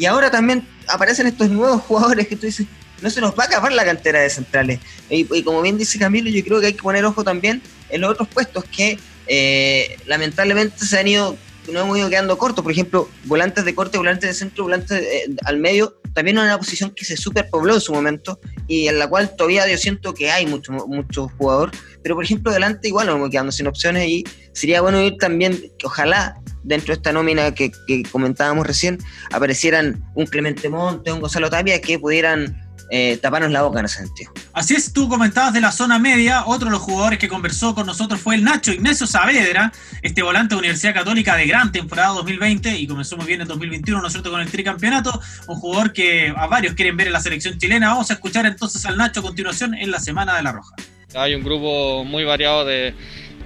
y 0.00 0.06
ahora 0.06 0.30
también 0.30 0.66
aparecen 0.88 1.26
estos 1.26 1.50
nuevos 1.50 1.82
jugadores 1.82 2.26
que 2.26 2.34
tú 2.34 2.46
dices, 2.46 2.66
no 3.02 3.10
se 3.10 3.20
nos 3.20 3.38
va 3.38 3.44
a 3.44 3.46
acabar 3.46 3.70
la 3.70 3.84
cantera 3.84 4.20
de 4.20 4.30
centrales, 4.30 4.80
y, 5.10 5.42
como 5.42 5.60
bien 5.60 5.76
dice 5.76 5.98
Camilo, 5.98 6.30
yo 6.30 6.42
creo 6.42 6.58
que 6.58 6.68
hay 6.68 6.72
que 6.72 6.82
poner 6.82 7.04
ojo 7.04 7.22
también 7.22 7.60
en 7.90 8.00
los 8.00 8.10
otros 8.10 8.26
puestos 8.28 8.64
que 8.64 8.98
eh, 9.26 9.98
lamentablemente 10.06 10.86
se 10.86 10.98
han 10.98 11.06
ido 11.06 11.36
no 11.70 11.82
hemos 11.82 11.98
ido 11.98 12.08
quedando 12.08 12.36
cortos. 12.38 12.62
Por 12.62 12.72
ejemplo, 12.72 13.08
volantes 13.24 13.64
de 13.64 13.74
corte, 13.74 13.98
volantes 13.98 14.28
de 14.30 14.34
centro, 14.34 14.64
volantes 14.64 15.02
eh, 15.02 15.30
al 15.44 15.58
medio, 15.58 15.94
también 16.14 16.38
una 16.38 16.58
posición 16.58 16.90
que 16.90 17.04
se 17.04 17.16
superpobló 17.16 17.74
en 17.74 17.80
su 17.80 17.92
momento 17.92 18.40
y 18.66 18.88
en 18.88 18.98
la 18.98 19.08
cual 19.08 19.34
todavía 19.36 19.68
yo 19.68 19.76
siento 19.76 20.14
que 20.14 20.30
hay 20.30 20.46
mucho, 20.46 20.72
mucho 20.72 21.28
jugador. 21.38 21.70
Pero, 22.02 22.14
por 22.14 22.24
ejemplo, 22.24 22.52
delante 22.52 22.88
igual 22.88 23.06
nos 23.06 23.16
vamos 23.16 23.30
quedando 23.30 23.52
sin 23.52 23.66
opciones 23.66 24.08
y 24.08 24.24
sería 24.52 24.80
bueno 24.80 25.00
ir 25.00 25.16
también, 25.18 25.70
que 25.78 25.86
ojalá 25.86 26.40
dentro 26.62 26.88
de 26.88 26.94
esta 26.94 27.12
nómina 27.12 27.54
que, 27.54 27.70
que 27.86 28.02
comentábamos 28.10 28.66
recién, 28.66 28.98
aparecieran 29.32 30.04
un 30.14 30.26
Clemente 30.26 30.68
Monte, 30.68 31.12
un 31.12 31.20
Gonzalo 31.20 31.48
Tapia 31.50 31.80
que 31.80 31.98
pudieran 31.98 32.69
eh, 32.90 33.18
taparnos 33.22 33.50
la 33.50 33.62
boca 33.62 33.80
en 33.80 33.86
ese 33.86 33.98
sentido. 33.98 34.32
Así 34.52 34.74
es, 34.74 34.92
tú 34.92 35.08
comentabas 35.08 35.52
de 35.52 35.60
la 35.60 35.72
zona 35.72 35.98
media, 35.98 36.44
otro 36.46 36.66
de 36.66 36.72
los 36.72 36.80
jugadores 36.80 37.18
que 37.18 37.28
conversó 37.28 37.74
con 37.74 37.86
nosotros 37.86 38.20
fue 38.20 38.34
el 38.34 38.44
Nacho 38.44 38.72
Ignacio 38.72 39.06
Saavedra, 39.06 39.72
este 40.02 40.22
volante 40.22 40.54
de 40.54 40.58
Universidad 40.58 40.94
Católica 40.94 41.36
de 41.36 41.46
gran 41.46 41.72
temporada 41.72 42.08
2020 42.14 42.78
y 42.78 42.86
comenzó 42.86 43.16
muy 43.16 43.26
bien 43.26 43.40
en 43.40 43.48
2021, 43.48 44.00
¿no 44.00 44.06
es 44.06 44.12
cierto?, 44.12 44.30
con 44.30 44.40
el 44.40 44.50
tricampeonato, 44.50 45.20
un 45.46 45.56
jugador 45.56 45.92
que 45.92 46.32
a 46.36 46.46
varios 46.46 46.74
quieren 46.74 46.96
ver 46.96 47.06
en 47.06 47.12
la 47.12 47.20
selección 47.20 47.58
chilena. 47.58 47.88
Vamos 47.88 48.10
a 48.10 48.14
escuchar 48.14 48.46
entonces 48.46 48.84
al 48.86 48.96
Nacho 48.96 49.20
a 49.20 49.22
continuación 49.22 49.74
en 49.74 49.90
la 49.90 50.00
Semana 50.00 50.36
de 50.36 50.42
la 50.42 50.52
Roja. 50.52 50.74
Hay 51.14 51.34
un 51.34 51.42
grupo 51.42 52.04
muy 52.04 52.24
variado 52.24 52.64
de, 52.64 52.94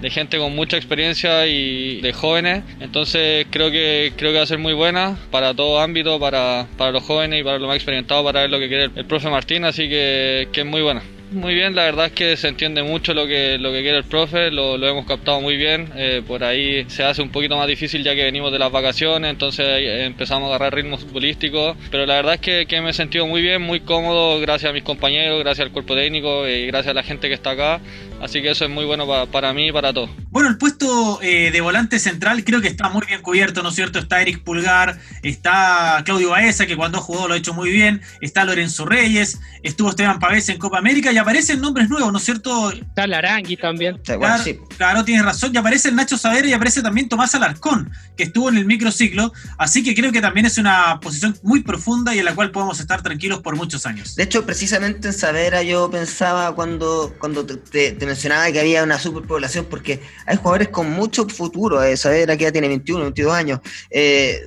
de 0.05 0.11
gente 0.11 0.37
con 0.37 0.55
mucha 0.55 0.77
experiencia 0.77 1.47
y 1.47 2.03
de 2.03 2.13
jóvenes. 2.13 2.63
Entonces 2.79 3.47
creo 3.49 3.71
que 3.71 4.13
creo 4.19 4.33
que 4.33 4.37
va 4.37 4.45
a 4.45 4.47
ser 4.47 4.59
muy 4.59 4.75
buena 4.75 5.17
para 5.31 5.55
todo 5.55 5.81
ámbito, 5.81 6.21
para, 6.21 6.67
para 6.77 6.93
los 6.93 7.03
jóvenes 7.03 7.41
y 7.41 7.43
para 7.43 7.59
los 7.59 7.67
más 7.67 7.77
experimentados, 7.77 8.23
para 8.23 8.43
ver 8.43 8.51
lo 8.51 8.59
que 8.59 8.69
quiere 8.69 8.85
el, 8.85 8.91
el 8.97 9.07
profe 9.07 9.31
Martín, 9.31 9.65
así 9.65 9.89
que, 9.89 10.49
que 10.53 10.61
es 10.61 10.67
muy 10.67 10.83
buena. 10.83 11.03
Muy 11.35 11.55
bien, 11.55 11.75
la 11.75 11.85
verdad 11.85 12.07
es 12.07 12.13
que 12.13 12.37
se 12.37 12.47
entiende 12.47 12.85
mucho 12.85 13.13
lo 13.13 13.27
que, 13.27 13.59
lo 13.59 13.73
que 13.73 13.81
quiere 13.81 13.99
el 13.99 14.05
profe, 14.05 14.53
lo, 14.53 14.77
lo 14.77 14.87
hemos 14.87 15.05
captado 15.05 15.41
muy 15.41 15.57
bien. 15.57 15.91
Eh, 15.97 16.23
por 16.25 16.45
ahí 16.45 16.85
se 16.87 17.03
hace 17.03 17.23
un 17.23 17.31
poquito 17.31 17.57
más 17.57 17.67
difícil 17.67 18.05
ya 18.05 18.15
que 18.15 18.23
venimos 18.23 18.53
de 18.53 18.61
las 18.61 18.71
vacaciones, 18.71 19.31
entonces 19.31 19.67
empezamos 19.67 20.47
a 20.47 20.55
agarrar 20.55 20.77
ritmo 20.77 20.97
futbolístico. 20.97 21.77
Pero 21.91 22.07
la 22.07 22.17
verdad 22.17 22.35
es 22.35 22.41
que, 22.41 22.67
que 22.67 22.81
me 22.81 22.91
he 22.91 22.93
sentido 22.93 23.27
muy 23.27 23.43
bien, 23.43 23.63
muy 23.63 23.81
cómodo, 23.81 24.39
gracias 24.39 24.71
a 24.71 24.73
mis 24.73 24.85
compañeros, 24.85 25.41
gracias 25.41 25.67
al 25.67 25.73
cuerpo 25.73 25.97
técnico 25.97 26.47
y 26.47 26.67
gracias 26.67 26.93
a 26.93 26.95
la 26.95 27.03
gente 27.03 27.27
que 27.27 27.35
está 27.35 27.51
acá. 27.51 27.81
Así 28.25 28.41
que 28.41 28.51
eso 28.53 28.65
es 28.65 28.71
muy 28.71 28.87
bueno 28.87 29.07
para, 29.07 29.27
para 29.27 29.53
mí 29.53 29.69
y 29.69 29.73
para 29.73 29.93
todos. 29.93 30.09
Bueno, 30.31 30.49
el 30.49 30.57
puesto 30.57 31.21
eh, 31.21 31.51
de 31.53 31.61
volante 31.61 31.99
central 31.99 32.43
creo 32.43 32.63
que 32.63 32.69
está 32.69 32.89
muy 32.89 33.03
bien 33.07 33.21
cubierto, 33.21 33.63
¿no 33.63 33.69
es 33.69 33.75
cierto? 33.75 33.99
Está 33.99 34.23
Eric 34.23 34.43
Pulgar, 34.43 34.99
está 35.23 36.01
Claudio 36.07 36.31
Baeza, 36.31 36.65
que 36.67 36.75
cuando 36.75 36.99
ha 36.99 37.01
jugado 37.03 37.29
lo 37.29 37.35
ha 37.35 37.37
hecho 37.37 37.53
muy 37.53 37.71
bien, 37.71 38.01
está 38.23 38.45
Lorenzo 38.47 38.87
Reyes, 38.87 39.41
estuvo 39.63 39.91
Esteban 39.91 40.19
Pavés 40.19 40.49
en 40.49 40.57
Copa 40.59 40.79
América 40.79 41.13
y 41.13 41.19
aparecen 41.19 41.61
nombres 41.61 41.91
nuevos, 41.91 42.11
¿no 42.13 42.19
es 42.19 42.25
cierto? 42.25 42.71
Está 42.73 43.07
Larangui 43.07 43.57
también. 43.59 44.01
Bueno, 44.07 44.21
Claro, 44.21 44.43
sí. 44.43 44.59
claro, 44.79 45.05
tienes 45.05 45.25
razón. 45.25 45.51
Y 45.55 45.59
aparece 45.59 45.91
el 45.91 45.97
Nacho 45.97 46.17
Saber 46.17 46.47
y 46.47 46.55
aparece 46.55 46.81
también 46.81 47.11
Tomás 47.11 47.35
Alarcón, 47.35 47.93
que 48.17 48.23
estuvo 48.23 48.49
en 48.49 48.57
el 48.57 48.65
microciclo. 48.65 49.33
Así 49.59 49.83
que 49.85 49.95
creo 49.95 50.13
que 50.13 50.23
también 50.23 50.47
es 50.47 50.57
una 50.57 50.99
posición 51.01 51.37
muy 51.43 51.63
profunda 51.63 52.15
y 52.15 52.21
en 52.21 52.25
la 52.25 52.35
cual 52.35 52.51
podemos 52.53 52.81
estar 52.81 53.03
tranquilos 53.03 53.41
por 53.41 53.55
muchos 53.55 53.85
años. 53.85 54.15
De 54.17 54.23
hecho, 54.23 54.47
precisamente 54.47 55.09
en 55.09 55.15
Savera 55.15 55.63
yo 55.63 55.91
pensaba 55.91 56.55
cuando, 56.55 57.15
cuando 57.19 57.45
te, 57.45 57.57
te- 57.57 57.93
te 57.93 58.14
mencionaba 58.15 58.51
que 58.51 58.61
había 58.61 58.83
una 58.83 58.99
superpoblación, 58.99 59.67
porque 59.67 60.01
hay 60.27 60.37
jugadores 60.37 60.69
con 60.69 60.91
mucho 60.91 61.29
futuro. 61.29 61.83
Eh, 61.83 61.97
Savera 61.97 62.37
que 62.37 62.45
ya 62.45 62.53
tiene 62.53 62.69
21, 62.69 63.03
22 63.03 63.33
años. 63.33 63.61
Eh, 63.91 64.41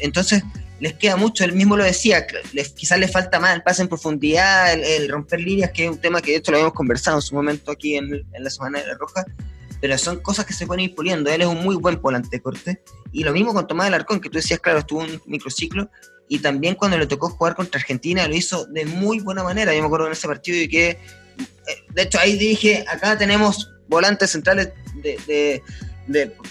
entonces, 0.00 0.42
les 0.80 0.94
queda 0.94 1.16
mucho. 1.16 1.44
Él 1.44 1.52
mismo 1.52 1.76
lo 1.76 1.84
decía, 1.84 2.26
les, 2.52 2.70
quizás 2.70 2.98
les 2.98 3.10
falta 3.10 3.38
más 3.38 3.54
el 3.54 3.62
pase 3.62 3.82
en 3.82 3.88
profundidad, 3.88 4.72
el, 4.72 4.84
el 4.84 5.08
romper 5.08 5.40
líneas, 5.40 5.70
que 5.70 5.84
es 5.84 5.90
un 5.90 5.98
tema 5.98 6.20
que 6.20 6.32
de 6.32 6.36
hecho 6.38 6.50
lo 6.50 6.58
habíamos 6.58 6.74
conversado 6.74 7.18
en 7.18 7.22
su 7.22 7.34
momento 7.34 7.70
aquí 7.70 7.96
en, 7.96 8.12
en 8.12 8.44
la 8.44 8.50
Semana 8.50 8.80
de 8.80 8.88
la 8.88 8.94
Roja. 8.94 9.24
Pero 9.80 9.96
son 9.98 10.20
cosas 10.20 10.46
que 10.46 10.54
se 10.54 10.66
pueden 10.66 10.84
ir 10.84 10.94
puliendo. 10.94 11.30
Él 11.30 11.42
es 11.42 11.46
un 11.46 11.62
muy 11.62 11.76
buen 11.76 12.00
volante 12.00 12.40
corte. 12.40 12.82
Y 13.12 13.22
lo 13.22 13.32
mismo 13.32 13.54
con 13.54 13.66
Tomás 13.66 13.86
Alarcón, 13.86 14.20
que 14.20 14.28
tú 14.28 14.38
decías, 14.38 14.60
claro, 14.60 14.80
estuvo 14.80 15.00
un 15.00 15.22
microciclo 15.26 15.88
y 16.28 16.38
también 16.38 16.74
cuando 16.74 16.98
le 16.98 17.06
tocó 17.06 17.28
jugar 17.28 17.54
contra 17.54 17.78
Argentina 17.78 18.26
lo 18.26 18.34
hizo 18.34 18.64
de 18.66 18.86
muy 18.86 19.20
buena 19.20 19.42
manera. 19.42 19.74
Yo 19.74 19.80
me 19.80 19.86
acuerdo 19.86 20.06
en 20.06 20.12
ese 20.12 20.26
partido 20.26 20.60
y 20.60 20.68
que, 20.68 20.98
de 21.94 22.02
hecho, 22.02 22.18
ahí 22.18 22.36
dije, 22.36 22.84
acá 22.88 23.16
tenemos 23.16 23.70
volantes 23.88 24.30
centrales 24.30 24.70
de, 24.94 25.62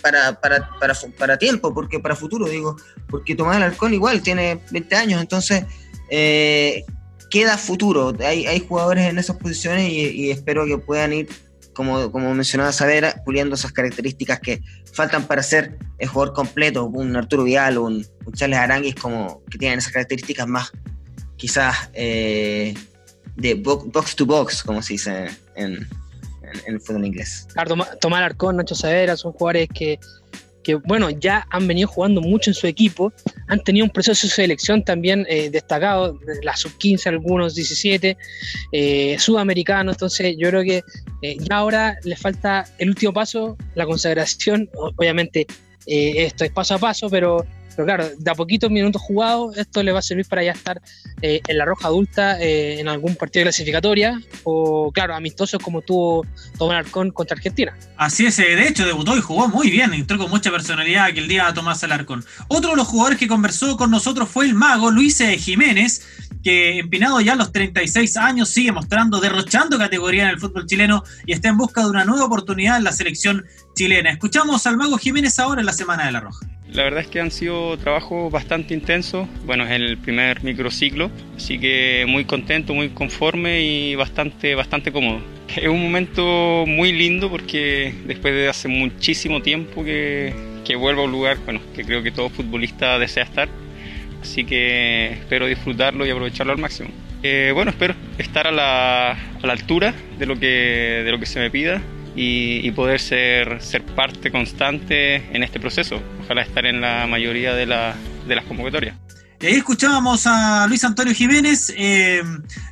para, 0.02 0.40
para, 0.40 0.70
para, 0.80 0.94
para 1.18 1.38
tiempo, 1.38 1.74
porque 1.74 2.00
para 2.00 2.16
futuro, 2.16 2.48
digo, 2.48 2.76
porque 3.08 3.36
Tomás 3.36 3.58
Alarcón 3.58 3.94
igual 3.94 4.22
tiene 4.22 4.60
20 4.72 4.96
años, 4.96 5.22
entonces 5.22 5.66
eh, 6.10 6.84
queda 7.30 7.58
futuro. 7.58 8.14
Hay, 8.20 8.46
hay 8.46 8.60
jugadores 8.60 9.08
en 9.08 9.18
esas 9.18 9.38
posiciones 9.38 9.90
y, 9.92 10.32
espero 10.32 10.66
que 10.66 10.78
puedan 10.78 11.14
ir, 11.14 11.30
como, 11.74 12.12
como 12.12 12.34
mencionaba 12.34 12.72
Savera, 12.72 13.22
puliendo 13.26 13.56
esas 13.56 13.72
características 13.72 14.40
que 14.40 14.62
faltan 14.94 15.26
para 15.26 15.44
ser 15.44 15.78
el 16.00 16.08
jugador 16.08 16.36
completo, 16.36 16.86
un 16.86 17.16
Arturo 17.16 17.44
Vidal, 17.44 17.78
un, 17.78 18.06
un 18.26 18.34
Charles 18.34 18.60
Aranguis, 18.60 18.96
como 18.96 19.44
que 19.50 19.58
tienen 19.58 19.80
esas 19.80 19.94
características 19.94 20.48
más, 20.48 20.72
quizás, 21.36 21.90
eh, 21.94 22.76
de 23.36 23.56
box 23.56 24.16
to 24.16 24.26
box, 24.26 24.64
como 24.64 24.82
se 24.82 24.94
dice 24.94 25.30
en, 25.56 25.88
el 26.68 26.80
fútbol 26.80 27.06
inglés. 27.06 27.48
Claro, 27.54 27.76
Tomás 28.00 28.22
Arcón, 28.22 28.58
Nacho 28.58 28.76
Savera, 28.76 29.18
son 29.18 29.32
jugadores 29.32 29.70
que, 29.74 30.00
que, 30.64 30.76
bueno, 30.76 31.10
ya 31.10 31.48
han 31.50 31.68
venido 31.68 31.88
jugando 31.88 32.22
mucho 32.22 32.52
en 32.52 32.54
su 32.54 32.68
equipo, 32.68 33.12
han 33.48 33.64
tenido 33.64 33.86
un 33.86 33.90
proceso 33.90 34.28
de 34.28 34.34
selección 34.34 34.84
también 34.84 35.26
eh, 35.30 35.50
destacado, 35.50 36.20
la 36.44 36.56
sub-15, 36.56 37.08
algunos 37.08 37.56
17, 37.56 38.18
eh, 38.72 39.16
sudamericano, 39.20 39.92
entonces 39.92 40.36
yo 40.38 40.50
creo 40.50 40.64
que 40.64 40.84
eh, 41.22 41.38
ya 41.40 41.58
ahora 41.58 41.98
les 42.04 42.20
falta 42.20 42.66
el 42.78 42.90
último 42.90 43.14
paso, 43.14 43.58
la 43.74 43.86
consagración, 43.86 44.70
obviamente 44.76 45.48
eh, 45.86 46.26
esto 46.26 46.46
es 46.46 46.52
paso 46.52 46.76
a 46.76 46.80
paso, 46.80 47.10
pero 47.10 47.46
pero 47.76 47.86
claro, 47.86 48.10
de 48.18 48.32
a 48.32 48.36
poquitos 48.36 48.70
minutos 48.72 49.02
jugados, 49.02 49.58
esto 49.58 49.84
le 49.84 49.92
va 49.92 50.00
a 50.00 50.02
servir 50.02 50.26
para 50.28 50.44
ya 50.44 50.52
estar 50.52 50.82
eh, 51.22 51.42
en 51.48 51.58
la 51.58 51.66
roja 51.66 51.88
adulta 51.88 52.40
eh, 52.40 52.80
en 52.80 52.88
algún 52.88 53.16
partido 53.16 53.42
de 53.42 53.46
clasificatoria 53.46 54.22
o, 54.44 54.92
claro, 54.92 55.16
amistosos 55.16 55.62
como 55.62 55.82
tuvo 55.82 56.26
Tomás 56.58 56.76
Alarcón 56.76 57.12
contra 57.12 57.36
Argentina. 57.36 57.76
Así 57.98 58.26
es, 58.26 58.38
eh, 58.40 58.56
de 58.56 58.68
hecho 58.68 58.86
debutó 58.86 59.18
y 59.18 59.22
jugó 59.22 59.48
muy 59.48 59.70
bien, 59.70 59.94
entró 59.94 60.18
con 60.18 60.30
mucha 60.30 60.52
personalidad 60.52 61.06
aquel 61.06 61.28
día 61.28 61.48
a 61.48 61.54
Tomás 61.54 61.84
Alarcón. 61.84 62.24
Otro 62.48 62.72
de 62.72 62.78
los 62.78 62.88
jugadores 62.88 63.20
que 63.20 63.28
conversó 63.28 63.78
con 63.78 63.92
nosotros 63.92 64.30
fue 64.30 64.46
el 64.46 64.54
mago 64.54 64.92
Luis 64.92 65.18
Jiménez, 65.18 66.06
que 66.44 66.80
empinado 66.80 67.22
ya 67.22 67.34
a 67.34 67.36
los 67.36 67.52
36 67.52 68.18
años 68.18 68.50
sigue 68.50 68.72
mostrando, 68.72 69.20
derrochando 69.20 69.78
categoría 69.78 70.24
en 70.24 70.30
el 70.30 70.40
fútbol 70.40 70.66
chileno 70.66 71.04
y 71.26 71.34
está 71.34 71.50
en 71.50 71.58
busca 71.58 71.82
de 71.82 71.90
una 71.90 72.04
nueva 72.04 72.26
oportunidad 72.26 72.78
en 72.78 72.84
la 72.84 72.92
selección 72.92 73.46
chilena. 73.76 74.12
Escuchamos 74.12 74.68
al 74.68 74.78
mago 74.78 74.98
Jiménez 74.98 75.40
ahora 75.40 75.62
en 75.62 75.66
la 75.66 75.74
Semana 75.74 76.06
de 76.06 76.12
la 76.12 76.20
Roja. 76.20 76.46
La 76.74 76.84
verdad 76.84 77.02
es 77.02 77.08
que 77.08 77.20
han 77.20 77.30
sido 77.30 77.78
trabajos 77.78 78.32
bastante 78.32 78.74
intensos. 78.74 79.28
Bueno, 79.46 79.64
es 79.64 79.72
el 79.72 79.96
primer 80.00 80.44
microciclo, 80.44 81.12
así 81.36 81.60
que 81.60 82.06
muy 82.08 82.26
contento, 82.26 82.74
muy 82.74 82.90
conforme 82.90 83.62
y 83.62 83.96
bastante, 83.96 84.56
bastante 84.56 84.92
cómodo. 84.92 85.22
Es 85.56 85.68
un 85.68 85.84
momento 85.84 86.64
muy 86.66 86.92
lindo 86.92 87.30
porque 87.30 87.94
después 88.08 88.34
de 88.34 88.50
hace 88.50 88.68
muchísimo 88.68 89.44
tiempo 89.44 89.84
que, 89.84 90.34
que 90.66 90.76
vuelvo 90.76 91.04
a 91.04 91.06
un 91.06 91.12
lugar 91.12 91.38
bueno, 91.46 91.60
que 91.76 91.84
creo 91.84 92.02
que 92.02 92.10
todo 92.10 92.30
futbolista 92.30 92.98
desea 92.98 93.24
estar. 93.24 93.50
Así 94.20 94.44
que 94.46 95.12
espero 95.12 95.46
disfrutarlo 95.46 96.08
y 96.08 96.10
aprovecharlo 96.10 96.54
al 96.54 96.60
máximo. 96.60 96.90
Eh, 97.22 97.52
bueno, 97.54 97.70
espero 97.70 97.94
estar 98.18 98.48
a 98.48 98.52
la, 98.52 99.12
a 99.12 99.46
la 99.48 99.54
altura 99.54 99.94
de 100.18 100.26
lo, 100.26 100.40
que, 100.40 101.04
de 101.06 101.12
lo 101.12 101.20
que 101.20 101.28
se 101.28 101.40
me 101.40 101.52
pida 101.52 101.84
y, 102.16 102.70
poder 102.72 103.00
ser, 103.00 103.62
ser 103.62 103.84
parte 103.84 104.32
constante 104.32 105.16
en 105.36 105.44
este 105.44 105.60
proceso. 105.60 106.02
Ojalá 106.24 106.42
estar 106.42 106.66
en 106.66 106.82
la 106.82 107.08
mayoría 107.08 107.54
de, 107.54 107.66
la, 107.66 107.96
de 108.28 108.36
las 108.36 108.46
convocatorias. 108.46 108.96
Y 109.44 109.48
ahí 109.48 109.56
escuchábamos 109.56 110.26
a 110.26 110.66
Luis 110.70 110.86
Antonio 110.86 111.14
Jiménez, 111.14 111.74
eh, 111.76 112.24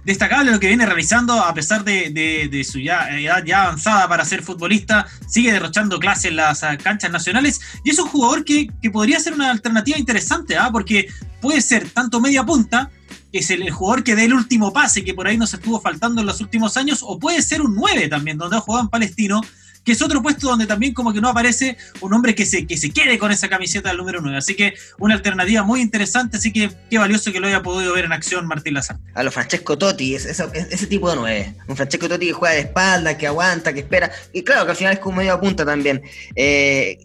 destacable 0.05 0.51
lo 0.51 0.59
que 0.61 0.67
viene 0.67 0.85
realizando 0.85 1.33
a 1.33 1.53
pesar 1.53 1.83
de, 1.83 2.65
su 2.65 2.79
ya, 2.79 3.09
edad 3.19 3.43
ya 3.43 3.63
avanzada 3.63 4.07
para 4.07 4.23
ser 4.23 4.41
futbolista, 4.41 5.05
sigue 5.27 5.51
derrochando 5.51 5.99
clases 5.99 6.25
en 6.25 6.37
las 6.37 6.63
ah, 6.63 6.77
canchas 6.77 7.11
nacionales 7.11 7.59
y 7.83 7.89
es 7.89 7.99
un 7.99 8.07
jugador 8.07 8.45
que, 8.45 8.69
podría 8.93 9.19
ser 9.19 9.33
una 9.33 9.51
alternativa 9.51 9.97
interesante, 9.97 10.55
¿ah? 10.55 10.69
porque 10.71 11.09
puede 11.41 11.59
ser 11.59 11.89
tanto 11.89 12.21
media 12.21 12.45
punta, 12.45 12.89
que 13.19 13.20
es 13.39 13.49
el, 13.49 13.69
jugador 13.71 14.03
que 14.03 14.15
dé 14.15 14.25
el 14.25 14.33
último 14.33 14.73
pase 14.73 15.03
que 15.03 15.13
por 15.13 15.27
ahí 15.27 15.37
nos 15.37 15.53
estuvo 15.53 15.79
faltando 15.79 16.21
en 16.21 16.27
los 16.27 16.41
últimos 16.41 16.77
años, 16.77 16.99
o 17.01 17.19
puede 17.19 17.41
ser 17.41 17.61
un 17.61 17.75
9 17.75 18.07
también, 18.07 18.37
donde 18.37 18.57
ha 18.57 18.61
jugado 18.61 18.83
en 18.83 18.89
Palestino, 18.89 19.41
que 19.83 19.93
es 19.93 20.01
otro 20.01 20.21
puesto 20.21 20.47
donde 20.47 20.67
también 20.67 20.93
como 20.93 21.11
que 21.13 21.21
no 21.21 21.29
aparece 21.29 21.77
un 22.01 22.13
hombre 22.13 22.35
que 22.35 22.45
se, 22.45 22.67
que 22.67 22.77
se 22.77 22.91
quede 22.91 23.17
con 23.17 23.31
esa 23.31 23.49
camiseta 23.49 23.89
del 23.89 23.97
número 23.97 24.21
9. 24.21 24.37
Así 24.37 24.55
que 24.55 24.75
una 24.99 25.15
alternativa 25.15 25.63
muy 25.63 25.81
interesante, 25.81 26.37
así 26.37 26.53
que 26.53 26.71
qué 26.89 26.97
valioso 26.97 27.31
que 27.31 27.39
lo 27.39 27.47
haya 27.47 27.63
podido 27.63 27.93
ver 27.93 28.05
en 28.05 28.13
acción 28.13 28.47
Martín 28.47 28.75
Lazarte. 28.75 29.03
A 29.15 29.23
los 29.23 29.33
Francesco 29.33 29.77
Totti, 29.77 30.15
ese 30.15 30.87
tipo 30.87 31.09
de 31.09 31.15
9. 31.15 31.55
Un 31.67 31.75
Francesco 31.75 32.07
Totti 32.07 32.27
que 32.27 32.33
juega 32.33 32.55
de 32.55 32.61
espalda, 32.61 33.17
que 33.17 33.27
aguanta, 33.27 33.73
que 33.73 33.79
espera. 33.79 34.11
Y 34.33 34.43
claro, 34.43 34.65
que 34.65 34.71
al 34.71 34.77
final 34.77 34.93
es 34.93 34.99
como 34.99 35.17
medio 35.17 35.39
punta 35.39 35.65
también. 35.65 36.01
Eh, 36.35 36.99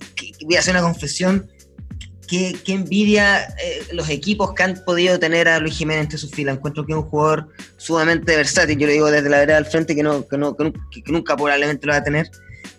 voy 0.44 0.56
a 0.56 0.58
hacer 0.58 0.74
una 0.74 0.82
confesión 0.82 1.50
qué, 2.26 2.56
envidia 2.66 3.44
eh, 3.62 3.86
los 3.92 4.08
equipos 4.08 4.52
que 4.54 4.62
han 4.62 4.82
podido 4.84 5.18
tener 5.18 5.48
a 5.48 5.58
Luis 5.58 5.76
Jiménez 5.76 6.04
entre 6.04 6.18
sus 6.18 6.30
filas. 6.30 6.56
Encuentro 6.56 6.84
que 6.84 6.92
es 6.92 6.98
un 6.98 7.04
jugador 7.04 7.48
sumamente 7.76 8.36
versátil. 8.36 8.78
Yo 8.78 8.86
le 8.86 8.94
digo 8.94 9.10
desde 9.10 9.28
la 9.28 9.38
vereda 9.38 9.56
al 9.56 9.66
frente 9.66 9.94
que, 9.94 10.02
no, 10.02 10.26
que, 10.26 10.36
no, 10.36 10.56
que, 10.56 10.72
nunca 11.06 11.36
probablemente 11.36 11.86
lo 11.86 11.92
va 11.92 11.98
a 11.98 12.04
tener. 12.04 12.30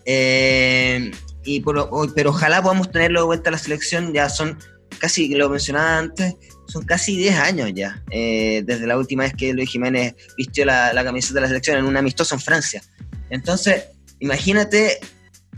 Eh, 0.04 1.10
y 1.44 1.60
pero 1.60 2.30
ojalá 2.30 2.62
podamos 2.62 2.90
tenerlo 2.90 3.20
de 3.20 3.26
vuelta 3.26 3.50
a 3.50 3.52
la 3.52 3.58
selección. 3.58 4.12
Ya 4.12 4.28
son 4.28 4.58
casi, 4.98 5.34
lo 5.34 5.48
mencionaba 5.48 5.98
antes, 5.98 6.34
son 6.66 6.84
casi 6.84 7.16
10 7.16 7.36
años 7.36 7.70
ya, 7.74 8.02
eh, 8.10 8.62
desde 8.64 8.86
la 8.86 8.98
última 8.98 9.22
vez 9.22 9.34
que 9.34 9.52
Luis 9.52 9.70
Jiménez 9.70 10.14
vistió 10.36 10.64
la, 10.64 10.92
la 10.92 11.04
camiseta 11.04 11.34
de 11.34 11.40
la 11.42 11.48
selección 11.48 11.78
en 11.78 11.84
un 11.84 11.96
amistoso 11.96 12.34
en 12.34 12.40
Francia. 12.40 12.82
Entonces, 13.30 13.84
imagínate 14.20 14.98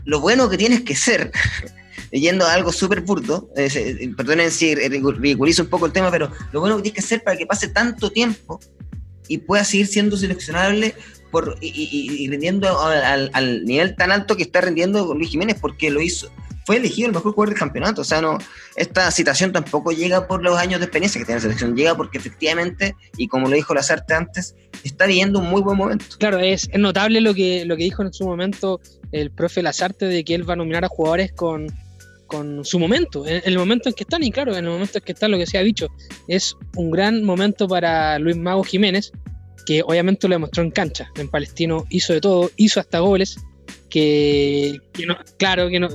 lo 0.05 0.19
bueno 0.19 0.49
que 0.49 0.57
tienes 0.57 0.81
que 0.81 0.95
ser 0.95 1.31
yendo 2.11 2.45
algo 2.45 2.71
súper 2.71 3.01
burdo, 3.01 3.49
eh, 3.55 4.11
perdonen 4.15 4.51
si 4.51 4.75
ridiculizo 4.75 5.63
un 5.63 5.69
poco 5.69 5.85
el 5.85 5.91
tema, 5.91 6.11
pero 6.11 6.31
lo 6.51 6.59
bueno 6.59 6.77
que 6.77 6.83
tienes 6.83 6.99
que 6.99 7.05
hacer 7.05 7.23
para 7.23 7.37
que 7.37 7.45
pase 7.45 7.69
tanto 7.69 8.11
tiempo 8.11 8.59
y 9.27 9.37
pueda 9.37 9.63
seguir 9.63 9.87
siendo 9.87 10.17
seleccionable 10.17 10.93
por, 11.31 11.57
y, 11.61 12.27
rindiendo 12.29 12.77
al, 12.81 13.63
nivel 13.63 13.95
tan 13.95 14.11
alto 14.11 14.35
que 14.35 14.43
está 14.43 14.59
rindiendo 14.59 15.13
Luis 15.13 15.29
Jiménez, 15.29 15.57
porque 15.61 15.89
lo 15.89 16.01
hizo, 16.01 16.29
fue 16.65 16.77
elegido 16.77 17.07
el 17.07 17.13
mejor 17.13 17.33
jugador 17.33 17.49
del 17.49 17.59
campeonato. 17.59 18.01
O 18.01 18.03
sea, 18.03 18.21
no, 18.21 18.37
esta 18.75 19.09
citación 19.11 19.53
tampoco 19.53 19.91
llega 19.93 20.27
por 20.27 20.43
los 20.43 20.57
años 20.57 20.81
de 20.81 20.87
experiencia 20.87 21.19
que 21.19 21.25
tiene 21.25 21.39
la 21.39 21.43
selección, 21.43 21.75
llega 21.75 21.95
porque 21.95 22.17
efectivamente, 22.17 22.95
y 23.15 23.29
como 23.29 23.47
lo 23.47 23.55
dijo 23.55 23.73
Lazarte 23.73 24.13
antes, 24.13 24.55
está 24.83 25.05
viviendo 25.05 25.39
un 25.39 25.49
muy 25.49 25.61
buen 25.61 25.77
momento. 25.77 26.05
Claro, 26.19 26.39
es 26.39 26.69
notable 26.77 27.21
lo 27.21 27.33
que, 27.33 27.63
lo 27.65 27.77
que 27.77 27.83
dijo 27.83 28.01
en 28.01 28.11
su 28.11 28.25
momento 28.25 28.81
el 29.11 29.31
profe 29.31 29.61
Lazarte 29.61 30.05
de 30.05 30.23
que 30.23 30.35
él 30.35 30.49
va 30.49 30.53
a 30.53 30.57
nominar 30.57 30.83
a 30.85 30.89
jugadores 30.89 31.31
con 31.31 31.67
con 32.31 32.63
su 32.63 32.79
momento, 32.79 33.27
en, 33.27 33.41
el 33.43 33.57
momento 33.57 33.89
en 33.89 33.93
que 33.93 34.03
están, 34.03 34.23
y 34.23 34.31
claro, 34.31 34.55
en 34.55 34.63
el 34.63 34.71
momento 34.71 34.97
en 34.97 35.03
que 35.03 35.11
están, 35.11 35.31
lo 35.31 35.37
que 35.37 35.45
se 35.45 35.57
ha 35.57 35.63
dicho, 35.63 35.89
es 36.29 36.55
un 36.77 36.89
gran 36.89 37.23
momento 37.23 37.67
para 37.67 38.17
Luis 38.19 38.37
Mago 38.37 38.63
Jiménez, 38.63 39.11
que 39.65 39.83
obviamente 39.83 40.29
lo 40.29 40.35
demostró 40.35 40.63
en 40.63 40.71
cancha, 40.71 41.11
en 41.17 41.29
Palestino 41.29 41.85
hizo 41.89 42.13
de 42.13 42.21
todo, 42.21 42.49
hizo 42.55 42.79
hasta 42.79 42.99
goles, 42.99 43.37
que, 43.89 44.79
claro, 45.37 45.69
que 45.69 45.81
no, 45.81 45.89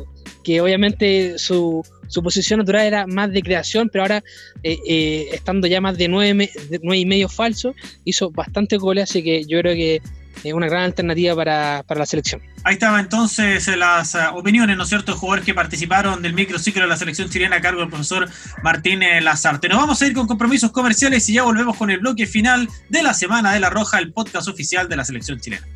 que 0.45 0.61
obviamente 0.61 1.39
su, 1.39 1.83
su 2.09 2.23
posición 2.23 2.59
natural 2.59 2.87
era 2.87 3.07
más 3.07 3.33
de 3.33 3.43
creación, 3.43 3.89
pero 3.89 4.05
ahora 4.05 4.23
eh, 4.63 4.79
eh, 4.87 5.29
estando 5.33 5.67
ya 5.67 5.81
más 5.81 5.97
de 5.97 6.09
nueve, 6.09 6.51
de 6.69 6.81
nueve 6.83 6.99
y 6.99 7.07
medio 7.07 7.31
falso, 7.31 7.75
hizo 8.05 8.31
bastantes 8.31 8.79
goles, 8.79 9.05
así 9.05 9.23
que 9.23 9.45
yo 9.45 9.59
creo 9.61 9.75
que 9.75 10.03
es 10.45 10.53
una 10.53 10.69
gran 10.69 10.83
alternativa 10.83 11.35
para, 11.35 11.85
la 11.89 12.07
selección. 12.07 12.43
Ahí 12.65 12.75
estaba 12.75 13.01
entonces 13.01 13.67
eh, 13.69 13.77
las 13.77 14.15
eh, 14.15 14.21
opiniones, 14.35 14.77
¿no 14.77 14.83
es 14.83 14.89
cierto?, 14.89 15.13
de 15.13 15.19
jugadores 15.19 15.45
que 15.45 15.55
participaron 15.55 16.23
del 16.23 16.35
microciclo 16.35 16.83
de 16.83 16.89
la 16.89 16.97
selección 16.97 17.29
chilena 17.29 17.57
a 17.57 17.61
cargo 17.61 17.81
del 17.81 17.89
profesor 17.89 18.29
Martín 18.63 19.01
Lazarte. 19.23 19.69
Nos 19.69 19.79
vamos 19.79 20.01
a 20.03 20.07
ir 20.07 20.15
con 20.15 20.27
compromisos 20.27 20.71
comerciales 20.71 21.29
y 21.29 21.35
ya 21.35 21.43
volvemos 21.43 21.77
con 21.77 21.91
el 21.91 22.01
bloque 22.01 22.27
final 22.27 22.69
de 22.89 23.03
la 23.03 23.15
Semana 23.15 23.53
de 23.53 23.61
la 23.61 23.71
Roja, 23.71 23.99
el 23.99 24.13
podcast 24.13 24.49
oficial 24.49 24.89
de 24.89 24.97
la 24.97 25.05
selección 25.05 25.41
chilena. 25.41 25.67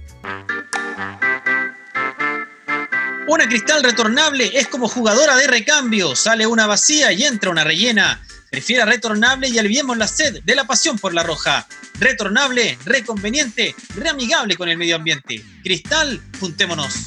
Una 3.30 3.46
cristal 3.46 3.84
retornable 3.84 4.50
es 4.54 4.66
como 4.66 4.88
jugadora 4.88 5.36
de 5.36 5.46
recambio, 5.46 6.16
sale 6.16 6.48
una 6.48 6.66
vacía 6.66 7.12
y 7.12 7.22
entra 7.22 7.50
una 7.50 7.62
rellena. 7.62 8.20
Prefiera 8.50 8.84
retornable 8.84 9.48
y 9.48 9.58
aliviemos 9.60 9.96
la 9.96 10.08
sed 10.08 10.42
de 10.42 10.56
la 10.56 10.64
pasión 10.64 10.98
por 10.98 11.14
la 11.14 11.22
roja. 11.22 11.68
Retornable, 12.00 12.76
reconveniente, 12.84 13.76
reamigable 13.94 14.56
con 14.56 14.68
el 14.68 14.76
medio 14.76 14.96
ambiente. 14.96 15.44
Cristal, 15.62 16.20
juntémonos. 16.40 17.04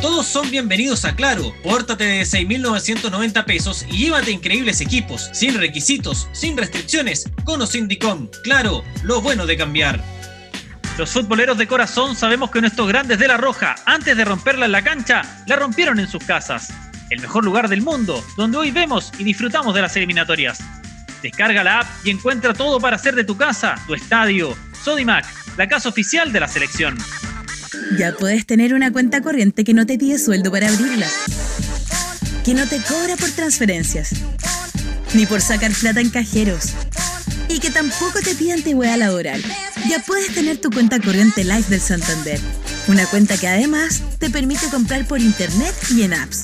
Todos 0.00 0.26
son 0.26 0.50
bienvenidos 0.50 1.04
a 1.04 1.14
Claro. 1.14 1.52
Pórtate 1.62 2.04
de 2.04 2.22
6.990 2.22 3.44
pesos 3.44 3.84
y 3.90 4.04
llévate 4.04 4.30
increíbles 4.30 4.80
equipos, 4.80 5.28
sin 5.34 5.58
requisitos, 5.58 6.26
sin 6.32 6.56
restricciones, 6.56 7.28
con 7.44 7.60
o 7.60 7.66
sin 7.66 7.86
DICOM. 7.86 8.30
Claro, 8.44 8.82
lo 9.02 9.20
bueno 9.20 9.44
de 9.44 9.58
cambiar. 9.58 10.02
Los 10.96 11.10
futboleros 11.10 11.58
de 11.58 11.66
corazón 11.66 12.16
sabemos 12.16 12.50
que 12.50 12.62
nuestros 12.62 12.88
grandes 12.88 13.18
de 13.18 13.28
la 13.28 13.36
Roja, 13.36 13.74
antes 13.84 14.16
de 14.16 14.24
romperla 14.24 14.64
en 14.64 14.72
la 14.72 14.82
cancha, 14.82 15.44
la 15.46 15.56
rompieron 15.56 16.00
en 16.00 16.08
sus 16.08 16.24
casas 16.24 16.72
el 17.10 17.20
mejor 17.20 17.44
lugar 17.44 17.68
del 17.68 17.82
mundo, 17.82 18.24
donde 18.36 18.58
hoy 18.58 18.70
vemos 18.70 19.12
y 19.18 19.24
disfrutamos 19.24 19.74
de 19.74 19.82
las 19.82 19.96
eliminatorias. 19.96 20.58
Descarga 21.22 21.64
la 21.64 21.80
app 21.80 21.86
y 22.04 22.10
encuentra 22.10 22.54
todo 22.54 22.80
para 22.80 22.96
hacer 22.96 23.14
de 23.14 23.24
tu 23.24 23.36
casa, 23.36 23.74
tu 23.86 23.94
estadio. 23.94 24.56
Sodimac, 24.84 25.26
la 25.56 25.68
casa 25.68 25.88
oficial 25.88 26.32
de 26.32 26.40
la 26.40 26.48
selección. 26.48 26.96
Ya 27.98 28.12
puedes 28.12 28.46
tener 28.46 28.74
una 28.74 28.92
cuenta 28.92 29.20
corriente 29.20 29.64
que 29.64 29.74
no 29.74 29.86
te 29.86 29.98
pide 29.98 30.18
sueldo 30.18 30.50
para 30.50 30.68
abrirla, 30.68 31.06
que 32.44 32.54
no 32.54 32.66
te 32.66 32.80
cobra 32.82 33.16
por 33.16 33.30
transferencias, 33.30 34.10
ni 35.14 35.26
por 35.26 35.40
sacar 35.40 35.72
plata 35.72 36.00
en 36.00 36.10
cajeros, 36.10 36.74
y 37.48 37.60
que 37.60 37.70
tampoco 37.70 38.20
te 38.20 38.34
pide 38.34 38.52
antigüedad 38.52 38.98
laboral. 38.98 39.42
Ya 39.88 40.00
puedes 40.00 40.34
tener 40.34 40.58
tu 40.58 40.70
cuenta 40.70 41.00
corriente 41.00 41.44
Live 41.44 41.64
del 41.68 41.80
Santander, 41.80 42.40
una 42.88 43.06
cuenta 43.06 43.36
que 43.36 43.48
además 43.48 44.02
te 44.18 44.30
permite 44.30 44.68
comprar 44.68 45.04
por 45.06 45.20
internet 45.20 45.74
y 45.90 46.02
en 46.02 46.14
apps. 46.14 46.42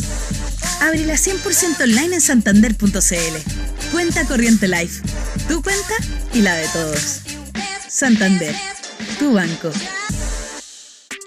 Ábrela 0.81 1.15
100% 1.15 1.83
online 1.83 2.17
en 2.17 2.21
santander.cl. 2.21 3.91
Cuenta 3.93 4.25
Corriente 4.27 4.69
Life. 4.69 5.03
Tu 5.49 5.63
cuenta 5.63 5.95
y 6.33 6.43
la 6.43 6.55
de 6.55 6.69
todos. 6.69 7.21
Santander. 7.89 8.55
Tu 9.19 9.33
banco. 9.33 9.71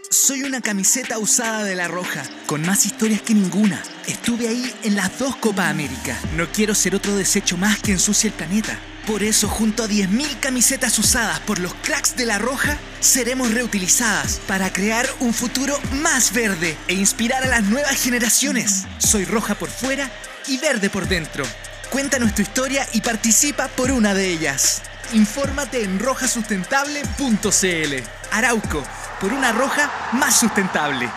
Soy 0.10 0.44
una 0.44 0.62
camiseta 0.62 1.20
usada 1.20 1.64
de 1.64 1.76
La 1.76 1.88
Roja, 1.88 2.24
con 2.48 2.62
más 2.62 2.86
historias 2.86 3.22
que 3.22 3.34
ninguna. 3.34 3.82
Estuve 4.08 4.48
ahí 4.48 4.74
en 4.84 4.96
las 4.96 5.18
dos 5.20 5.36
Copa 5.38 5.70
América. 5.70 6.18
No 6.36 6.52
quiero 6.52 6.76
ser 6.76 6.96
otro 6.96 7.16
desecho 7.16 7.58
más 7.58 7.80
que 7.80 7.94
ensucie 7.94 8.30
el 8.30 8.34
planeta. 8.34 8.78
Por 9.08 9.24
eso, 9.24 9.48
junto 9.48 9.84
a 9.84 9.88
10.000 9.88 10.42
camisetas 10.42 11.00
usadas 11.00 11.40
por 11.40 11.60
los 11.60 11.74
cracks 11.76 12.18
de 12.18 12.26
La 12.26 12.40
Roja, 12.40 12.78
seremos 13.00 13.54
reutilizadas 13.54 14.42
para 14.48 14.74
crear 14.74 15.08
un 15.22 15.34
futuro 15.34 15.80
más 16.02 16.34
verde 16.34 16.76
e 16.90 16.94
inspirar 16.94 17.42
a 17.46 17.48
las 17.48 17.64
nuevas 17.64 18.04
generaciones. 18.04 18.86
Soy 18.98 19.24
roja 19.24 19.56
por 19.56 19.70
fuera 19.70 20.12
y 20.46 20.58
verde 20.58 20.90
por 20.90 21.08
dentro. 21.08 21.46
Cuéntanos 21.90 22.36
tu 22.36 22.42
historia 22.42 22.86
y 22.92 23.00
participa 23.00 23.70
por 23.70 23.92
una 23.92 24.14
de 24.14 24.28
ellas. 24.28 24.82
Infórmate 25.14 25.86
en 25.86 26.00
rojasustentable.cl. 26.00 28.04
Arauco, 28.34 28.84
por 29.22 29.32
una 29.32 29.54
roja 29.54 29.90
más 30.12 30.38
sustentable. 30.38 31.10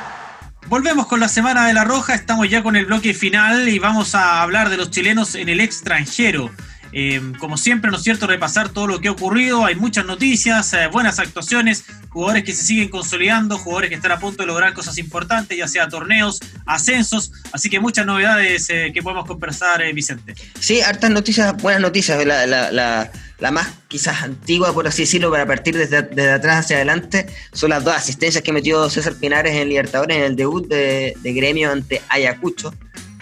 Volvemos 0.69 1.09
con 1.09 1.19
la 1.19 1.29
Semana 1.29 1.67
de 1.67 1.75
la 1.75 1.83
Roja, 1.83 2.15
estamos 2.15 2.49
ya 2.49 2.63
con 2.63 2.77
el 2.77 2.87
bloque 2.87 3.15
final 3.15 3.69
y 3.69 3.81
vamos 3.81 4.15
a 4.15 4.43
hablar 4.43 4.71
de 4.71 4.77
los 4.77 4.93
chilenos 4.93 5.35
en 5.35 5.49
el 5.49 5.59
extranjero. 5.59 6.53
Eh, 6.93 7.21
como 7.39 7.57
siempre, 7.57 7.91
¿no 7.91 7.97
es 7.97 8.03
cierto?, 8.03 8.27
repasar 8.27 8.71
todo 8.71 8.87
lo 8.87 9.01
que 9.01 9.09
ha 9.09 9.13
ocurrido. 9.13 9.65
Hay 9.65 9.75
muchas 9.77 10.05
noticias, 10.05 10.73
eh, 10.73 10.89
buenas 10.93 11.19
actuaciones, 11.19 11.85
jugadores 12.09 12.45
que 12.45 12.53
se 12.53 12.65
siguen 12.65 12.89
consolidando, 12.89 13.59
jugadores 13.59 13.91
que 13.91 13.97
están 13.97 14.13
a 14.13 14.19
punto 14.19 14.43
de 14.43 14.47
lograr 14.47 14.75
cosas 14.75 14.99
importantes, 14.99 15.57
ya 15.57 15.69
sea 15.69 15.89
torneos, 15.89 16.41
ascensos. 16.67 17.33
Así 17.53 17.71
que 17.71 17.81
muchas 17.81 18.07
novedades 18.07 18.69
eh, 18.71 18.91
que 18.93 19.03
podemos 19.03 19.27
conversar, 19.27 19.83
Vicente. 19.95 20.35
Sí, 20.59 20.81
hartas 20.81 21.11
noticias, 21.11 21.57
buenas 21.57 21.83
noticias. 21.83 22.25
La, 22.27 22.47
la, 22.47 22.73
la, 22.73 23.11
la, 23.39 23.51
más 23.51 23.69
quizás 23.89 24.23
antigua, 24.23 24.73
por 24.73 24.87
así 24.87 25.03
decirlo, 25.03 25.31
para 25.31 25.47
partir 25.47 25.77
desde, 25.77 26.03
desde, 26.03 26.33
atrás 26.33 26.65
hacia 26.65 26.77
adelante, 26.77 27.27
son 27.53 27.71
las 27.71 27.85
dos 27.85 27.95
asistencias 27.95 28.43
que 28.43 28.53
metió 28.53 28.89
César 28.91 29.15
Pinares 29.15 29.55
en 29.55 29.69
Libertadores 29.69 30.17
en 30.17 30.25
el 30.25 30.37
debut 30.37 30.67
de, 30.67 31.15
de 31.21 31.33
gremio 31.33 31.71
ante 31.71 32.03
Ayacucho. 32.09 32.75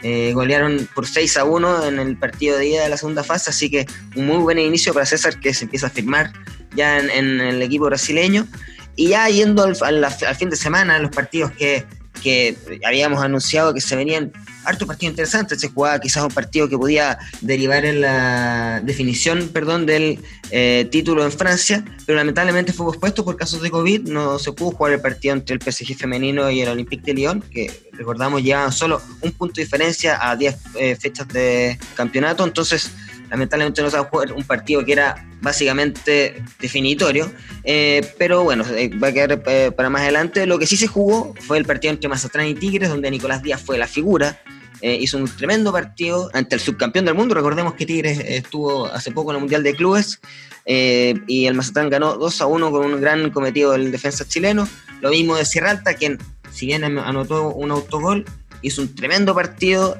Eh, 0.03 0.33
golearon 0.33 0.89
por 0.95 1.07
6 1.07 1.37
a 1.39 1.45
1 1.45 1.87
en 1.87 1.99
el 1.99 2.17
partido 2.17 2.57
de 2.57 2.69
ida 2.69 2.85
de 2.85 2.89
la 2.89 2.97
segunda 2.97 3.25
fase, 3.25 3.51
así 3.51 3.69
que 3.69 3.87
un 4.15 4.27
muy 4.27 4.39
buen 4.39 4.59
inicio 4.59 4.95
para 4.95 5.05
César 5.07 5.41
que 5.41 5.53
se 5.53 5.65
empieza 5.65 5.89
a 5.89 5.91
firmar 5.91 6.33
ya 6.77 6.99
en, 6.99 7.11
en 7.11 7.41
el 7.41 7.63
equipo 7.63 7.87
brasileño. 7.87 8.47
Y 8.95 9.09
ya 9.09 9.29
yendo 9.29 9.65
al, 9.65 9.77
al, 9.83 10.05
al 10.05 10.37
fin 10.37 10.51
de 10.51 10.57
semana, 10.57 10.99
los 10.99 11.11
partidos 11.11 11.53
que, 11.53 11.85
que, 12.23 12.57
habíamos 12.85 13.23
anunciado 13.23 13.75
que 13.75 13.81
se 13.81 13.97
venían 13.97 14.33
harto 14.69 14.87
partido 14.87 15.11
interesante, 15.11 15.59
se 15.59 15.69
jugaba 15.69 15.99
quizás 15.99 16.23
un 16.23 16.31
partido 16.31 16.69
que 16.69 16.77
podía 16.77 17.19
derivar 17.41 17.87
en 17.87 18.03
la 18.03 18.81
definición, 18.85 19.49
perdón, 19.49 19.87
del 19.87 20.21
eh, 20.51 20.87
título 20.91 21.25
en 21.25 21.33
Francia, 21.33 21.85
pero 22.05 22.19
lamentablemente 22.19 22.73
fue 22.73 22.87
pospuesto 22.87 23.25
por 23.25 23.37
casos 23.37 23.63
de 23.63 23.71
COVID, 23.71 24.09
no 24.09 24.39
se 24.39 24.53
pudo 24.53 24.73
jugar 24.73 24.93
el 24.93 25.01
partido 25.01 25.35
entre 25.35 25.55
el 25.55 25.63
PSG 25.63 25.97
femenino 25.97 26.51
y 26.51 26.61
el 26.61 26.69
Olympique 26.69 27.03
de 27.07 27.15
Lyon, 27.15 27.41
que 27.41 27.71
recordamos 27.93 28.43
llevaban 28.43 28.73
solo 28.73 29.01
un 29.23 29.33
punto 29.33 29.55
de 29.57 29.65
diferencia 29.65 30.19
a 30.21 30.37
10 30.37 30.57
eh, 30.75 30.97
fechas 30.97 31.27
de 31.29 31.79
campeonato, 31.95 32.45
entonces 32.45 32.91
lamentablemente 33.31 33.83
no 33.83 33.91
se 33.91 33.97
va 33.97 34.03
a 34.03 34.07
jugar 34.07 34.33
un 34.33 34.45
partido 34.45 34.85
que 34.85 34.93
era 34.93 35.27
básicamente 35.41 36.43
definitorio, 36.61 37.31
eh, 37.65 38.07
pero 38.19 38.43
bueno, 38.43 38.65
va 39.03 39.09
a 39.09 39.13
quedar 39.13 39.43
para 39.75 39.91
más 39.91 40.03
adelante. 40.03 40.47
Lo 40.47 40.59
que 40.59 40.67
sí 40.67 40.77
se 40.77 40.87
jugó 40.87 41.35
fue 41.47 41.59
el 41.59 41.65
partido 41.65 41.93
entre 41.93 42.09
Mazatlán 42.09 42.47
y 42.47 42.55
Tigres, 42.55 42.89
donde 42.89 43.11
Nicolás 43.11 43.43
Díaz 43.43 43.63
fue 43.63 43.79
la 43.79 43.87
figura. 43.87 44.41
Hizo 44.83 45.19
un 45.19 45.29
tremendo 45.29 45.73
partido 45.73 46.31
ante 46.33 46.55
el 46.55 46.61
subcampeón 46.61 47.05
del 47.05 47.15
mundo. 47.15 47.35
Recordemos 47.35 47.75
que 47.75 47.87
Tigres 47.87 48.21
estuvo 48.21 48.87
hace 48.87 49.11
poco 49.11 49.31
en 49.31 49.37
el 49.37 49.41
Mundial 49.41 49.63
de 49.63 49.75
Clubes 49.75 50.21
y 50.65 51.47
el 51.47 51.55
Mazatlán 51.55 51.91
ganó 51.91 52.17
2 52.17 52.41
a 52.41 52.47
1 52.47 52.71
con 52.71 52.93
un 52.93 53.01
gran 53.01 53.31
cometido 53.31 53.73
del 53.73 53.91
defensa 53.91 54.27
chileno. 54.27 54.69
Lo 55.01 55.11
mismo 55.11 55.37
de 55.37 55.45
Sierra 55.45 55.71
Alta, 55.71 55.95
quien, 55.95 56.19
si 56.53 56.67
bien 56.67 56.85
anotó 56.85 57.49
un 57.55 57.71
autogol, 57.71 58.25
hizo 58.63 58.83
un 58.83 58.95
tremendo 58.95 59.35
partido 59.35 59.97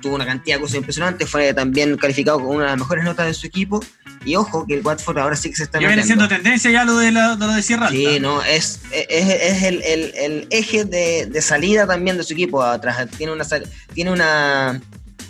tuvo 0.00 0.14
una 0.14 0.24
cantidad 0.24 0.56
de 0.56 0.62
cosas 0.62 0.76
impresionantes, 0.76 1.28
fue 1.28 1.52
también 1.52 1.98
calificado 1.98 2.38
con 2.38 2.56
una 2.56 2.64
de 2.64 2.70
las 2.70 2.78
mejores 2.78 3.04
notas 3.04 3.26
de 3.26 3.34
su 3.34 3.46
equipo. 3.46 3.84
Y 4.24 4.36
ojo 4.36 4.66
que 4.66 4.74
el 4.74 4.86
Watford 4.86 5.18
ahora 5.18 5.36
sí 5.36 5.50
que 5.50 5.56
se 5.56 5.62
está 5.64 5.80
Ya 5.80 5.88
viene 5.88 6.02
siendo 6.02 6.28
tendencia 6.28 6.70
ya 6.70 6.84
lo 6.84 6.96
de, 6.98 7.10
la, 7.10 7.36
lo 7.36 7.48
de 7.48 7.62
Sierra 7.62 7.86
Alta. 7.86 7.98
Sí, 7.98 8.20
no, 8.20 8.42
es, 8.42 8.80
es, 8.92 9.28
es 9.28 9.62
el, 9.62 9.82
el, 9.82 10.12
el, 10.14 10.46
eje 10.50 10.84
de, 10.84 11.26
de, 11.26 11.42
salida 11.42 11.86
también 11.86 12.18
de 12.18 12.22
su 12.22 12.34
equipo 12.34 12.62
atrás. 12.62 13.08
Tiene 13.16 13.32
una 13.32 13.46
tiene 13.94 14.10
una 14.10 14.80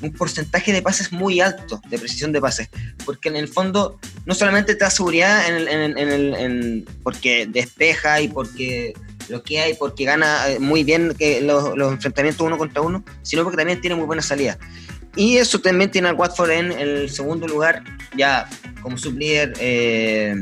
un 0.03 0.13
porcentaje 0.13 0.73
de 0.73 0.83
pases 0.83 1.13
muy 1.13 1.41
alto, 1.41 1.81
de 1.89 1.99
precisión 1.99 2.33
de 2.33 2.41
pases, 2.41 2.71
porque 3.05 3.29
en 3.29 3.37
el 3.37 3.49
fondo 3.49 3.99
no 4.25 4.35
solamente 4.35 4.75
te 4.75 4.85
da 4.85 4.91
seguridad 4.91 5.47
en 5.49 5.55
el, 5.55 5.69
en, 5.69 5.99
en 5.99 6.09
el, 6.09 6.35
en, 6.35 6.85
porque 7.03 7.47
despeja 7.47 8.21
y 8.21 8.29
porque 8.29 8.95
lo 9.29 9.43
que 9.43 9.61
hay, 9.61 9.75
porque 9.75 10.05
gana 10.05 10.45
muy 10.59 10.85
bien 10.85 11.15
que 11.19 11.41
los, 11.41 11.77
los, 11.77 11.93
enfrentamientos 11.93 12.47
uno 12.47 12.59
contra 12.59 12.83
uno, 12.83 13.05
sino 13.23 13.45
porque 13.45 13.57
también 13.57 13.81
tiene 13.81 13.97
muy 13.97 14.07
buena 14.07 14.23
salida. 14.23 14.59
Y 15.17 15.39
eso 15.39 15.61
también 15.61 15.91
tiene 15.91 16.09
al 16.09 16.15
Watford 16.15 16.51
en 16.51 16.73
el 16.73 17.11
segundo 17.11 17.47
lugar, 17.47 17.83
ya 18.17 18.49
como 18.83 18.97
sublíder 18.97 19.55
eh, 19.61 20.35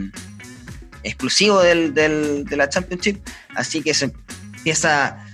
exclusivo 1.03 1.61
del, 1.63 1.95
del, 1.95 2.45
de 2.45 2.57
la 2.57 2.69
Championship, 2.69 3.21
así 3.55 3.83
que 3.83 3.95
se 3.95 4.13
empieza 4.57 5.25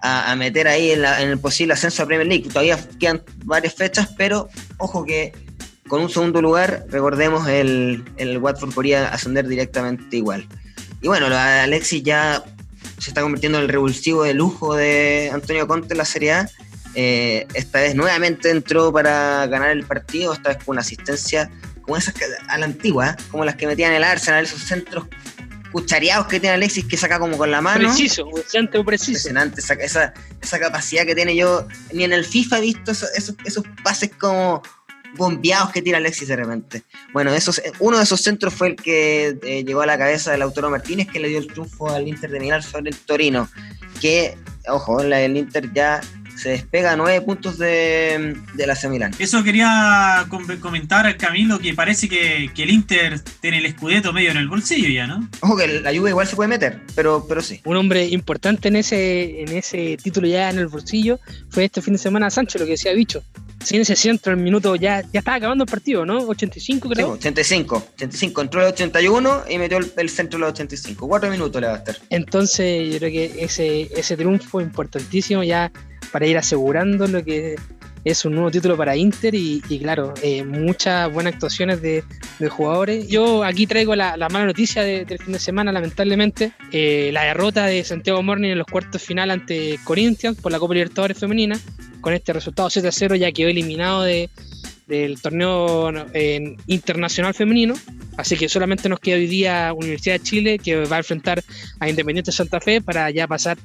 a, 0.00 0.36
meter 0.36 0.68
ahí 0.68 0.90
en, 0.90 1.04
el 1.04 1.38
posible 1.38 1.72
ascenso 1.72 2.02
a 2.02 2.06
Premier 2.06 2.26
League. 2.26 2.48
Todavía 2.48 2.78
quedan 3.00 3.22
varias 3.44 3.74
fechas, 3.74 4.10
pero 4.18 4.48
ojo 4.76 5.04
que 5.04 5.32
con 5.88 6.02
un 6.02 6.10
segundo 6.10 6.42
lugar, 6.42 6.84
recordemos, 6.90 7.48
el, 7.48 8.04
el 8.16 8.38
Watford 8.38 8.74
podría 8.74 9.08
ascender 9.08 9.48
directamente 9.48 10.16
igual. 10.16 10.46
Y 11.00 11.08
bueno, 11.08 11.26
Alexis 11.26 12.02
ya 12.02 12.44
se 12.98 13.10
está 13.10 13.22
convirtiendo 13.22 13.58
en 13.58 13.64
el 13.64 13.70
revulsivo 13.70 14.24
de 14.24 14.34
lujo 14.34 14.74
de 14.74 15.30
Antonio 15.32 15.66
Conte 15.66 15.94
en 15.94 15.98
la 15.98 16.04
Serie 16.04 16.32
A. 16.32 16.50
Eh, 16.94 17.46
esta 17.54 17.80
vez 17.80 17.94
nuevamente 17.94 18.50
entró 18.50 18.92
para 18.92 19.46
ganar 19.46 19.70
el 19.70 19.84
partido, 19.84 20.32
esta 20.32 20.50
vez 20.50 20.58
con 20.58 20.74
una 20.74 20.80
asistencia 20.80 21.50
como 21.82 21.96
esas 21.96 22.14
que, 22.14 22.24
a 22.48 22.58
la 22.58 22.64
antigua, 22.64 23.10
¿eh? 23.10 23.22
como 23.30 23.44
las 23.44 23.56
que 23.56 23.66
metían 23.66 23.92
el 23.92 24.04
Arsenal, 24.04 24.44
esos 24.44 24.62
centros 24.62 25.06
cuchareados 25.74 26.28
que 26.28 26.38
tiene 26.38 26.54
Alexis 26.54 26.84
que 26.84 26.96
saca 26.96 27.18
como 27.18 27.36
con 27.36 27.50
la 27.50 27.60
mano. 27.60 27.88
Preciso, 27.88 28.26
un 28.26 28.42
centro 28.46 28.84
preciso. 28.84 29.28
Impresionante 29.28 29.60
esa, 29.60 29.74
esa, 29.74 30.14
esa, 30.40 30.58
capacidad 30.60 31.04
que 31.04 31.16
tiene 31.16 31.34
yo. 31.34 31.66
Ni 31.92 32.04
en 32.04 32.12
el 32.12 32.24
FIFA 32.24 32.58
he 32.58 32.60
visto 32.60 32.92
esos, 32.92 33.10
esos, 33.14 33.34
esos 33.44 33.64
pases 33.82 34.10
como 34.16 34.62
bombeados 35.16 35.72
que 35.72 35.82
tira 35.82 35.98
Alexis 35.98 36.28
de 36.28 36.36
repente. 36.36 36.84
Bueno, 37.12 37.34
esos, 37.34 37.60
uno 37.80 37.98
de 37.98 38.04
esos 38.04 38.20
centros 38.20 38.54
fue 38.54 38.68
el 38.68 38.76
que 38.76 39.36
eh, 39.42 39.64
llegó 39.64 39.82
a 39.82 39.86
la 39.86 39.98
cabeza 39.98 40.30
del 40.30 40.40
Lautaro 40.40 40.70
Martínez, 40.70 41.08
que 41.08 41.18
le 41.18 41.28
dio 41.28 41.38
el 41.38 41.48
triunfo 41.48 41.90
al 41.90 42.06
Inter 42.06 42.30
de 42.30 42.40
Milán 42.40 42.62
sobre 42.62 42.90
el 42.90 42.96
Torino. 42.96 43.48
Que, 44.00 44.38
ojo, 44.68 45.00
el 45.00 45.36
Inter 45.36 45.72
ya 45.72 46.00
se 46.36 46.50
despega 46.50 46.92
a 46.92 46.96
nueve 46.96 47.20
puntos 47.20 47.58
de, 47.58 48.36
de 48.54 48.66
la 48.66 48.74
Milán. 48.88 49.12
Eso 49.18 49.42
quería 49.42 50.26
comentar, 50.60 51.16
Camilo, 51.16 51.58
que 51.58 51.74
parece 51.74 52.08
que, 52.08 52.50
que, 52.54 52.64
el 52.64 52.70
Inter 52.70 53.20
tiene 53.40 53.58
el 53.58 53.66
escudeto 53.66 54.12
medio 54.12 54.30
en 54.30 54.36
el 54.36 54.48
bolsillo 54.48 54.88
ya, 54.88 55.06
¿no? 55.06 55.28
Ojo, 55.40 55.56
que 55.56 55.80
la 55.80 55.92
lluvia 55.92 56.10
igual 56.10 56.26
se 56.26 56.36
puede 56.36 56.48
meter, 56.48 56.80
pero, 56.94 57.24
pero 57.26 57.40
sí. 57.40 57.60
Un 57.64 57.76
hombre 57.76 58.06
importante 58.06 58.68
en 58.68 58.76
ese, 58.76 59.42
en 59.42 59.56
ese 59.56 59.96
título 60.02 60.26
ya 60.26 60.50
en 60.50 60.58
el 60.58 60.66
bolsillo 60.66 61.18
fue 61.48 61.64
este 61.64 61.80
fin 61.80 61.94
de 61.94 61.98
semana 61.98 62.30
Sancho, 62.30 62.58
lo 62.58 62.64
que 62.64 62.72
decía 62.72 62.92
Bicho 62.92 63.22
sin 63.64 63.80
ese 63.80 63.96
centro 63.96 64.32
el 64.32 64.38
minuto 64.38 64.76
ya, 64.76 65.02
ya 65.12 65.20
estaba 65.20 65.38
acabando 65.38 65.64
el 65.64 65.70
partido, 65.70 66.04
¿no? 66.04 66.18
85 66.18 66.88
creo. 66.90 67.06
Sí, 67.06 67.12
85, 67.28 67.88
85, 67.94 68.42
entró 68.42 68.60
el 68.60 68.68
81 68.68 69.44
y 69.48 69.58
metió 69.58 69.78
el, 69.78 69.92
el 69.96 70.10
centro 70.10 70.38
los 70.38 70.50
85, 70.50 71.08
cuatro 71.08 71.30
minutos 71.30 71.60
le 71.60 71.68
va 71.68 71.74
a 71.74 71.78
estar. 71.78 71.96
Entonces 72.10 72.92
yo 72.92 72.98
creo 72.98 73.10
que 73.10 73.44
ese, 73.44 73.88
ese 73.96 74.16
triunfo 74.16 74.60
importantísimo 74.60 75.42
ya 75.42 75.72
para 76.14 76.28
ir 76.28 76.38
asegurando 76.38 77.08
lo 77.08 77.24
que 77.24 77.56
es 78.04 78.24
un 78.24 78.34
nuevo 78.34 78.48
título 78.48 78.76
para 78.76 78.96
Inter 78.96 79.34
y, 79.34 79.60
y 79.68 79.80
claro, 79.80 80.14
eh, 80.22 80.44
muchas 80.44 81.12
buenas 81.12 81.34
actuaciones 81.34 81.82
de, 81.82 82.04
de, 82.38 82.48
jugadores. 82.48 83.08
Yo 83.08 83.42
aquí 83.42 83.66
traigo 83.66 83.96
la, 83.96 84.16
la 84.16 84.28
mala 84.28 84.44
noticia 84.46 84.84
de, 84.84 85.04
del 85.04 85.18
fin 85.18 85.32
de 85.32 85.40
semana, 85.40 85.72
lamentablemente, 85.72 86.52
eh, 86.70 87.10
la 87.12 87.24
derrota 87.24 87.66
de 87.66 87.82
Santiago 87.82 88.22
Morning 88.22 88.50
en 88.50 88.58
los 88.58 88.66
cuartos 88.68 89.02
final 89.02 89.32
ante 89.32 89.76
Corinthians 89.82 90.40
por 90.40 90.52
la 90.52 90.60
Copa 90.60 90.74
Libertadores 90.74 91.18
Femenina. 91.18 91.58
Con 92.00 92.14
este 92.14 92.32
resultado 92.32 92.68
7-0 92.68 93.16
ya 93.16 93.32
quedó 93.32 93.48
eliminado 93.48 94.04
de, 94.04 94.30
del 94.86 95.20
torneo 95.20 95.90
eh, 96.12 96.54
internacional 96.68 97.34
femenino. 97.34 97.74
Así 98.16 98.36
que 98.36 98.48
solamente 98.48 98.88
nos 98.88 99.00
queda 99.00 99.16
hoy 99.16 99.26
día 99.26 99.72
Universidad 99.74 100.14
de 100.14 100.22
Chile 100.22 100.58
que 100.60 100.84
va 100.84 100.94
a 100.94 100.98
enfrentar 101.00 101.42
a 101.80 101.88
Independiente 101.88 102.30
Santa 102.30 102.60
Fe 102.60 102.80
para 102.80 103.10
ya 103.10 103.26
pasar 103.26 103.58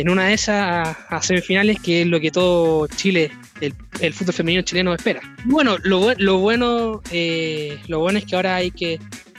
en 0.00 0.08
una 0.08 0.28
de 0.28 0.34
esas 0.34 0.96
a, 1.10 1.22
semifinales, 1.22 1.78
que 1.78 2.02
es 2.02 2.06
lo 2.06 2.18
que 2.20 2.30
todo 2.30 2.86
Chile, 2.86 3.30
el, 3.60 3.74
el 4.00 4.14
fútbol 4.14 4.34
femenino 4.34 4.62
chileno 4.62 4.94
espera. 4.94 5.20
Bueno, 5.44 5.76
lo, 5.82 6.14
lo 6.16 6.38
bueno 6.38 7.02
eh, 7.10 7.78
lo 7.86 7.98
bueno 7.98 8.18
es 8.18 8.24
que 8.24 8.34
ahora 8.34 8.56
hay 8.56 8.70
que, 8.70 8.98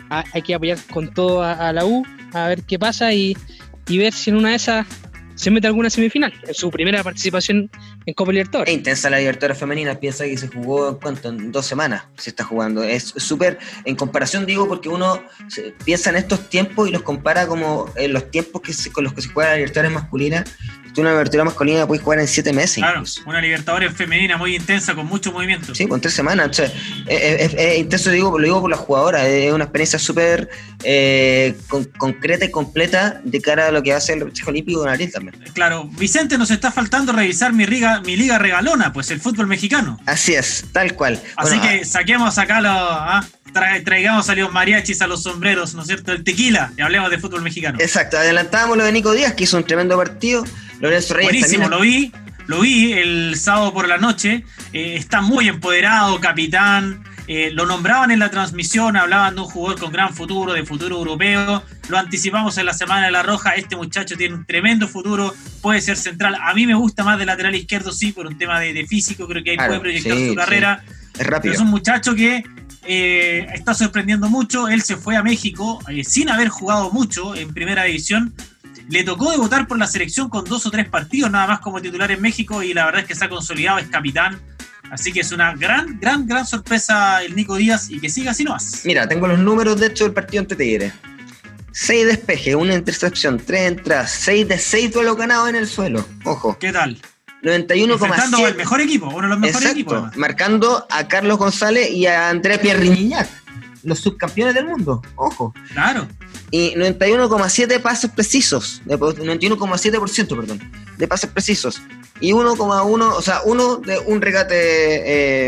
hay 0.09 0.41
que 0.43 0.53
apoyar 0.53 0.77
con 0.91 1.11
todo 1.11 1.41
a, 1.41 1.53
a 1.53 1.73
la 1.73 1.83
U, 1.83 2.05
a 2.33 2.47
ver 2.47 2.61
qué 2.61 2.77
pasa 2.77 3.11
y, 3.11 3.35
y 3.87 3.97
ver 3.97 4.13
si 4.13 4.29
en 4.29 4.35
una 4.35 4.49
de 4.49 4.55
esas 4.57 4.85
se 5.35 5.51
mete 5.51 5.67
alguna 5.67 5.89
semifinal. 5.89 6.33
En 6.47 6.53
su 6.53 6.69
primera 6.71 7.03
participación 7.03 7.69
en 8.05 8.13
Copa 8.13 8.31
Libertadores. 8.31 8.71
Es 8.71 8.77
intensa 8.77 9.09
la 9.09 9.19
Libertadores 9.19 9.57
femenina, 9.57 9.99
piensa 9.99 10.25
que 10.25 10.37
se 10.37 10.47
jugó 10.47 10.89
en 10.89 10.95
cuánto, 10.95 11.29
en 11.29 11.51
dos 11.51 11.65
semanas 11.65 12.03
se 12.17 12.29
está 12.31 12.43
jugando. 12.43 12.83
Es 12.83 13.13
súper, 13.17 13.57
en 13.85 13.95
comparación 13.95 14.45
digo, 14.45 14.67
porque 14.67 14.89
uno 14.89 15.23
piensa 15.85 16.09
en 16.09 16.17
estos 16.17 16.49
tiempos 16.49 16.89
y 16.89 16.91
los 16.91 17.01
compara 17.01 17.47
como 17.47 17.85
en 17.95 18.13
los 18.13 18.29
tiempos 18.31 18.61
que 18.61 18.73
se- 18.73 18.91
con 18.91 19.03
los 19.03 19.13
que 19.13 19.21
se 19.21 19.29
juega 19.29 19.51
la 19.51 19.55
Libertadores 19.57 19.91
masculina. 19.91 20.43
Tú 20.93 21.01
una 21.01 21.11
Libertadores 21.11 21.45
masculina 21.45 21.87
puedes 21.87 22.03
jugar 22.03 22.19
en 22.19 22.27
siete 22.27 22.51
meses. 22.53 22.75
Claro, 22.77 22.99
incluso. 22.99 23.21
una 23.25 23.41
Libertadores 23.41 23.93
femenina 23.93 24.37
muy 24.37 24.55
intensa 24.55 24.93
con 24.93 25.05
mucho 25.05 25.31
movimiento. 25.31 25.73
Sí, 25.73 25.87
con 25.87 26.01
tres 26.01 26.13
semanas. 26.13 26.49
O 26.49 26.53
sea, 26.53 26.65
es, 26.65 26.73
es- 27.07 27.53
es 27.57 27.77
intenso, 27.79 28.09
digo, 28.11 28.37
lo 28.37 28.43
digo 28.43 28.61
por 28.61 28.69
las 28.69 28.79
jugadoras. 28.79 29.25
Es 29.25 29.53
una 29.53 29.63
experiencia 29.65 29.97
súper 29.99 30.49
eh, 30.83 31.55
con- 31.67 31.85
concreta 31.97 32.45
y 32.45 32.51
completa 32.51 33.21
de 33.23 33.39
cara 33.41 33.67
a 33.67 33.71
lo 33.71 33.81
que 33.83 33.91
va 33.91 33.97
a 33.97 34.01
ser 34.01 34.17
el 34.17 34.23
Consejo 34.23 34.49
Olímpico 34.49 34.83
en 34.83 34.89
abril 34.89 35.11
también. 35.11 35.35
Claro, 35.53 35.85
Vicente, 35.97 36.37
nos 36.37 36.51
está 36.51 36.71
faltando 36.71 37.11
revisar 37.13 37.53
mi, 37.53 37.65
riga, 37.65 38.01
mi 38.01 38.15
liga 38.17 38.37
regalona, 38.37 38.91
pues 38.91 39.11
el 39.11 39.21
fútbol 39.21 39.47
mexicano. 39.47 39.99
Así 40.05 40.33
es, 40.33 40.65
tal 40.71 40.95
cual. 40.95 41.21
Así 41.35 41.57
Bueno, 41.57 41.63
que 41.79 41.85
saquemos 41.85 42.37
acá 42.37 42.61
los. 42.61 42.71
ah, 42.75 43.23
tra- 43.53 43.83
traigamos 43.83 44.29
a 44.29 44.35
los 44.35 44.51
mariachis, 44.51 45.01
a 45.01 45.07
los 45.07 45.23
sombreros, 45.23 45.73
¿no 45.75 45.81
es 45.81 45.87
cierto? 45.87 46.11
El 46.11 46.23
tequila 46.23 46.73
y 46.77 46.81
hablemos 46.81 47.09
de 47.11 47.19
fútbol 47.19 47.41
mexicano. 47.41 47.77
Exacto, 47.79 48.17
adelantábamos 48.17 48.77
lo 48.77 48.83
de 48.85 48.91
Nico 48.91 49.11
Díaz, 49.13 49.33
que 49.33 49.43
hizo 49.43 49.57
un 49.57 49.63
tremendo 49.63 49.95
partido. 49.97 50.43
Lorenzo 50.81 51.13
Reyes 51.13 51.31
Buenísimo, 51.31 51.69
también. 51.69 51.71
lo 51.71 51.79
vi, 51.79 52.11
lo 52.47 52.59
vi 52.61 52.93
el 52.93 53.35
sábado 53.37 53.73
por 53.73 53.87
la 53.87 53.97
noche. 53.97 54.43
eh, 54.73 54.95
está 54.95 55.21
muy 55.21 55.47
empoderado, 55.47 56.19
capitán. 56.19 57.03
eh, 57.27 57.49
lo 57.53 57.65
nombraban 57.65 58.11
en 58.11 58.19
la 58.19 58.29
transmisión, 58.29 58.97
hablaban 58.97 59.35
de 59.35 59.41
un 59.41 59.47
jugador 59.47 59.79
con 59.79 59.91
gran 59.91 60.13
futuro, 60.13 60.53
de 60.53 60.65
futuro 60.65 60.97
europeo. 60.97 61.63
Lo 61.87 61.97
anticipamos 61.97 62.57
en 62.57 62.65
la 62.65 62.73
semana 62.73 63.05
de 63.05 63.11
la 63.11 63.23
Roja. 63.23 63.51
Este 63.55 63.75
muchacho 63.75 64.17
tiene 64.17 64.35
un 64.35 64.45
tremendo 64.45 64.87
futuro, 64.87 65.33
puede 65.61 65.79
ser 65.81 65.95
central. 65.97 66.35
A 66.41 66.53
mí 66.53 66.65
me 66.65 66.73
gusta 66.73 67.03
más 67.03 67.17
de 67.19 67.25
lateral 67.25 67.55
izquierdo, 67.55 67.91
sí, 67.91 68.11
por 68.11 68.25
un 68.27 68.37
tema 68.37 68.59
de, 68.59 68.73
de 68.73 68.85
físico. 68.87 69.27
Creo 69.27 69.43
que 69.43 69.51
ahí 69.51 69.55
Claro, 69.57 69.69
puede 69.73 69.81
proyectar 69.81 70.17
sí, 70.17 70.23
su 70.25 70.29
sí. 70.31 70.35
carrera. 70.35 70.83
Es 71.13 71.17
Pero 71.19 71.29
rápido. 71.29 71.53
es 71.53 71.59
un 71.59 71.67
muchacho 71.67 72.15
que 72.15 72.43
eh, 72.83 73.47
está 73.53 73.73
sorprendiendo 73.75 74.27
mucho. 74.29 74.67
Él 74.67 74.81
se 74.81 74.97
fue 74.97 75.15
a 75.15 75.23
México 75.23 75.79
eh, 75.89 76.03
sin 76.03 76.29
haber 76.29 76.49
jugado 76.49 76.91
mucho 76.91 77.35
en 77.35 77.53
primera 77.53 77.83
división. 77.83 78.33
Le 78.89 79.03
tocó 79.03 79.31
debutar 79.31 79.67
por 79.67 79.77
la 79.77 79.87
selección 79.87 80.29
con 80.29 80.45
dos 80.45 80.65
o 80.65 80.71
tres 80.71 80.87
partidos 80.89 81.31
nada 81.31 81.47
más 81.47 81.59
como 81.59 81.81
titular 81.81 82.11
en 82.11 82.21
México 82.21 82.61
y 82.63 82.73
la 82.73 82.85
verdad 82.85 83.01
es 83.01 83.07
que 83.07 83.15
se 83.15 83.25
ha 83.25 83.29
consolidado, 83.29 83.79
es 83.79 83.87
capitán. 83.87 84.39
Así 84.91 85.13
que 85.13 85.21
es 85.21 85.31
una 85.31 85.55
gran, 85.55 85.99
gran, 85.99 86.27
gran 86.27 86.45
sorpresa 86.45 87.23
el 87.23 87.35
Nico 87.35 87.55
Díaz 87.55 87.89
y 87.89 87.99
que 87.99 88.09
siga 88.09 88.31
así 88.31 88.43
nomás. 88.43 88.81
Mira, 88.83 89.07
tengo 89.07 89.27
los 89.27 89.39
números 89.39 89.79
de 89.79 89.87
hecho 89.87 90.03
del 90.03 90.13
partido 90.13 90.41
ante 90.41 90.55
Tigre. 90.55 90.91
6 91.71 92.05
despejes, 92.05 92.55
una 92.55 92.73
intercepción, 92.73 93.39
3 93.39 93.67
entradas, 93.71 94.11
6 94.11 94.47
de 94.49 94.57
6 94.57 94.91
duelos 94.91 95.15
ganados 95.15 95.47
en 95.47 95.55
el 95.55 95.67
suelo. 95.67 96.05
Ojo. 96.25 96.57
¿Qué 96.59 96.73
tal? 96.73 96.99
Enfrentando 97.43 97.95
al 97.95 98.53
91,7. 98.53 98.55
mejor 98.55 98.81
equipo, 98.81 99.07
uno 99.07 99.21
de 99.21 99.27
los 99.29 99.39
mejores 99.39 99.55
Exacto, 99.55 99.71
equipos. 99.71 99.93
además. 99.93 100.17
marcando 100.17 100.87
a 100.89 101.07
Carlos 101.07 101.37
González 101.37 101.89
y 101.89 102.05
a 102.05 102.29
Andrés 102.29 102.59
Pierre 102.59 102.85
los 103.83 103.99
subcampeones 103.99 104.53
del 104.53 104.65
mundo. 104.65 105.01
Ojo. 105.15 105.53
Claro. 105.73 106.07
Y 106.51 106.75
91,7 106.75 107.79
pases 107.81 108.11
precisos, 108.11 108.81
de- 108.85 108.97
91,7%, 108.99 110.35
perdón, 110.35 110.59
de 110.97 111.07
pases 111.07 111.29
precisos. 111.29 111.81
Y 112.19 112.33
1,1, 112.33 113.13
o 113.15 113.21
sea, 113.21 113.41
uno 113.45 113.77
de 113.77 113.97
un 113.99 114.21
regate, 114.21 114.55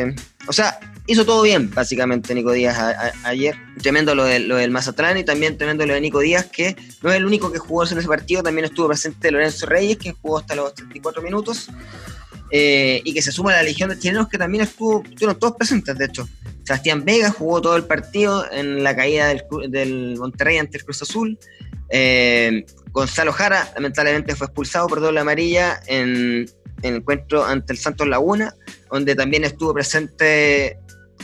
eh, 0.07 0.15
o 0.47 0.53
sea, 0.53 0.79
hizo 1.05 1.25
todo 1.25 1.41
bien, 1.41 1.69
básicamente, 1.71 2.33
Nico 2.33 2.51
Díaz 2.53 2.77
a- 2.79 3.11
ayer. 3.25 3.55
Tremendo 3.81 4.15
lo, 4.15 4.23
del- 4.23 4.47
lo 4.47 4.55
del 4.55 4.71
Mazatlán 4.71 5.17
y 5.17 5.25
también 5.25 5.57
tremendo 5.57 5.85
lo 5.85 5.93
de 5.93 5.99
Nico 6.01 6.19
Díaz, 6.19 6.45
que 6.45 6.75
no 7.01 7.09
es 7.11 7.17
el 7.17 7.25
único 7.25 7.51
que 7.51 7.59
jugó 7.59 7.85
en 7.85 7.97
ese 7.97 8.07
partido, 8.07 8.41
también 8.41 8.65
estuvo 8.65 8.87
presente 8.87 9.29
Lorenzo 9.29 9.65
Reyes, 9.65 9.97
que 9.97 10.13
jugó 10.13 10.37
hasta 10.39 10.55
los 10.55 10.73
34 10.73 11.21
minutos. 11.21 11.67
eh, 12.55 13.01
y 13.03 13.15
que 13.15 13.21
se 13.23 13.31
suma 13.31 13.49
a 13.51 13.55
la 13.55 13.63
legión 13.63 13.89
de 13.89 13.97
chilenos 13.97 14.27
que 14.29 14.37
también 14.37 14.63
estuvo, 14.63 15.01
estuvieron 15.03 15.39
todos 15.39 15.55
presentes, 15.57 15.97
de 15.97 16.05
hecho. 16.05 16.29
Sebastián 16.63 17.03
Vega 17.05 17.29
jugó 17.31 17.61
todo 17.61 17.75
el 17.75 17.85
partido 17.85 18.49
en 18.51 18.83
la 18.83 18.95
caída 18.95 19.27
del, 19.27 19.43
del 19.69 20.17
Monterrey 20.17 20.57
ante 20.57 20.77
el 20.77 20.85
Cruz 20.85 21.01
Azul. 21.01 21.37
Eh, 21.89 22.65
Gonzalo 22.91 23.33
Jara 23.33 23.71
lamentablemente 23.75 24.35
fue 24.35 24.47
expulsado 24.47 24.87
por 24.87 25.01
doble 25.01 25.19
amarilla 25.19 25.79
en, 25.87 26.45
en 26.81 26.93
el 26.93 26.95
encuentro 26.95 27.43
ante 27.45 27.73
el 27.73 27.79
Santos 27.79 28.07
Laguna, 28.07 28.55
donde 28.91 29.15
también 29.15 29.43
estuvo 29.43 29.73
presente 29.73 30.79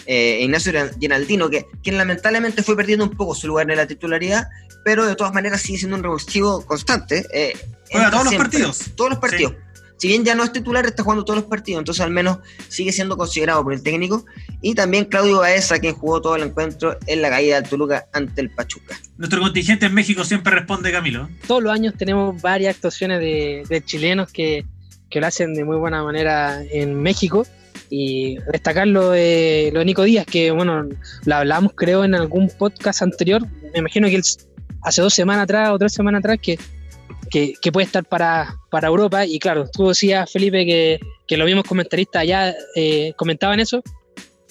eh, 0.05 0.39
Ignacio 0.41 0.73
Ginaldino, 0.99 1.49
que 1.49 1.65
quien 1.83 1.97
lamentablemente 1.97 2.63
fue 2.63 2.75
perdiendo 2.75 3.05
un 3.05 3.11
poco 3.11 3.35
su 3.35 3.47
lugar 3.47 3.69
en 3.69 3.77
la 3.77 3.87
titularidad, 3.87 4.47
pero 4.83 5.05
de 5.05 5.15
todas 5.15 5.33
maneras 5.33 5.61
sigue 5.61 5.77
siendo 5.77 5.97
un 5.97 6.03
revulsivo 6.03 6.65
constante. 6.65 7.25
eh, 7.33 7.53
todos 8.11 8.25
los 8.25 8.35
partidos. 8.35 8.85
Todos 8.95 9.09
los 9.11 9.19
partidos. 9.19 9.53
Si 9.99 10.07
bien 10.07 10.23
ya 10.23 10.33
no 10.33 10.45
es 10.45 10.53
titular, 10.53 10.85
está 10.85 11.03
jugando 11.03 11.25
todos 11.25 11.41
los 11.41 11.49
partidos, 11.49 11.81
entonces 11.81 12.01
al 12.01 12.11
menos 12.11 12.37
sigue 12.69 12.93
siendo 12.93 13.17
considerado 13.17 13.61
por 13.63 13.73
el 13.73 13.83
técnico. 13.83 14.25
Y 14.61 14.73
también 14.73 15.03
Claudio 15.05 15.39
Baeza, 15.39 15.77
quien 15.77 15.93
jugó 15.93 16.21
todo 16.21 16.37
el 16.37 16.43
encuentro 16.43 16.97
en 17.05 17.21
la 17.21 17.29
caída 17.29 17.59
del 17.59 17.69
Toluca 17.69 18.07
ante 18.13 18.39
el 18.39 18.49
Pachuca. 18.49 18.97
Nuestro 19.17 19.41
contingente 19.41 19.87
en 19.87 19.93
México 19.93 20.23
siempre 20.23 20.55
responde, 20.55 20.89
Camilo. 20.91 21.27
Todos 21.45 21.61
los 21.61 21.73
años 21.73 21.95
tenemos 21.97 22.41
varias 22.41 22.75
actuaciones 22.75 23.19
de, 23.19 23.63
de 23.67 23.83
chilenos 23.83 24.31
que, 24.31 24.65
que 25.09 25.19
lo 25.19 25.27
hacen 25.27 25.53
de 25.53 25.65
muy 25.65 25.75
buena 25.75 26.01
manera 26.01 26.63
en 26.63 26.95
México. 26.95 27.45
Y 27.89 28.37
destacar 28.53 28.87
lo 28.87 29.09
de, 29.09 29.71
lo 29.73 29.79
de 29.79 29.85
Nico 29.85 30.03
Díaz, 30.03 30.25
que 30.25 30.51
bueno, 30.51 30.87
lo 31.25 31.35
hablamos 31.35 31.73
creo 31.75 32.05
en 32.05 32.15
algún 32.15 32.49
podcast 32.49 33.01
anterior. 33.01 33.45
Me 33.73 33.79
imagino 33.79 34.07
que 34.07 34.15
él 34.15 34.23
hace 34.83 35.01
dos 35.01 35.13
semanas 35.13 35.43
atrás 35.43 35.71
o 35.71 35.77
tres 35.77 35.91
semanas 35.91 36.19
atrás 36.19 36.37
que, 36.41 36.57
que, 37.29 37.53
que 37.61 37.71
puede 37.71 37.85
estar 37.85 38.05
para, 38.05 38.55
para 38.71 38.87
Europa. 38.87 39.25
Y 39.25 39.39
claro, 39.39 39.69
tú 39.71 39.87
decías, 39.89 40.31
Felipe, 40.31 40.65
que, 40.65 40.99
que 41.27 41.37
los 41.37 41.45
mismos 41.45 41.65
comentaristas 41.65 42.25
ya 42.25 42.53
eh, 42.75 43.13
comentaban 43.17 43.59
eso. 43.59 43.81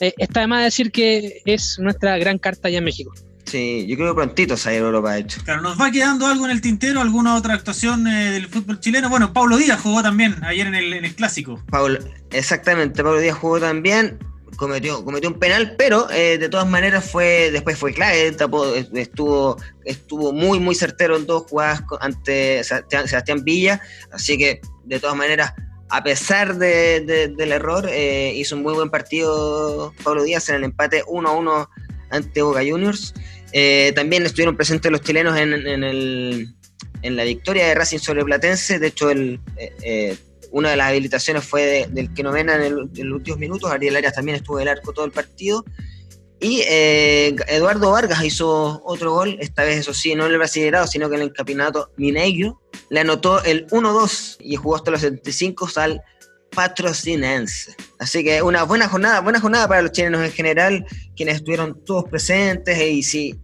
Eh, 0.01 0.15
está 0.19 0.41
de 0.41 0.47
más 0.47 0.65
decir 0.65 0.93
que 0.93 1.43
es 1.45 1.79
nuestra 1.79 2.17
gran 2.19 2.39
carta 2.39 2.69
allá 2.69 2.79
en 2.79 2.85
México. 2.85 3.13
Sí, 3.45 3.87
yo 3.89 3.97
creo 3.97 4.15
que 4.15 4.17
prontito 4.17 4.57
se 4.59 4.69
va 4.69 4.73
a 4.73 4.77
ir 4.77 4.83
a 4.83 4.87
Europa, 4.87 5.13
de 5.15 5.21
hecho. 5.21 5.41
Claro, 5.43 5.63
nos 5.63 5.81
va 5.81 5.91
quedando 5.91 6.27
algo 6.27 6.45
en 6.45 6.51
el 6.51 6.61
tintero, 6.61 7.01
alguna 7.01 7.35
otra 7.35 7.55
actuación 7.55 8.07
eh, 8.07 8.31
del 8.31 8.47
fútbol 8.47 8.79
chileno. 8.79 9.09
Bueno, 9.09 9.33
Pablo 9.33 9.57
Díaz 9.57 9.81
jugó 9.81 10.03
también 10.03 10.37
ayer 10.45 10.67
en 10.67 10.75
el, 10.75 10.93
en 10.93 11.07
el 11.07 11.15
clásico. 11.15 11.65
Pablo, 11.71 11.99
exactamente, 12.31 13.03
Pablo 13.03 13.21
Díaz 13.21 13.39
jugó 13.39 13.59
también, 13.59 14.19
cometió, 14.57 15.05
cometió 15.05 15.29
un 15.31 15.39
penal, 15.39 15.75
pero 15.77 16.11
eh, 16.11 16.39
de 16.39 16.49
todas 16.49 16.67
maneras 16.69 17.11
fue 17.11 17.51
después 17.53 17.77
fue 17.79 17.93
clave, 17.93 18.33
tapó, 18.33 18.75
estuvo, 18.75 19.57
estuvo 19.85 20.33
muy, 20.33 20.59
muy 20.61 20.75
certero 20.75 21.17
en 21.17 21.27
dos 21.27 21.45
jugadas 21.49 21.83
ante 22.01 22.63
Sebastián, 22.65 23.45
Villa, 23.45 23.81
así 24.13 24.37
que 24.39 24.61
de 24.85 24.99
todas 25.01 25.17
maneras, 25.17 25.53
a 25.91 26.03
pesar 26.03 26.57
de- 26.57 27.01
de- 27.01 27.29
del 27.29 27.53
error, 27.53 27.87
eh, 27.91 28.33
hizo 28.35 28.57
un 28.57 28.63
muy 28.63 28.75
buen 28.75 28.91
partido 28.91 29.93
Pablo 30.03 30.23
Díaz 30.25 30.49
en 30.49 30.57
el 30.57 30.65
empate 30.65 31.03
1-1 31.07 31.69
ante 32.11 32.43
Boca 32.43 32.61
Juniors. 32.61 33.15
Eh, 33.53 33.93
también 33.95 34.25
estuvieron 34.27 34.57
presentes 34.57 34.91
los 34.93 35.01
chilenos 35.01 35.37
en, 35.39 35.53
en 35.67 35.85
el, 35.85 36.55
en 37.03 37.17
la 37.17 37.25
victoria 37.25 37.67
de 37.67 37.75
Racing 37.75 37.99
sobre 37.99 38.25
Platense, 38.25 38.79
de 38.79 38.87
hecho 38.87 39.11
el... 39.11 39.41
una 40.51 40.71
de 40.71 40.77
las 40.77 40.89
habilitaciones 40.89 41.45
fue 41.45 41.63
de- 41.63 41.87
del 41.89 42.13
que 42.15 42.23
novena 42.23 42.55
en, 42.57 42.63
el- 42.63 42.89
en 42.97 43.09
los 43.09 43.17
últimos 43.19 43.39
minutos. 43.39 43.71
Ariel 43.71 43.97
Arias 43.97 44.15
también 44.15 44.37
estuvo 44.37 44.59
del 44.59 44.69
arco 44.69 44.93
todo 44.93 45.05
el 45.05 45.13
partido. 45.13 45.65
Y 46.41 46.63
eh, 46.69 47.35
Eduardo 47.49 47.91
Vargas 47.91 48.25
hizo 48.25 48.81
otro 48.85 49.13
gol, 49.13 49.37
esta 49.41 49.65
vez 49.65 49.79
eso 49.79 49.93
sí, 49.93 50.15
no 50.15 50.25
en 50.27 50.33
el 50.33 50.39
Brasileirado, 50.39 50.87
sino 50.87 51.09
que 51.11 51.17
en 51.17 51.23
el 51.23 51.33
campeonato 51.33 51.91
mineiro. 51.97 52.61
Le 52.91 53.01
anotó 53.01 53.43
el 53.45 53.67
1-2 53.67 54.37
y 54.41 54.55
jugó 54.57 54.77
hasta 54.77 54.91
los 54.93 55.01
75 55.01 55.69
al 55.77 56.01
patrocinense. 56.51 57.75
Así 57.99 58.23
que 58.23 58.43
una 58.43 58.63
buena 58.65 58.89
jornada, 58.89 59.21
buena 59.21 59.41
jornada 59.41 59.67
para 59.69 59.83
los 59.83 59.93
chilenos 59.93 60.23
en 60.25 60.33
general, 60.33 60.87
quienes 61.17 61.37
estuvieron 61.37 61.85
todos 61.85 62.05
presentes 62.05 62.81
y 62.81 63.03
si, 63.03 63.35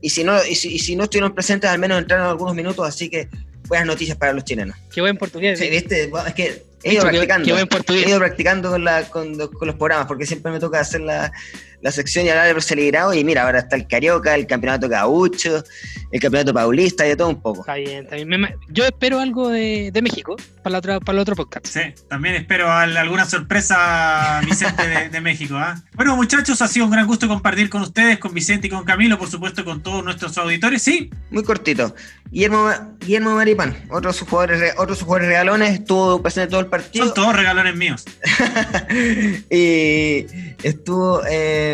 y 0.00 0.10
si, 0.10 0.24
no, 0.24 0.42
y 0.44 0.54
si, 0.54 0.74
y 0.74 0.78
si 0.78 0.96
no 0.96 1.04
estuvieron 1.04 1.34
presentes, 1.34 1.68
al 1.70 1.78
menos 1.78 1.98
entraron 2.00 2.26
algunos 2.28 2.54
minutos, 2.54 2.86
así 2.86 3.08
que 3.10 3.28
buenas 3.68 3.86
noticias 3.86 4.16
para 4.16 4.32
los 4.32 4.44
chilenos. 4.44 4.76
Qué 4.92 5.00
buen 5.00 5.16
portugués. 5.16 5.58
Sí, 5.58 5.68
viste, 5.70 6.10
es 6.26 6.34
que 6.34 6.64
he 6.82 6.94
ido 6.94 7.02
practicando. 7.02 7.44
qué 7.46 7.52
buen 7.52 7.66
portugués. 7.68 8.06
He 8.06 8.08
ido 8.10 8.18
practicando 8.18 8.70
con, 8.70 8.84
la, 8.84 9.02
con, 9.08 9.36
los- 9.38 9.50
con 9.50 9.66
los 9.68 9.76
programas, 9.76 10.06
porque 10.06 10.26
siempre 10.26 10.50
me 10.52 10.58
toca 10.60 10.80
hacer 10.80 11.00
la, 11.02 11.32
la 11.80 11.92
sección 11.92 12.26
y 12.26 12.30
hablar 12.30 12.46
de 12.46 12.52
Brasileirao. 12.54 13.14
Y 13.14 13.24
mira, 13.24 13.42
ahora 13.44 13.60
está 13.60 13.76
el 13.76 13.86
Carioca, 13.86 14.34
el 14.34 14.46
Campeonato 14.46 14.88
Gaucho, 14.88 15.62
el 16.10 16.20
Campeonato 16.20 16.52
Paulista 16.54 17.04
y 17.06 17.10
de 17.10 17.16
todo 17.16 17.28
un 17.28 17.40
poco. 17.40 17.60
Está 17.60 17.74
bien, 17.74 18.04
está 18.04 18.16
bien. 18.16 18.28
Me- 18.28 18.54
yo 18.68 18.84
espero 18.84 19.20
algo 19.20 19.48
de, 19.48 19.90
de 19.92 20.02
México 20.02 20.36
para, 20.62 20.72
la 20.72 20.78
otra, 20.78 21.00
para 21.00 21.16
el 21.16 21.20
otro 21.22 21.36
podcast. 21.36 21.66
Sí, 21.66 21.80
también 22.08 22.34
espero 22.34 22.70
al- 22.70 22.96
alguna 22.96 23.24
sorpresa, 23.26 24.40
Vicente, 24.44 24.86
de, 24.88 25.08
de 25.08 25.20
México. 25.20 25.54
¿ah? 25.56 25.80
Bueno, 25.94 26.16
muchachos, 26.16 26.60
ha 26.62 26.68
sido 26.68 26.86
un 26.86 26.92
gran 26.92 27.06
gusto 27.06 27.28
compartir 27.28 27.68
con 27.70 27.82
ustedes, 27.82 28.18
con 28.18 28.32
Vicente 28.34 28.66
y 28.66 28.70
con 28.70 28.84
Camilo, 28.84 29.18
por 29.18 29.28
supuesto, 29.30 29.64
con 29.64 29.82
todos 29.82 30.02
nuestros 30.04 30.36
auditores. 30.38 30.82
Sí, 30.82 31.10
Muy 31.30 31.42
cortito. 31.44 31.94
Guillermo, 32.30 32.70
Guillermo 33.00 33.34
Maripán, 33.36 33.74
otro 33.90 34.10
de 34.12 34.18
sus 34.18 34.28
jugadores, 34.28 34.60
re- 34.60 34.72
otro 34.72 34.88
de 34.88 34.94
sus 34.96 35.04
jugadores 35.04 35.28
regalones, 35.28 35.70
estuvo 35.72 36.20
presente 36.22 36.50
todo 36.50 36.60
el 36.60 36.66
partido. 36.66 37.06
son 37.06 37.14
todos 37.14 37.34
regalones 37.36 37.74
míos. 37.74 38.04
y 39.50 40.26
estuvo. 40.62 41.22
eh, 41.28 41.67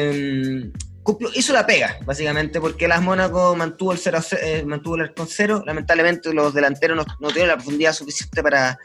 cumplió- 1.02 1.30
hizo 1.34 1.52
la 1.52 1.66
pega, 1.66 1.98
básicamente, 2.04 2.60
porque 2.60 2.88
las 2.88 3.02
Mónaco 3.02 3.54
mantuvo 3.56 3.92
el, 3.92 3.98
0 3.98 4.18
a 4.18 4.22
ce- 4.22 4.58
eh, 4.60 4.64
mantuvo 4.64 4.96
el 4.96 5.02
arco 5.02 5.26
cero. 5.28 5.62
Lamentablemente, 5.66 6.32
los 6.32 6.54
delanteros 6.54 6.96
no, 6.96 7.04
no 7.20 7.28
tuvieron 7.28 7.48
la 7.48 7.56
profundidad 7.56 7.92
suficiente 7.92 8.42
para, 8.42 8.78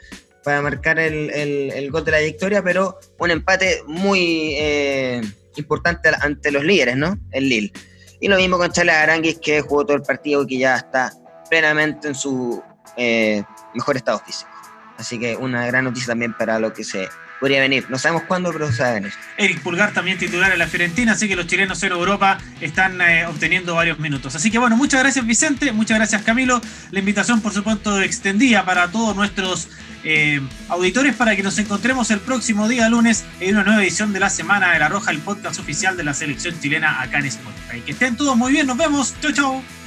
para 0.44 0.60
marcar 0.62 0.98
el, 0.98 1.30
el, 1.30 1.90
gol 1.90 2.04
de 2.04 2.10
la 2.12 2.18
victoria, 2.18 2.62
pero 2.62 2.98
un 3.18 3.30
empate 3.30 3.82
muy 3.86 4.54
eh, 4.58 5.20
importante 5.56 6.10
ante 6.20 6.50
los 6.50 6.64
líderes, 6.64 6.96
¿no? 6.96 7.18
El 7.30 7.48
Lille. 7.48 7.72
Y 8.20 8.28
lo 8.28 8.36
mismo 8.36 8.58
con 8.58 8.70
Charles 8.70 8.94
Aranguis, 8.96 9.38
que 9.38 9.62
jugó 9.62 9.84
todo 9.86 9.96
el 9.96 10.02
partido 10.02 10.42
y 10.42 10.46
que 10.46 10.58
ya 10.58 10.76
está 10.76 11.12
plenamente 11.48 12.06
en 12.08 12.14
su 12.14 12.62
eh, 12.96 13.42
mejor 13.74 13.96
estado 13.96 14.18
físico. 14.18 14.50
Así 14.98 15.18
que 15.18 15.36
una 15.36 15.66
gran 15.66 15.84
noticia 15.84 16.08
también 16.08 16.34
para 16.36 16.58
lo 16.58 16.72
que 16.74 16.84
se 16.84 17.08
podría 17.40 17.60
venir. 17.60 17.86
No 17.88 17.98
sabemos 17.98 18.24
cuándo, 18.24 18.52
pero 18.52 18.70
se 18.70 18.82
va 18.82 18.90
a 18.90 18.92
venir. 18.92 19.12
Eric 19.36 19.60
Pulgar 19.62 19.92
también 19.92 20.18
titular 20.18 20.52
en 20.52 20.58
la 20.58 20.66
Fiorentina, 20.66 21.12
así 21.12 21.26
que 21.26 21.34
los 21.34 21.46
chilenos 21.46 21.82
en 21.82 21.92
Europa 21.92 22.38
están 22.60 23.00
eh, 23.00 23.26
obteniendo 23.26 23.74
varios 23.74 23.98
minutos. 23.98 24.36
Así 24.36 24.50
que 24.50 24.58
bueno, 24.58 24.76
muchas 24.76 25.00
gracias 25.00 25.26
Vicente, 25.26 25.72
muchas 25.72 25.98
gracias 25.98 26.22
Camilo. 26.22 26.60
La 26.90 26.98
invitación 27.00 27.40
por 27.40 27.52
supuesto 27.52 28.00
extendida 28.00 28.64
para 28.64 28.88
todos 28.88 29.16
nuestros 29.16 29.68
eh, 30.04 30.40
auditores 30.68 31.14
para 31.16 31.34
que 31.34 31.42
nos 31.42 31.58
encontremos 31.58 32.10
el 32.10 32.20
próximo 32.20 32.68
día 32.68 32.88
lunes 32.88 33.24
en 33.40 33.56
una 33.56 33.64
nueva 33.64 33.82
edición 33.82 34.12
de 34.12 34.20
la 34.20 34.30
Semana 34.30 34.72
de 34.72 34.78
la 34.78 34.88
Roja, 34.88 35.10
el 35.10 35.18
podcast 35.18 35.58
oficial 35.58 35.96
de 35.96 36.04
la 36.04 36.14
selección 36.14 36.58
chilena 36.60 37.00
acá 37.00 37.18
en 37.18 37.26
Spotify. 37.26 37.80
Que 37.80 37.92
estén 37.92 38.16
todos 38.16 38.36
muy 38.36 38.52
bien, 38.52 38.66
nos 38.66 38.76
vemos. 38.76 39.14
Chau, 39.20 39.32
chau. 39.32 39.79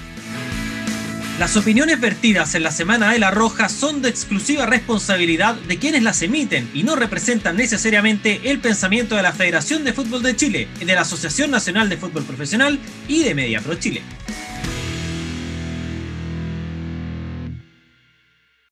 Las 1.39 1.57
opiniones 1.57 1.99
vertidas 1.99 2.53
en 2.53 2.61
la 2.61 2.71
Semana 2.71 3.11
de 3.11 3.17
la 3.17 3.31
Roja 3.31 3.67
son 3.67 4.03
de 4.03 4.09
exclusiva 4.09 4.67
responsabilidad 4.67 5.55
de 5.55 5.79
quienes 5.79 6.03
las 6.03 6.21
emiten 6.21 6.69
y 6.75 6.83
no 6.83 6.95
representan 6.95 7.57
necesariamente 7.57 8.51
el 8.51 8.59
pensamiento 8.59 9.15
de 9.15 9.23
la 9.23 9.33
Federación 9.33 9.83
de 9.83 9.93
Fútbol 9.93 10.21
de 10.21 10.35
Chile, 10.35 10.67
de 10.79 10.93
la 10.93 11.01
Asociación 11.01 11.49
Nacional 11.49 11.89
de 11.89 11.97
Fútbol 11.97 12.23
Profesional 12.23 12.77
y 13.07 13.23
de 13.23 13.33
Media 13.33 13.61
Pro 13.61 13.73
Chile. 13.73 14.03